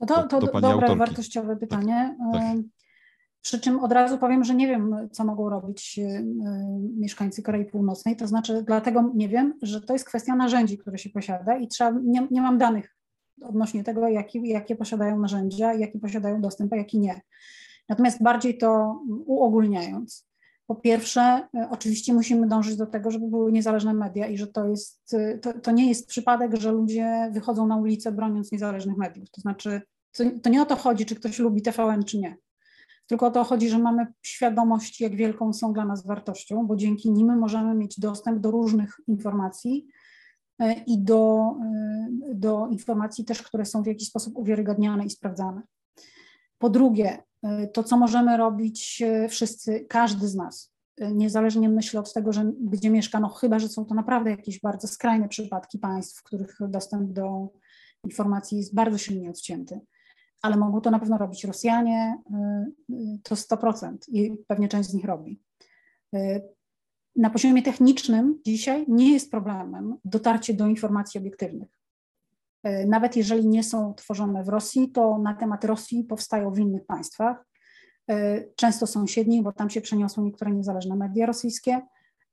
no 0.00 0.06
to, 0.06 0.22
to 0.22 0.40
do, 0.40 0.46
do 0.46 0.52
dobre, 0.52 0.68
autorki. 0.70 0.98
wartościowe 0.98 1.56
pytanie. 1.56 2.16
Tak, 2.32 2.42
tak. 2.42 2.56
Przy 3.42 3.60
czym 3.60 3.78
od 3.78 3.92
razu 3.92 4.18
powiem, 4.18 4.44
że 4.44 4.54
nie 4.54 4.66
wiem, 4.66 5.08
co 5.12 5.24
mogą 5.24 5.50
robić 5.50 6.00
mieszkańcy 6.96 7.42
Korei 7.42 7.64
Północnej. 7.64 8.16
To 8.16 8.26
znaczy, 8.26 8.62
dlatego 8.66 9.12
nie 9.14 9.28
wiem, 9.28 9.54
że 9.62 9.80
to 9.80 9.92
jest 9.92 10.04
kwestia 10.04 10.36
narzędzi, 10.36 10.78
które 10.78 10.98
się 10.98 11.10
posiada 11.10 11.56
i 11.56 11.68
trzeba, 11.68 11.90
nie, 12.02 12.28
nie 12.30 12.42
mam 12.42 12.58
danych 12.58 12.96
odnośnie 13.42 13.84
tego, 13.84 14.08
jaki, 14.08 14.48
jakie 14.48 14.76
posiadają 14.76 15.20
narzędzia, 15.20 15.74
jaki 15.74 15.98
posiadają 15.98 16.40
dostęp, 16.40 16.72
a 16.72 16.76
jaki 16.76 16.98
nie. 16.98 17.20
Natomiast 17.88 18.22
bardziej 18.22 18.58
to 18.58 19.00
uogólniając, 19.26 20.30
po 20.70 20.74
pierwsze, 20.74 21.48
y, 21.56 21.68
oczywiście 21.70 22.14
musimy 22.14 22.46
dążyć 22.46 22.76
do 22.76 22.86
tego, 22.86 23.10
żeby 23.10 23.28
były 23.28 23.52
niezależne 23.52 23.94
media 23.94 24.26
i 24.26 24.38
że 24.38 24.46
to 24.46 24.68
jest, 24.68 25.14
y, 25.14 25.38
to, 25.42 25.52
to 25.52 25.70
nie 25.70 25.88
jest 25.88 26.08
przypadek, 26.08 26.56
że 26.56 26.72
ludzie 26.72 27.30
wychodzą 27.32 27.66
na 27.66 27.76
ulicę 27.76 28.12
broniąc 28.12 28.52
niezależnych 28.52 28.96
mediów. 28.96 29.30
To 29.30 29.40
znaczy, 29.40 29.82
to, 30.12 30.24
to 30.42 30.50
nie 30.50 30.62
o 30.62 30.66
to 30.66 30.76
chodzi, 30.76 31.06
czy 31.06 31.14
ktoś 31.14 31.38
lubi 31.38 31.62
TVN, 31.62 32.04
czy 32.04 32.18
nie. 32.18 32.36
Tylko 33.06 33.26
o 33.26 33.30
to 33.30 33.44
chodzi, 33.44 33.68
że 33.68 33.78
mamy 33.78 34.06
świadomość, 34.22 35.00
jak 35.00 35.16
wielką 35.16 35.52
są 35.52 35.72
dla 35.72 35.84
nas 35.84 36.06
wartością, 36.06 36.66
bo 36.66 36.76
dzięki 36.76 37.10
nim 37.10 37.38
możemy 37.38 37.74
mieć 37.74 38.00
dostęp 38.00 38.38
do 38.38 38.50
różnych 38.50 39.00
informacji 39.06 39.86
y, 40.62 40.74
i 40.86 40.98
do, 40.98 41.54
do 42.34 42.68
informacji 42.70 43.24
też, 43.24 43.42
które 43.42 43.64
są 43.64 43.82
w 43.82 43.86
jakiś 43.86 44.08
sposób 44.08 44.36
uwiarygadniane 44.36 45.04
i 45.04 45.10
sprawdzane. 45.10 45.62
Po 46.58 46.70
drugie, 46.70 47.22
E, 47.42 47.66
to, 47.66 47.84
co 47.84 47.96
możemy 47.96 48.36
robić 48.36 49.02
e, 49.06 49.28
wszyscy, 49.28 49.86
każdy 49.88 50.28
z 50.28 50.34
nas, 50.34 50.72
e, 51.00 51.12
niezależnie 51.12 51.68
myślę 51.68 52.00
od 52.00 52.12
tego, 52.12 52.32
że 52.32 52.52
gdzie 52.60 52.90
mieszka, 52.90 53.20
no 53.20 53.28
chyba, 53.28 53.58
że 53.58 53.68
są 53.68 53.84
to 53.84 53.94
naprawdę 53.94 54.30
jakieś 54.30 54.60
bardzo 54.60 54.88
skrajne 54.88 55.28
przypadki 55.28 55.78
państw, 55.78 56.20
w 56.20 56.22
których 56.22 56.58
dostęp 56.60 57.12
do 57.12 57.48
informacji 58.04 58.58
jest 58.58 58.74
bardzo 58.74 58.98
silnie 58.98 59.30
odcięty, 59.30 59.80
ale 60.42 60.56
mogą 60.56 60.80
to 60.80 60.90
na 60.90 60.98
pewno 60.98 61.18
robić 61.18 61.44
Rosjanie, 61.44 62.18
to 63.22 63.34
100% 63.34 63.96
i 64.08 64.36
pewnie 64.46 64.68
część 64.68 64.88
z 64.88 64.94
nich 64.94 65.04
robi. 65.04 65.40
Na 67.16 67.30
poziomie 67.30 67.62
technicznym 67.62 68.40
dzisiaj 68.46 68.84
nie 68.88 69.12
jest 69.12 69.30
problemem 69.30 69.96
dotarcie 70.04 70.54
do 70.54 70.66
informacji 70.66 71.20
obiektywnych. 71.20 71.68
Nawet 72.86 73.16
jeżeli 73.16 73.48
nie 73.48 73.64
są 73.64 73.94
tworzone 73.94 74.44
w 74.44 74.48
Rosji, 74.48 74.90
to 74.90 75.18
na 75.18 75.34
temat 75.34 75.64
Rosji 75.64 76.04
powstają 76.04 76.50
w 76.50 76.58
innych 76.58 76.86
państwach. 76.86 77.46
często 78.56 78.86
sąsiednich, 78.86 79.42
bo 79.42 79.52
tam 79.52 79.70
się 79.70 79.80
przeniosły 79.80 80.24
niektóre 80.24 80.50
niezależne 80.50 80.96
media 80.96 81.26
rosyjskie, 81.26 81.80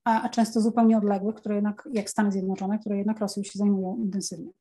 a, 0.03 0.21
a 0.21 0.29
często 0.29 0.61
zupełnie 0.61 0.97
odległych, 0.97 1.35
które 1.35 1.55
jednak, 1.55 1.89
jak 1.93 2.09
Stany 2.09 2.31
Zjednoczone, 2.31 2.79
które 2.79 2.97
jednak 2.97 3.19
Rosją 3.19 3.43
się 3.43 3.59
zajmują 3.59 3.97
intensywnie. 3.97 4.51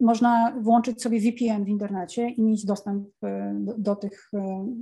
Można 0.00 0.52
włączyć 0.60 1.02
sobie 1.02 1.20
VPN 1.20 1.64
w 1.64 1.68
internecie 1.68 2.28
i 2.28 2.42
mieć 2.42 2.66
dostęp 2.66 3.08
do, 3.54 3.74
do 3.78 3.96
tych, 3.96 4.30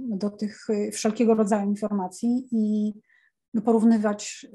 do 0.09 0.30
tych 0.30 0.66
wszelkiego 0.93 1.34
rodzaju 1.34 1.68
informacji 1.68 2.48
i 2.51 2.94
porównywać 3.64 4.47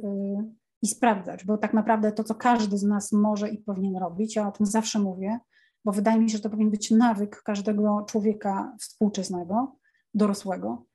i 0.81 0.87
sprawdzać, 0.87 1.45
bo 1.45 1.57
tak 1.57 1.73
naprawdę 1.73 2.11
to, 2.11 2.23
co 2.23 2.35
każdy 2.35 2.77
z 2.77 2.83
nas 2.83 3.11
może 3.11 3.49
i 3.49 3.57
powinien 3.57 3.97
robić, 3.97 4.35
ja 4.35 4.47
o 4.47 4.51
tym 4.51 4.65
zawsze 4.65 4.99
mówię, 4.99 5.39
bo 5.85 5.91
wydaje 5.91 6.19
mi 6.19 6.29
się, 6.29 6.37
że 6.37 6.43
to 6.43 6.49
powinien 6.49 6.71
być 6.71 6.91
nawyk 6.91 7.41
każdego 7.43 8.05
człowieka 8.07 8.75
współczesnego, 8.79 9.75
dorosłego, 10.13 10.85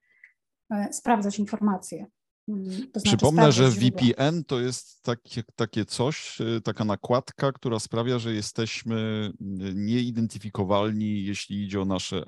e, 0.70 0.92
sprawdzać 0.92 1.38
informacje. 1.38 2.06
Mm, 2.48 2.64
to 2.64 3.00
znaczy 3.00 3.16
Przypomnę, 3.16 3.52
że 3.52 3.70
VPN 3.70 4.44
to 4.44 4.60
jest 4.60 5.02
takie, 5.02 5.42
takie 5.56 5.84
coś, 5.84 6.40
e, 6.40 6.60
taka 6.60 6.84
nakładka, 6.84 7.52
która 7.52 7.78
sprawia, 7.78 8.18
że 8.18 8.34
jesteśmy 8.34 9.30
nieidentyfikowalni, 9.74 11.24
jeśli 11.24 11.62
idzie 11.64 11.80
o 11.80 11.84
nasze 11.84 12.22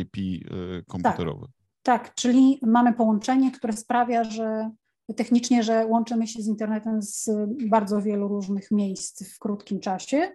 IP 0.00 0.16
e, 0.16 0.82
komputerowe. 0.82 1.46
Tak, 1.82 2.04
tak, 2.04 2.14
czyli 2.14 2.58
mamy 2.62 2.92
połączenie, 2.92 3.52
które 3.52 3.72
sprawia, 3.72 4.24
że 4.24 4.70
technicznie, 5.16 5.62
że 5.62 5.86
łączymy 5.86 6.26
się 6.26 6.42
z 6.42 6.46
internetem 6.46 7.02
z 7.02 7.30
bardzo 7.68 8.02
wielu 8.02 8.28
różnych 8.28 8.70
miejsc 8.70 9.34
w 9.34 9.38
krótkim 9.38 9.80
czasie, 9.80 10.32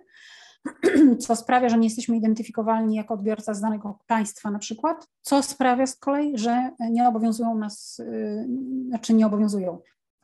co 1.19 1.35
sprawia, 1.35 1.69
że 1.69 1.77
nie 1.77 1.87
jesteśmy 1.87 2.17
identyfikowalni 2.17 2.95
jako 2.95 3.13
odbiorca 3.13 3.53
z 3.53 3.61
danego 3.61 3.99
państwa 4.07 4.51
na 4.51 4.59
przykład, 4.59 5.07
co 5.21 5.43
sprawia 5.43 5.87
z 5.87 5.95
kolei, 5.95 6.37
że 6.37 6.71
nie 6.91 7.07
obowiązują 7.07 7.55
nas, 7.55 7.99
y, 7.99 8.47
znaczy 8.87 9.13
nie 9.13 9.25
obowiązują. 9.25 9.79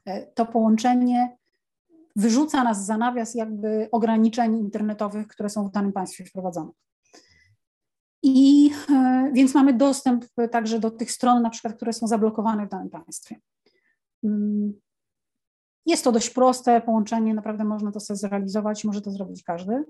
E, 0.06 0.28
to 0.28 0.46
połączenie 0.46 1.38
wyrzuca 2.16 2.64
nas 2.64 2.86
za 2.86 2.98
nawias 2.98 3.36
jakby 3.36 3.90
ograniczeń 3.92 4.58
internetowych, 4.58 5.28
które 5.28 5.50
są 5.50 5.68
w 5.68 5.72
danym 5.72 5.94
państwie 5.94 6.26
wprowadzone. 6.26 6.72
I 8.24 8.72
e, 8.90 9.32
więc 9.34 9.56
mamy 9.56 9.74
dostęp 9.74 10.26
także 10.52 10.80
do 10.80 10.92
tych 10.92 11.12
stron, 11.12 11.42
na 11.42 11.50
przykład, 11.50 11.76
które 11.76 11.94
są 11.94 12.08
zablokowane 12.08 12.66
w 12.66 12.70
danym 12.70 12.90
państwie. 12.90 13.36
Mm. 14.24 14.74
Jest 15.86 16.04
to 16.04 16.12
dość 16.12 16.30
proste 16.30 16.82
połączenie, 16.82 17.34
naprawdę 17.34 17.64
można 17.64 17.92
to 17.92 18.00
sobie 18.00 18.18
zrealizować, 18.18 18.84
może 18.84 19.02
to 19.02 19.12
zrobić 19.12 19.44
każdy. 19.44 19.84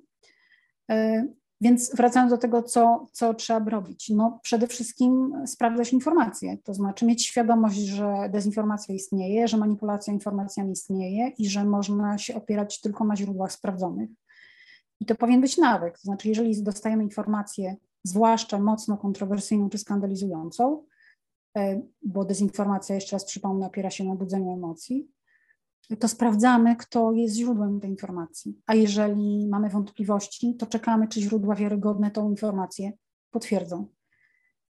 E, 0.90 1.28
więc 1.62 1.96
wracając 1.96 2.32
do 2.32 2.38
tego, 2.38 2.64
co, 2.64 3.08
co 3.12 3.34
trzeba 3.34 3.70
robić. 3.70 4.10
No, 4.10 4.40
przede 4.44 4.68
wszystkim 4.68 5.34
sprawdzać 5.46 5.94
informacje, 5.94 6.58
to 6.64 6.74
znaczy 6.74 7.06
mieć 7.06 7.26
świadomość, 7.26 7.78
że 7.78 8.30
dezinformacja 8.30 8.96
istnieje, 8.96 9.48
że 9.48 9.58
manipulacja 9.58 10.14
informacjami 10.14 10.72
istnieje 10.72 11.32
i 11.38 11.50
że 11.50 11.66
można 11.66 12.18
się 12.18 12.36
opierać 12.36 12.82
tylko 12.82 13.04
na 13.04 13.16
źródłach 13.16 13.52
sprawdzonych. 13.52 14.10
I 15.00 15.06
to 15.06 15.16
powinien 15.16 15.42
być 15.42 15.58
nawyk, 15.58 15.94
to 15.94 16.02
znaczy 16.02 16.30
jeżeli 16.30 16.64
dostajemy 16.64 17.04
informację, 17.04 17.76
zwłaszcza 18.04 18.60
mocno 18.60 18.98
kontrowersyjną 18.98 19.70
czy 19.70 19.78
skandalizującą, 19.78 20.84
E, 21.58 21.82
bo 22.02 22.26
dezinformacja, 22.26 22.96
jeszcze 22.96 23.16
raz 23.16 23.26
przypomnę, 23.26 23.66
opiera 23.66 23.90
się 23.90 24.04
na 24.04 24.16
budzeniu 24.16 24.54
emocji, 24.54 25.08
to 26.00 26.08
sprawdzamy, 26.08 26.76
kto 26.76 27.12
jest 27.12 27.36
źródłem 27.36 27.80
tej 27.80 27.90
informacji. 27.90 28.62
A 28.66 28.76
jeżeli 28.76 29.48
mamy 29.48 29.70
wątpliwości, 29.70 30.56
to 30.56 30.66
czekamy, 30.66 31.08
czy 31.08 31.22
źródła 31.22 31.56
wiarygodne 31.56 32.12
tą 32.12 32.30
informację 32.30 32.92
potwierdzą. 33.32 33.88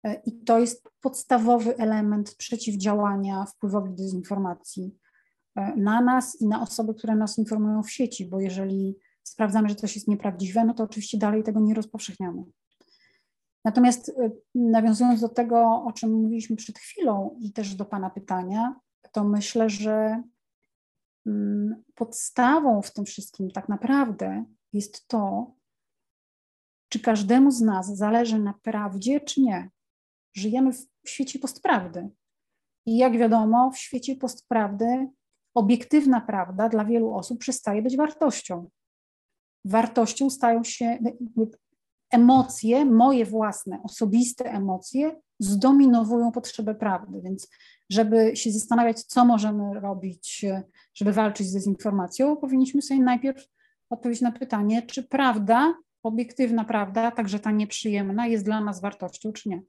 E, 0.03 0.21
I 0.25 0.31
to 0.31 0.59
jest 0.59 0.89
podstawowy 1.01 1.77
element 1.77 2.35
przeciwdziałania 2.35 3.45
wpływowi 3.45 3.95
dezinformacji 3.95 4.95
e, 5.55 5.75
na 5.75 6.01
nas 6.01 6.41
i 6.41 6.47
na 6.47 6.61
osoby, 6.61 6.93
które 6.93 7.15
nas 7.15 7.37
informują 7.37 7.83
w 7.83 7.91
sieci, 7.91 8.25
bo 8.25 8.39
jeżeli 8.39 8.97
sprawdzamy, 9.23 9.69
że 9.69 9.75
coś 9.75 9.95
jest 9.95 10.07
nieprawdziwe, 10.07 10.65
no 10.65 10.73
to 10.73 10.83
oczywiście 10.83 11.17
dalej 11.17 11.43
tego 11.43 11.59
nie 11.59 11.73
rozpowszechniamy. 11.73 12.43
Natomiast 13.65 14.09
y, 14.09 14.31
nawiązując 14.55 15.21
do 15.21 15.29
tego, 15.29 15.83
o 15.85 15.91
czym 15.91 16.11
mówiliśmy 16.11 16.55
przed 16.55 16.79
chwilą 16.79 17.37
i 17.39 17.53
też 17.53 17.75
do 17.75 17.85
Pana 17.85 18.09
pytania, 18.09 18.75
to 19.11 19.23
myślę, 19.23 19.69
że 19.69 20.23
podstawą 21.95 22.81
w 22.81 22.93
tym 22.93 23.05
wszystkim 23.05 23.51
tak 23.51 23.69
naprawdę 23.69 24.45
jest 24.73 25.07
to, 25.07 25.53
czy 26.89 26.99
każdemu 26.99 27.51
z 27.51 27.61
nas 27.61 27.97
zależy 27.97 28.39
na 28.39 28.53
prawdzie, 28.53 29.21
czy 29.21 29.41
nie. 29.41 29.69
Żyjemy 30.33 30.71
w 31.05 31.09
świecie 31.09 31.39
postprawdy. 31.39 32.09
I 32.85 32.97
jak 32.97 33.17
wiadomo, 33.17 33.71
w 33.71 33.77
świecie 33.77 34.15
postprawdy 34.15 35.07
obiektywna 35.53 36.21
prawda 36.21 36.69
dla 36.69 36.85
wielu 36.85 37.13
osób 37.13 37.39
przestaje 37.39 37.81
być 37.81 37.97
wartością. 37.97 38.69
Wartością 39.65 40.29
stają 40.29 40.63
się, 40.63 40.97
emocje, 42.11 42.85
moje 42.85 43.25
własne, 43.25 43.83
osobiste 43.83 44.45
emocje 44.45 45.21
zdominowują 45.39 46.31
potrzebę 46.31 46.75
prawdy. 46.75 47.21
Więc 47.21 47.49
żeby 47.89 48.35
się 48.35 48.51
zastanawiać, 48.51 49.03
co 49.03 49.25
możemy 49.25 49.79
robić, 49.79 50.45
żeby 50.95 51.13
walczyć 51.13 51.47
z 51.47 51.53
dezinformacją, 51.53 52.37
powinniśmy 52.37 52.81
sobie 52.81 53.01
najpierw 53.01 53.47
odpowiedzieć 53.89 54.21
na 54.21 54.31
pytanie, 54.31 54.81
czy 54.81 55.03
prawda, 55.03 55.73
obiektywna 56.03 56.65
prawda, 56.65 57.11
także 57.11 57.39
ta 57.39 57.51
nieprzyjemna, 57.51 58.27
jest 58.27 58.45
dla 58.45 58.61
nas 58.61 58.81
wartością, 58.81 59.33
czy 59.33 59.49
nie. 59.49 59.61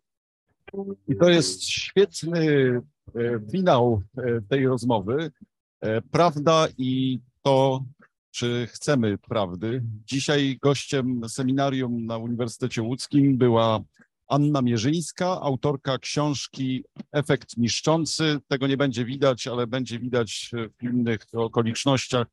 I 1.08 1.16
to 1.16 1.30
jest 1.30 1.64
świetny 1.64 2.40
e, 3.14 3.40
finał 3.52 4.02
e, 4.16 4.40
tej 4.48 4.66
rozmowy. 4.66 5.30
E, 5.80 6.02
prawda 6.02 6.66
i 6.78 7.20
to, 7.42 7.84
czy 8.30 8.66
chcemy 8.70 9.18
prawdy. 9.18 9.82
Dzisiaj 10.06 10.58
gościem 10.62 11.20
seminarium 11.28 12.06
na 12.06 12.18
Uniwersytecie 12.18 12.82
Łódzkim 12.82 13.38
była 13.38 13.80
Anna 14.30 14.62
Mierzyńska, 14.62 15.26
autorka 15.26 15.98
książki 15.98 16.84
Efekt 17.12 17.56
niszczący. 17.56 18.38
Tego 18.48 18.66
nie 18.66 18.76
będzie 18.76 19.04
widać, 19.04 19.46
ale 19.46 19.66
będzie 19.66 19.98
widać 19.98 20.50
w 20.78 20.82
innych 20.82 21.26
okolicznościach, 21.32 22.26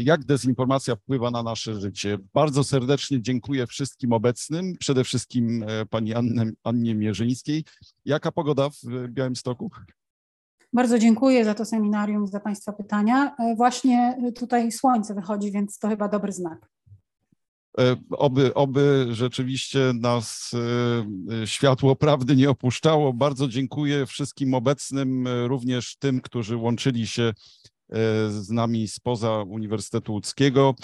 jak 0.00 0.24
dezinformacja 0.24 0.96
wpływa 0.96 1.30
na 1.30 1.42
nasze 1.42 1.80
życie. 1.80 2.18
Bardzo 2.34 2.64
serdecznie 2.64 3.22
dziękuję 3.22 3.66
wszystkim 3.66 4.12
obecnym, 4.12 4.76
przede 4.80 5.04
wszystkim 5.04 5.64
e, 5.68 5.86
pani 5.86 6.14
Annie, 6.62 6.94
Mierzyńskiej. 6.94 7.64
Jaka 8.04 8.32
pogoda 8.32 8.68
w 8.70 9.08
Białymstoku? 9.08 9.70
Bardzo 10.72 10.98
dziękuję 10.98 11.44
za 11.44 11.54
to 11.54 11.64
seminarium, 11.64 12.26
za 12.26 12.40
Państwa 12.40 12.72
pytania. 12.72 13.36
E, 13.38 13.56
właśnie 13.56 14.16
tutaj 14.36 14.72
słońce 14.72 15.14
wychodzi, 15.14 15.52
więc 15.52 15.78
to 15.78 15.88
chyba 15.88 16.08
dobry 16.08 16.32
znak. 16.32 16.77
E, 17.78 17.96
oby, 18.10 18.54
oby 18.54 19.06
rzeczywiście 19.10 19.92
nas 20.00 20.50
e, 21.42 21.46
światło 21.46 21.96
prawdy 21.96 22.36
nie 22.36 22.50
opuszczało. 22.50 23.12
Bardzo 23.12 23.48
dziękuję 23.48 24.06
wszystkim 24.06 24.54
obecnym, 24.54 25.28
również 25.46 25.96
tym, 25.96 26.20
którzy 26.20 26.56
łączyli 26.56 27.06
się 27.06 27.32
z 28.28 28.50
nami 28.50 28.88
spoza 28.88 29.42
Uniwersytetu 29.42 30.12
Łódzkiego. 30.12 30.74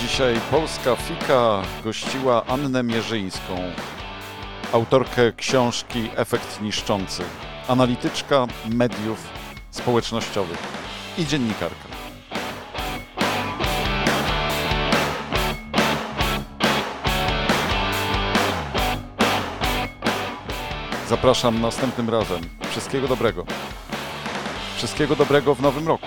Dzisiaj 0.00 0.34
Polska 0.50 0.96
Fika 0.96 1.62
gościła 1.84 2.46
Annę 2.46 2.82
Mierzyńską, 2.82 3.56
autorkę 4.72 5.32
książki 5.32 6.08
Efekt 6.16 6.62
Niszczący, 6.62 7.22
analityczka 7.68 8.46
mediów 8.70 9.35
społecznościowych 9.76 10.58
i 11.18 11.26
dziennikarka. 11.26 11.88
Zapraszam 21.08 21.60
następnym 21.60 22.10
razem. 22.10 22.40
Wszystkiego 22.70 23.08
dobrego. 23.08 23.44
Wszystkiego 24.76 25.16
dobrego 25.16 25.54
w 25.54 25.62
nowym 25.62 25.88
roku. 25.88 26.06